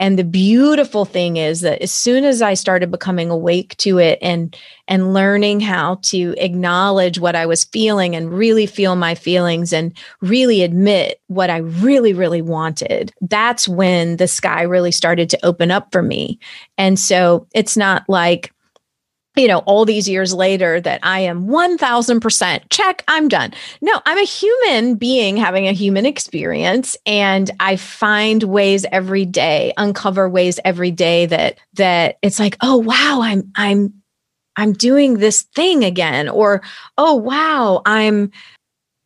and 0.00 0.18
the 0.18 0.24
beautiful 0.24 1.04
thing 1.04 1.36
is 1.36 1.60
that 1.60 1.82
as 1.82 1.92
soon 1.92 2.24
as 2.24 2.40
I 2.40 2.54
started 2.54 2.90
becoming 2.90 3.28
awake 3.28 3.76
to 3.76 3.98
it 3.98 4.18
and 4.22 4.56
and 4.88 5.12
learning 5.12 5.60
how 5.60 5.96
to 6.04 6.34
acknowledge 6.38 7.20
what 7.20 7.36
I 7.36 7.44
was 7.44 7.64
feeling 7.64 8.16
and 8.16 8.32
really 8.32 8.66
feel 8.66 8.96
my 8.96 9.14
feelings 9.14 9.74
and 9.74 9.96
really 10.22 10.62
admit 10.62 11.20
what 11.26 11.50
I 11.50 11.58
really 11.58 12.14
really 12.14 12.40
wanted, 12.40 13.12
that's 13.20 13.68
when 13.68 14.16
the 14.16 14.26
sky 14.26 14.62
really 14.62 14.90
started 14.90 15.28
to 15.30 15.46
open 15.46 15.70
up 15.70 15.92
for 15.92 16.02
me. 16.02 16.40
And 16.78 16.98
so 16.98 17.46
it's 17.54 17.76
not 17.76 18.04
like 18.08 18.52
you 19.40 19.48
know, 19.48 19.58
all 19.60 19.84
these 19.84 20.08
years 20.08 20.34
later 20.34 20.80
that 20.80 21.00
I 21.02 21.20
am 21.20 21.46
1000% 21.48 22.62
check, 22.70 23.02
I'm 23.08 23.28
done. 23.28 23.52
No, 23.80 24.00
I'm 24.04 24.18
a 24.18 24.24
human 24.24 24.96
being 24.96 25.36
having 25.36 25.66
a 25.66 25.72
human 25.72 26.04
experience 26.04 26.96
and 27.06 27.50
I 27.58 27.76
find 27.76 28.42
ways 28.42 28.84
every 28.92 29.24
day, 29.24 29.72
uncover 29.76 30.28
ways 30.28 30.60
every 30.64 30.90
day 30.90 31.26
that 31.26 31.58
that 31.74 32.18
it's 32.22 32.38
like, 32.38 32.56
"Oh, 32.60 32.76
wow, 32.76 33.20
I'm 33.22 33.50
I'm 33.54 33.94
I'm 34.56 34.72
doing 34.74 35.18
this 35.18 35.42
thing 35.42 35.84
again." 35.84 36.28
Or, 36.28 36.62
"Oh, 36.98 37.14
wow, 37.14 37.82
I'm 37.86 38.30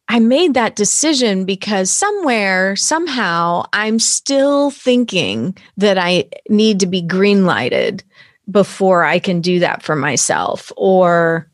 I 0.08 0.18
made 0.18 0.54
that 0.54 0.76
decision 0.76 1.44
because 1.44 1.90
somewhere, 1.90 2.76
somehow, 2.76 3.64
I'm 3.72 3.98
still 3.98 4.70
thinking 4.70 5.56
that 5.78 5.96
I 5.96 6.26
need 6.48 6.80
to 6.80 6.86
be 6.86 7.00
green 7.00 7.46
lighted 7.46 8.04
before 8.50 9.04
I 9.04 9.18
can 9.18 9.40
do 9.40 9.60
that 9.60 9.82
for 9.82 9.96
myself 9.96 10.70
or 10.76 11.48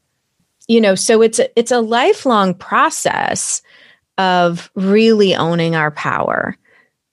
you 0.66 0.80
know 0.80 0.94
so 0.94 1.22
it's 1.22 1.38
a, 1.38 1.58
it's 1.58 1.70
a 1.70 1.80
lifelong 1.80 2.54
process 2.54 3.62
of 4.18 4.70
really 4.74 5.34
owning 5.34 5.76
our 5.76 5.90
power 5.90 6.56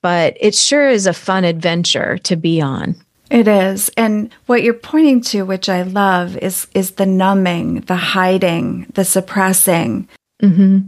but 0.02 0.38
it 0.40 0.56
sure 0.56 0.90
is 0.90 1.06
a 1.06 1.14
fun 1.14 1.44
adventure 1.44 2.18
to 2.20 2.36
be 2.36 2.62
on. 2.62 2.96
It 3.30 3.48
is. 3.48 3.90
And 3.98 4.34
what 4.46 4.64
you're 4.64 4.74
pointing 4.74 5.20
to 5.22 5.44
which 5.44 5.68
i 5.68 5.82
love 5.82 6.38
is 6.38 6.68
is 6.74 6.92
the 6.92 7.06
numbing 7.06 7.82
the 7.82 7.96
hiding 7.96 8.86
the 8.94 9.04
suppressing. 9.04 10.08
Mm-hmm. 10.42 10.80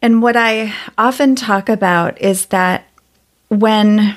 And 0.00 0.22
what 0.22 0.36
I 0.36 0.72
often 0.96 1.34
talk 1.34 1.68
about 1.68 2.20
is 2.22 2.46
that 2.46 2.86
when 3.48 4.16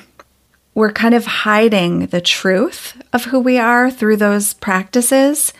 we're 0.74 0.92
kind 0.92 1.14
of 1.14 1.26
hiding 1.26 2.06
the 2.06 2.20
truth 2.20 3.00
of 3.12 3.24
who 3.24 3.40
we 3.40 3.58
are 3.58 3.90
through 3.90 4.16
those 4.16 4.54
practices, 4.54 5.52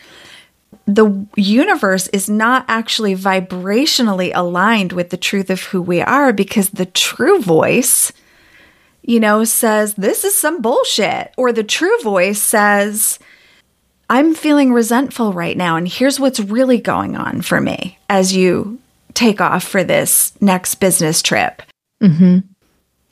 the 0.87 1.27
universe 1.37 2.09
is 2.09 2.29
not 2.29 2.65
actually 2.69 3.15
vibrationally 3.15 4.33
aligned 4.35 4.93
with 4.93 5.11
the 5.11 5.17
truth 5.17 5.51
of 5.51 5.63
who 5.65 5.83
we 5.83 6.01
are 6.01 6.33
because 6.33 6.71
the 6.71 6.87
true 6.87 7.41
voice, 7.41 8.13
you 9.03 9.21
know, 9.21 9.45
says, 9.45 9.95
This 9.95 10.25
is 10.25 10.35
some 10.35 10.63
bullshit. 10.63 11.33
Or 11.37 11.53
the 11.53 11.63
true 11.63 11.97
voice 12.03 12.43
says, 12.43 13.19
I'm 14.11 14.35
feeling 14.35 14.73
resentful 14.73 15.33
right 15.33 15.57
now. 15.57 15.77
And 15.77 15.87
here's 15.87 16.19
what's 16.19 16.41
really 16.41 16.79
going 16.79 17.17
on 17.17 17.43
for 17.43 17.61
me 17.61 17.99
as 18.09 18.35
you 18.35 18.79
take 19.15 19.41
off 19.41 19.65
for 19.65 19.85
this 19.85 20.33
next 20.41 20.77
business 20.77 21.23
trip. 21.23 21.63
Mm-hmm. 22.03 22.52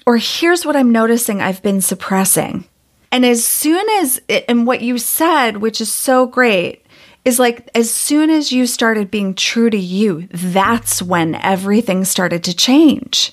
Or 0.07 0.17
here's 0.17 0.65
what 0.65 0.77
I'm 0.77 0.93
noticing 0.93 1.41
I've 1.41 1.63
been 1.63 1.81
suppressing. 1.81 2.65
And 3.13 3.25
as 3.25 3.45
soon 3.45 3.89
as, 4.01 4.21
it, 4.29 4.45
and 4.49 4.67
what 4.67 4.83
you 4.83 4.99
said, 4.99 5.59
which 5.59 5.81
is 5.81 5.93
so 5.93 6.27
great, 6.27 6.85
is 7.25 7.39
like 7.39 7.69
as 7.75 7.91
soon 7.91 8.31
as 8.31 8.53
you 8.53 8.67
started 8.67 9.11
being 9.11 9.35
true 9.35 9.69
to 9.71 9.77
you, 9.77 10.29
that's 10.33 11.03
when 11.03 11.35
everything 11.35 12.05
started 12.05 12.45
to 12.45 12.57
change. 12.57 13.33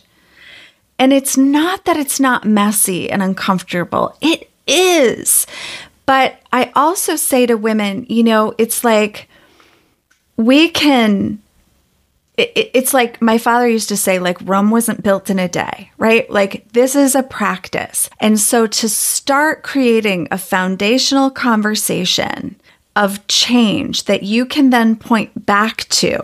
And 1.00 1.14
it's 1.14 1.38
not 1.38 1.86
that 1.86 1.98
it's 1.98 2.20
not 2.20 2.44
messy 2.46 3.10
and 3.10 3.22
uncomfortable, 3.22 4.18
it 4.20 4.50
is. 4.66 5.46
But 6.06 6.40
I 6.52 6.72
also 6.76 7.16
say 7.16 7.46
to 7.46 7.56
women, 7.56 8.06
you 8.10 8.24
know, 8.24 8.56
it's 8.58 8.84
like 8.84 9.30
we 10.38 10.70
can 10.70 11.42
it, 12.38 12.72
it's 12.74 12.94
like 12.94 13.22
my 13.22 13.38
father 13.38 13.68
used 13.68 13.90
to 13.90 13.98
say 13.98 14.20
like 14.20 14.38
rome 14.42 14.72
wasn't 14.72 15.04
built 15.04 15.30
in 15.30 15.40
a 15.40 15.48
day 15.48 15.92
right 15.98 16.30
like 16.30 16.72
this 16.74 16.96
is 16.96 17.16
a 17.16 17.24
practice 17.24 18.10
and 18.20 18.40
so 18.40 18.68
to 18.68 18.88
start 18.88 19.64
creating 19.64 20.28
a 20.32 20.38
foundational 20.38 21.30
conversation 21.30 22.56
of 22.96 23.26
change 23.28 24.06
that 24.06 24.24
you 24.24 24.46
can 24.46 24.72
then 24.72 24.96
point 24.96 25.46
back 25.46 25.88
to 25.90 26.20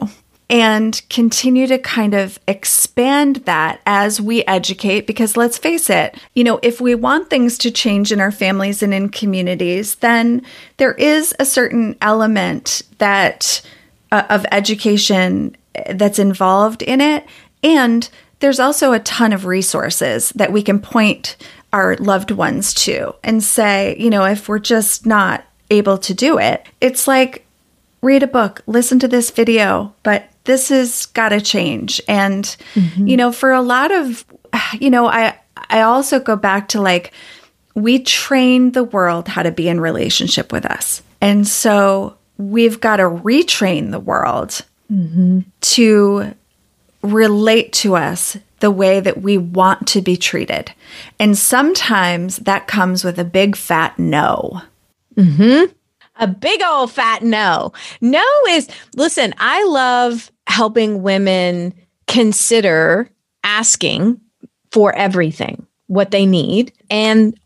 and 0.50 1.02
continue 1.10 1.66
to 1.66 1.78
kind 1.80 2.14
of 2.14 2.40
expand 2.48 3.38
that 3.38 3.82
as 3.86 4.22
we 4.22 4.44
educate. 4.46 5.08
Because 5.08 5.36
let's 5.36 5.58
face 5.58 5.90
it, 5.90 6.16
you 6.36 6.44
know, 6.44 6.60
if 6.62 6.80
we 6.80 6.94
want 6.96 7.30
things 7.30 7.58
to 7.60 7.72
change 7.72 8.12
in 8.12 8.20
our 8.20 8.32
families 8.32 8.84
and 8.84 8.94
in 8.94 9.10
communities, 9.10 9.96
then 9.96 10.44
there 10.78 10.94
is 10.94 11.34
a 11.40 11.46
certain 11.46 11.96
element 12.02 12.84
that 13.00 13.62
uh, 14.12 14.24
of 14.30 14.46
education 14.52 15.56
that's 15.92 16.20
involved 16.20 16.82
in 16.82 17.02
it. 17.02 17.26
And 17.64 18.10
there's 18.40 18.60
also 18.60 18.94
a 18.94 19.00
ton 19.00 19.34
of 19.34 19.46
resources 19.46 20.30
that 20.32 20.52
we 20.52 20.62
can 20.62 20.80
point 20.80 21.38
our 21.72 21.96
loved 21.98 22.32
ones 22.32 22.74
to 22.74 23.16
and 23.24 23.44
say, 23.44 23.96
you 23.98 24.10
know, 24.10 24.26
if 24.26 24.48
we're 24.48 24.60
just 24.60 25.06
not 25.06 25.46
able 25.72 25.98
to 25.98 26.14
do 26.14 26.38
it. 26.38 26.66
It's 26.80 27.08
like 27.08 27.46
read 28.02 28.24
a 28.24 28.28
book, 28.28 28.62
listen 28.68 29.00
to 29.00 29.08
this 29.08 29.32
video, 29.32 29.94
but 30.04 30.30
this 30.44 30.70
has 30.70 31.08
got 31.08 31.30
to 31.30 31.42
change. 31.42 32.02
And 32.08 32.44
mm-hmm. 32.76 33.08
you 33.08 33.18
know, 33.18 33.32
for 33.32 33.52
a 33.52 33.62
lot 33.62 33.92
of 33.92 34.26
you 34.80 34.90
know, 34.90 35.08
I 35.08 35.38
I 35.56 35.82
also 35.82 36.20
go 36.20 36.36
back 36.36 36.70
to 36.70 36.82
like 36.82 37.12
we 37.76 38.00
train 38.00 38.72
the 38.72 38.84
world 38.84 39.28
how 39.28 39.44
to 39.44 39.52
be 39.52 39.68
in 39.68 39.82
relationship 39.82 40.52
with 40.52 40.66
us. 40.66 41.02
And 41.22 41.48
so 41.48 42.18
we've 42.38 42.80
got 42.80 42.98
to 42.98 43.04
retrain 43.04 43.92
the 43.92 44.00
world 44.00 44.62
mm-hmm. 44.94 45.40
to 45.62 46.34
relate 47.02 47.74
to 47.74 47.96
us 47.96 48.38
the 48.60 48.72
way 48.72 49.00
that 49.00 49.22
we 49.22 49.38
want 49.38 49.88
to 49.90 50.02
be 50.02 50.16
treated. 50.16 50.72
And 51.20 51.38
sometimes 51.38 52.38
that 52.38 52.68
comes 52.68 53.04
with 53.04 53.20
a 53.20 53.26
big 53.26 53.56
fat 53.56 53.98
no. 54.00 54.62
Mm-hmm. 55.16 55.72
A 56.18 56.28
big 56.28 56.62
old 56.62 56.92
fat 56.92 57.24
no. 57.24 57.74
No 58.00 58.24
is, 58.50 58.70
listen, 58.96 59.34
I 59.38 59.64
love 59.66 60.32
helping 60.48 61.04
women 61.04 61.74
consider 62.08 63.10
asking 63.44 64.22
for 64.72 64.96
everything, 64.96 65.68
what 65.88 66.12
they 66.12 66.26
need, 66.26 66.72
and 66.90 67.38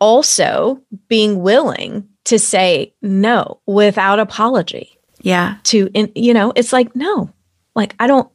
also 0.00 0.80
being 1.08 1.42
willing 1.42 2.08
to 2.24 2.38
say 2.38 2.94
no 3.02 3.60
without 3.66 4.18
apology. 4.18 4.95
Yeah. 5.22 5.56
To, 5.64 5.90
in, 5.94 6.12
you 6.14 6.34
know, 6.34 6.52
it's 6.54 6.72
like, 6.72 6.94
no, 6.94 7.30
like, 7.74 7.94
I 7.98 8.06
don't, 8.06 8.30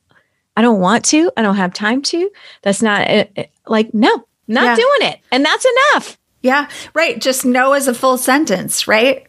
I 0.55 0.61
don't 0.61 0.81
want 0.81 1.05
to. 1.05 1.31
I 1.37 1.41
don't 1.41 1.55
have 1.55 1.73
time 1.73 2.01
to. 2.03 2.29
That's 2.61 2.81
not 2.81 3.01
eh, 3.01 3.25
eh, 3.35 3.45
like, 3.67 3.93
no, 3.93 4.25
not 4.47 4.63
yeah. 4.63 4.75
doing 4.75 5.11
it. 5.13 5.19
And 5.31 5.45
that's 5.45 5.65
enough. 5.65 6.17
Yeah, 6.41 6.69
right. 6.93 7.19
Just 7.21 7.45
no 7.45 7.73
as 7.73 7.87
a 7.87 7.93
full 7.93 8.17
sentence, 8.17 8.87
right? 8.87 9.27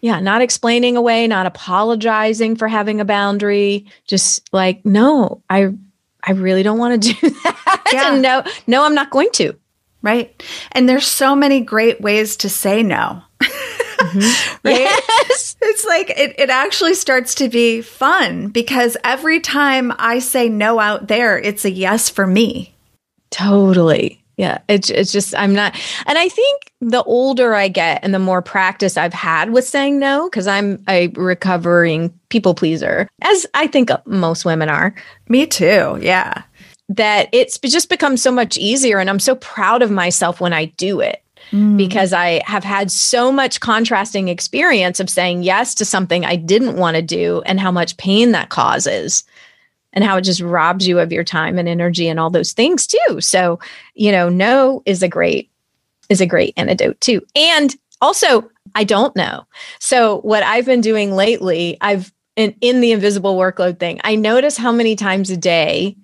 Yeah, 0.00 0.20
not 0.20 0.42
explaining 0.42 0.96
away, 0.96 1.26
not 1.26 1.46
apologizing 1.46 2.56
for 2.56 2.68
having 2.68 3.00
a 3.00 3.04
boundary. 3.04 3.86
Just 4.06 4.52
like, 4.52 4.84
no, 4.84 5.42
I 5.48 5.70
I 6.22 6.32
really 6.32 6.62
don't 6.62 6.78
want 6.78 7.02
to 7.02 7.14
do 7.14 7.30
that. 7.44 7.90
Yeah. 7.92 8.20
no, 8.20 8.44
no, 8.66 8.84
I'm 8.84 8.94
not 8.94 9.10
going 9.10 9.30
to. 9.34 9.54
Right. 10.02 10.40
And 10.72 10.88
there's 10.88 11.06
so 11.06 11.34
many 11.34 11.60
great 11.60 12.00
ways 12.00 12.36
to 12.38 12.48
say 12.48 12.82
no. 12.82 13.22
Mm-hmm. 13.98 14.56
right? 14.68 14.78
Yes. 14.78 15.56
It's 15.62 15.84
like 15.84 16.10
it, 16.10 16.38
it 16.38 16.48
actually 16.48 16.94
starts 16.94 17.34
to 17.36 17.48
be 17.48 17.82
fun 17.82 18.48
because 18.48 18.96
every 19.04 19.40
time 19.40 19.92
I 19.98 20.20
say 20.20 20.48
no 20.48 20.78
out 20.78 21.08
there, 21.08 21.38
it's 21.38 21.64
a 21.64 21.70
yes 21.70 22.08
for 22.08 22.26
me. 22.26 22.74
Totally. 23.30 24.22
Yeah, 24.36 24.58
it's 24.68 24.90
it's 24.90 25.12
just 25.12 25.34
I'm 25.34 25.54
not 25.54 25.74
and 26.06 26.18
I 26.18 26.28
think 26.28 26.70
the 26.80 27.02
older 27.04 27.54
I 27.54 27.68
get 27.68 28.00
and 28.02 28.12
the 28.12 28.18
more 28.18 28.42
practice 28.42 28.96
I've 28.98 29.14
had 29.14 29.50
with 29.50 29.66
saying 29.66 29.98
no 29.98 30.28
cuz 30.28 30.46
I'm 30.46 30.82
a 30.88 31.08
recovering 31.08 32.12
people 32.28 32.54
pleaser 32.54 33.08
as 33.22 33.46
I 33.54 33.66
think 33.66 33.90
most 34.04 34.44
women 34.44 34.68
are. 34.68 34.94
Me 35.28 35.46
too. 35.46 35.98
Yeah. 36.00 36.42
That 36.90 37.28
it's 37.32 37.58
just 37.58 37.88
become 37.88 38.16
so 38.18 38.30
much 38.30 38.58
easier 38.58 38.98
and 38.98 39.08
I'm 39.08 39.18
so 39.18 39.36
proud 39.36 39.82
of 39.82 39.90
myself 39.90 40.40
when 40.40 40.52
I 40.52 40.66
do 40.66 41.00
it. 41.00 41.22
Mm. 41.52 41.76
Because 41.76 42.12
I 42.12 42.42
have 42.44 42.64
had 42.64 42.90
so 42.90 43.30
much 43.30 43.60
contrasting 43.60 44.28
experience 44.28 44.98
of 44.98 45.08
saying 45.08 45.44
yes 45.44 45.74
to 45.76 45.84
something 45.84 46.24
I 46.24 46.36
didn't 46.36 46.76
want 46.76 46.96
to 46.96 47.02
do 47.02 47.42
and 47.46 47.60
how 47.60 47.70
much 47.70 47.96
pain 47.98 48.32
that 48.32 48.48
causes 48.48 49.24
and 49.92 50.04
how 50.04 50.16
it 50.16 50.22
just 50.22 50.40
robs 50.40 50.86
you 50.86 50.98
of 50.98 51.12
your 51.12 51.24
time 51.24 51.58
and 51.58 51.68
energy 51.68 52.08
and 52.08 52.18
all 52.18 52.30
those 52.30 52.52
things 52.52 52.86
too. 52.86 53.20
So, 53.20 53.58
you 53.94 54.12
know, 54.12 54.28
no 54.28 54.82
is 54.86 55.02
a 55.02 55.08
great 55.08 55.50
is 56.08 56.20
a 56.20 56.26
great 56.26 56.54
antidote 56.56 57.00
too. 57.00 57.22
And 57.34 57.74
also, 58.00 58.48
I 58.74 58.84
don't 58.84 59.16
know. 59.16 59.46
So, 59.80 60.20
what 60.20 60.42
I've 60.42 60.66
been 60.66 60.80
doing 60.80 61.12
lately, 61.12 61.78
I've 61.80 62.12
in, 62.36 62.54
in 62.60 62.80
the 62.80 62.92
invisible 62.92 63.36
workload 63.36 63.78
thing, 63.78 64.00
I 64.04 64.14
notice 64.14 64.56
how 64.56 64.70
many 64.70 64.94
times 64.94 65.30
a 65.30 65.36
day 65.36 65.96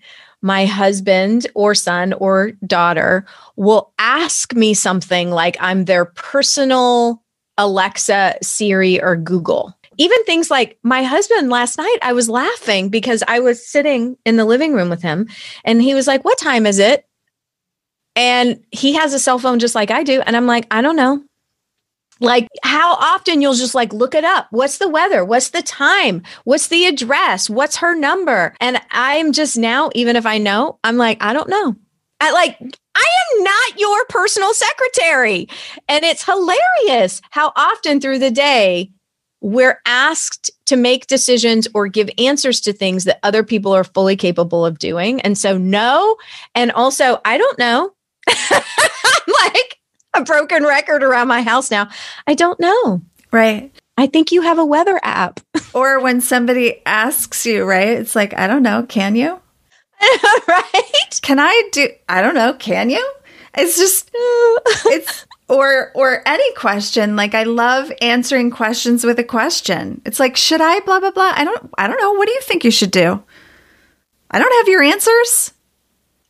my 0.43 0.67
husband 0.67 1.47
or 1.55 1.75
son 1.75 2.13
or 2.15 2.53
daughter 2.67 3.25
will 3.57 3.93
ask 3.99 4.55
me 4.55 4.75
something 4.75 5.31
like 5.31 5.57
I'm 5.61 5.85
their 5.85 6.05
personal 6.05 7.23
Alexa, 7.59 8.39
Siri, 8.43 9.01
or 9.01 9.17
Google 9.17 9.75
even 9.99 10.25
things 10.25 10.51
like 10.51 10.79
my 10.83 11.03
husband 11.03 11.51
last 11.51 11.79
night, 11.79 11.99
I 12.03 12.13
was 12.13 12.29
laughing 12.29 12.89
because 12.89 13.23
I 13.29 13.41
was 13.41 13.67
sitting 13.67 14.17
in 14.25 14.37
the 14.37 14.45
living 14.45 14.75
room 14.75 14.89
with 14.89 15.03
him 15.03 15.29
and 15.65 15.83
he 15.83 15.95
was 15.95 16.07
like, 16.07 16.25
What 16.25 16.39
time 16.39 16.67
is 16.67 16.79
it? 16.79 17.07
And 18.17 18.63
he 18.71 18.95
has 18.95 19.15
a 19.15 19.19
cell 19.19 19.39
phone 19.39 19.59
just 19.59 19.75
like 19.75 19.91
I 19.91 20.03
do. 20.03 20.21
And 20.23 20.37
I'm 20.37 20.47
like, 20.47 20.67
I 20.71 20.83
don't 20.83 20.97
know. 20.97 21.23
Like, 22.23 22.49
how 22.63 22.95
often 22.95 23.43
you'll 23.43 23.55
just 23.55 23.75
like 23.75 23.93
look 23.93 24.15
it 24.15 24.25
up? 24.25 24.47
What's 24.51 24.79
the 24.79 24.89
weather? 24.89 25.25
What's 25.25 25.51
the 25.51 25.61
time? 25.61 26.23
What's 26.45 26.69
the 26.69 26.87
address? 26.87 27.51
What's 27.51 27.77
her 27.77 27.97
number? 27.97 28.55
And 28.61 28.81
I'm 28.93 29.33
just 29.33 29.59
now, 29.59 29.91
even 29.97 30.15
if 30.15 30.25
I 30.25 30.39
know, 30.39 30.79
I'm 30.85 30.97
like, 30.97 31.19
I 31.21 31.33
don't 31.33 31.49
know. 31.49 31.75
I 32.21 32.31
like, 32.31 32.57
I 32.95 33.07
am 33.35 33.43
not 33.43 33.81
your 33.81 34.05
personal 34.05 34.55
secretary. 34.55 35.49
And 35.89 36.05
it's 36.05 36.25
hilarious 36.25 37.21
how 37.31 37.53
often 37.57 38.01
through 38.01 38.21
the 38.21 38.31
day 38.31 38.93
we're 39.41 39.81
asked 39.85 40.53
to 40.67 40.77
make 40.77 41.09
decisions 41.09 41.67
or 41.75 41.89
give 41.89 42.09
answers 42.19 42.61
to 42.61 42.73
things 42.73 43.03
that 43.03 43.19
other 43.25 43.43
people 43.43 43.73
are 43.73 43.83
fully 43.83 44.15
capable 44.15 44.65
of 44.65 44.79
doing. 44.79 45.21
And 45.23 45.37
so, 45.37 45.59
no. 45.59 46.17
And 46.55 46.71
also, 46.71 47.21
I 47.25 47.37
don't 47.37 47.59
know. 47.59 47.93
Like 49.45 49.79
a 50.15 50.23
broken 50.23 50.65
record 50.65 51.03
around 51.03 51.29
my 51.29 51.43
house 51.43 51.71
now. 51.71 51.89
I 52.27 52.35
don't 52.35 52.61
know. 52.61 53.03
Right. 53.31 53.73
I 53.97 54.07
think 54.07 54.33
you 54.33 54.43
have 54.43 54.59
a 54.59 54.65
weather 54.65 55.01
app. 55.03 55.41
or 55.75 56.01
when 56.01 56.21
somebody 56.21 56.85
asks 56.87 57.47
you, 57.47 57.65
right? 57.65 57.89
It's 57.89 58.17
like, 58.17 58.35
I 58.35 58.47
don't 58.47 58.63
know. 58.63 58.85
Can 58.85 59.17
you? 59.17 59.41
right. 60.49 61.21
Can 61.23 61.39
I 61.39 61.69
do, 61.73 61.89
I 62.09 62.23
don't 62.23 62.35
know. 62.35 62.55
Can 62.55 62.91
you? 62.91 63.13
It's 63.55 63.77
just, 63.77 64.11
it's, 64.15 65.27
or 65.49 65.93
or 65.95 66.27
any 66.27 66.55
question. 66.55 67.15
Like 67.15 67.35
I 67.35 67.43
love 67.43 67.93
answering 68.01 68.51
questions 68.51 69.05
with 69.05 69.19
a 69.19 69.25
question. 69.25 70.01
It's 70.07 70.19
like, 70.19 70.37
should 70.37 70.63
I 70.63 70.81
blah 70.81 70.99
blah 70.99 71.11
blah? 71.11 71.33
I 71.35 71.45
don't 71.45 71.71
I 71.77 71.87
don't 71.89 72.01
know. 72.01 72.13
What 72.13 72.27
do 72.27 72.33
you 72.33 72.41
think 72.41 72.65
you 72.65 72.71
should 72.71 72.91
do? 72.91 73.23
I 74.31 74.39
don't 74.39 74.55
have 74.61 74.69
your 74.69 74.83
answers. 74.83 75.53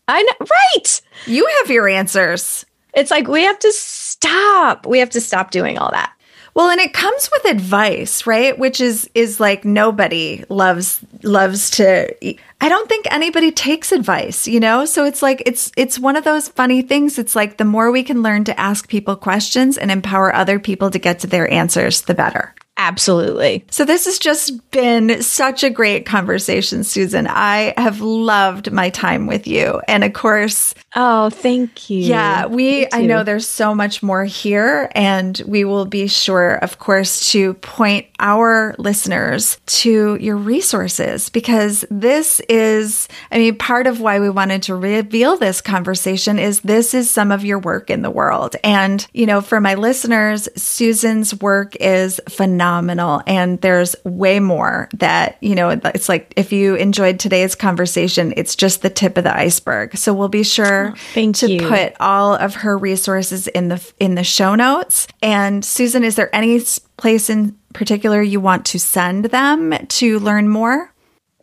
I 0.09 0.23
know 0.23 0.47
right. 0.51 1.01
You 1.27 1.47
have 1.61 1.71
your 1.71 1.89
answers. 1.89 2.67
It's 2.95 3.11
like 3.11 3.29
we 3.29 3.43
have 3.45 3.59
to 3.61 3.73
stop. 3.73 4.87
We 4.87 4.99
have 4.99 5.11
to 5.11 5.21
stop 5.21 5.51
doing 5.51 5.79
all 5.79 5.91
that. 5.93 6.13
Well, 6.55 6.69
and 6.69 6.81
it 6.81 6.93
comes 6.93 7.31
with 7.33 7.51
advice, 7.51 8.27
right? 8.27 8.59
Which 8.59 8.81
is 8.81 9.09
is 9.15 9.41
like 9.41 9.65
nobody 9.65 10.45
loves 10.51 11.01
loves 11.23 11.71
to 11.73 12.15
I 12.61 12.69
don't 12.69 12.89
think 12.89 13.07
anybody 13.11 13.51
takes 13.51 13.91
advice, 13.91 14.47
you 14.47 14.61
know? 14.61 14.85
So 14.85 15.05
it's 15.05 15.23
like 15.23 15.43
it's 15.47 15.73
it's 15.77 15.99
one 15.99 16.17
of 16.17 16.25
those 16.25 16.49
funny 16.49 16.83
things. 16.83 17.19
It's 17.19 17.35
like 17.35 17.57
the 17.57 17.65
more 17.65 17.91
we 17.91 18.03
can 18.03 18.23
learn 18.23 18.45
to 18.45 18.61
ask 18.61 18.89
people 18.89 19.17
questions 19.17 19.79
and 19.79 19.91
empower 19.91 20.35
other 20.35 20.59
people 20.59 20.91
to 20.91 20.99
get 20.99 21.21
to 21.21 21.27
their 21.27 21.51
answers, 21.51 22.03
the 22.03 22.15
better. 22.15 22.55
Absolutely. 22.77 23.65
So 23.71 23.85
this 23.85 24.07
has 24.07 24.19
just 24.19 24.71
been 24.71 25.23
such 25.23 25.63
a 25.63 25.71
great 25.71 26.05
conversation, 26.05 26.85
Susan. 26.85 27.27
I 27.29 27.75
have 27.77 28.01
loved 28.01 28.73
my 28.73 28.91
time 28.91 29.27
with 29.27 29.47
you. 29.47 29.81
And 29.89 30.05
of 30.05 30.13
course, 30.13 30.75
oh, 30.95 31.31
thank 31.31 31.89
you. 31.91 32.01
Yeah, 32.01 32.47
we 32.47 32.87
I 32.93 33.07
know 33.07 33.25
there's 33.25 33.49
so 33.49 33.75
much 33.75 34.03
more 34.03 34.25
here 34.25 34.91
and 34.95 35.41
we 35.47 35.65
will 35.65 35.87
be 35.87 36.07
sure 36.07 36.55
of 36.57 36.79
course 36.79 37.31
to 37.33 37.55
point 37.55 38.07
our 38.19 38.75
listeners 38.79 39.59
to 39.67 40.17
your 40.17 40.37
resources 40.37 41.29
because 41.29 41.85
this 41.91 42.41
is 42.49 43.09
I 43.31 43.39
mean 43.39 43.57
part 43.57 43.87
of 43.87 44.01
why 44.01 44.21
we 44.21 44.31
wanted 44.31 44.65
to 44.65 44.75
reveal 44.75 45.37
this 45.37 45.61
conversation 45.61 46.39
is 46.39 46.61
this 46.61 46.95
is 46.95 47.11
some 47.11 47.33
of 47.33 47.45
your 47.45 47.59
work 47.59 47.91
in 47.91 48.03
the 48.03 48.11
world. 48.11 48.57
And 48.63 49.07
you 49.13 49.27
know, 49.27 49.41
for 49.41 49.61
my 49.61 49.75
listeners, 49.75 50.49
Susan's 50.57 51.41
work 51.41 51.77
is 51.77 52.21
phenomenal. 52.29 53.23
And 53.27 53.61
there's 53.61 53.97
way 54.05 54.41
more 54.41 54.89
that, 54.95 55.39
you 55.41 55.55
know, 55.55 55.71
it's 55.71 56.09
like 56.09 56.33
if 56.37 56.53
you 56.53 56.75
enjoyed 56.75 57.19
today's 57.19 57.55
conversation, 57.55 58.35
it's 58.37 58.57
just 58.57 58.83
the 58.83 58.91
tip 58.91 59.17
of 59.17 59.25
the 59.25 59.37
iceberg. 59.37 59.97
So 59.97 60.13
we'll 60.13 60.29
be 60.29 60.43
sure 60.43 60.82
oh, 60.91 61.33
to 61.33 61.51
you. 61.51 61.69
put 61.69 61.95
all 62.01 62.35
of 62.35 62.55
her 62.57 62.77
resources 62.77 63.47
in 63.49 63.69
the 63.69 63.93
in 63.99 64.15
the 64.15 64.25
show 64.25 64.55
notes. 64.55 65.07
And 65.23 65.65
Susan, 65.65 66.05
is 66.05 66.17
there 66.17 66.35
any 66.35 66.61
place 66.97 67.31
in 67.31 67.57
particular 67.73 68.23
you 68.23 68.41
want 68.41 68.67
to 68.67 68.79
send 68.79 69.27
them 69.27 69.75
to 69.87 70.19
learn 70.19 70.49
more? 70.49 70.93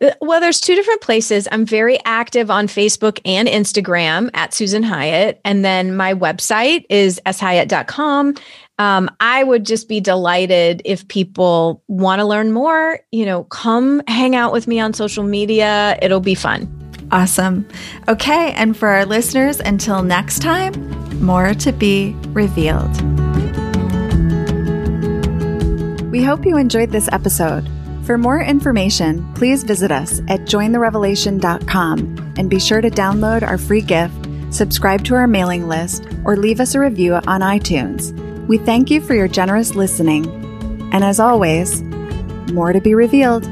Uh, 0.02 0.10
well, 0.20 0.40
there's 0.40 0.60
two 0.60 0.74
different 0.74 1.00
places. 1.00 1.46
I'm 1.52 1.66
very 1.66 1.98
active 2.04 2.50
on 2.50 2.66
Facebook 2.66 3.20
and 3.24 3.48
Instagram 3.48 4.30
at 4.34 4.54
Susan 4.54 4.82
Hyatt. 4.82 5.40
And 5.44 5.64
then 5.64 5.96
my 5.96 6.14
website 6.14 6.86
is 6.88 7.20
shyatt.com 7.26 8.34
um, 8.80 9.10
I 9.20 9.44
would 9.44 9.66
just 9.66 9.88
be 9.88 10.00
delighted 10.00 10.80
if 10.86 11.06
people 11.06 11.82
want 11.86 12.20
to 12.20 12.24
learn 12.24 12.50
more. 12.50 12.98
You 13.12 13.26
know, 13.26 13.44
come 13.44 14.00
hang 14.08 14.34
out 14.34 14.54
with 14.54 14.66
me 14.66 14.80
on 14.80 14.94
social 14.94 15.22
media. 15.22 15.98
It'll 16.00 16.18
be 16.18 16.34
fun. 16.34 16.66
Awesome. 17.12 17.66
Okay. 18.08 18.52
And 18.52 18.76
for 18.76 18.88
our 18.88 19.04
listeners, 19.04 19.60
until 19.60 20.02
next 20.02 20.40
time, 20.40 20.74
more 21.20 21.54
to 21.54 21.72
be 21.72 22.14
revealed. 22.28 22.90
We 26.10 26.22
hope 26.22 26.44
you 26.44 26.56
enjoyed 26.56 26.90
this 26.90 27.08
episode. 27.12 27.68
For 28.04 28.18
more 28.18 28.40
information, 28.40 29.32
please 29.34 29.62
visit 29.62 29.92
us 29.92 30.20
at 30.28 30.40
jointherevelation.com 30.40 32.34
and 32.36 32.50
be 32.50 32.58
sure 32.58 32.80
to 32.80 32.90
download 32.90 33.42
our 33.42 33.58
free 33.58 33.82
gift, 33.82 34.14
subscribe 34.50 35.04
to 35.04 35.14
our 35.14 35.28
mailing 35.28 35.68
list, 35.68 36.08
or 36.24 36.36
leave 36.36 36.58
us 36.58 36.74
a 36.74 36.80
review 36.80 37.14
on 37.14 37.40
iTunes. 37.40 38.12
We 38.48 38.58
thank 38.58 38.90
you 38.90 39.00
for 39.00 39.14
your 39.14 39.28
generous 39.28 39.76
listening. 39.76 40.26
And 40.92 41.04
as 41.04 41.20
always, 41.20 41.82
more 42.52 42.72
to 42.72 42.80
be 42.80 42.94
revealed. 42.96 43.44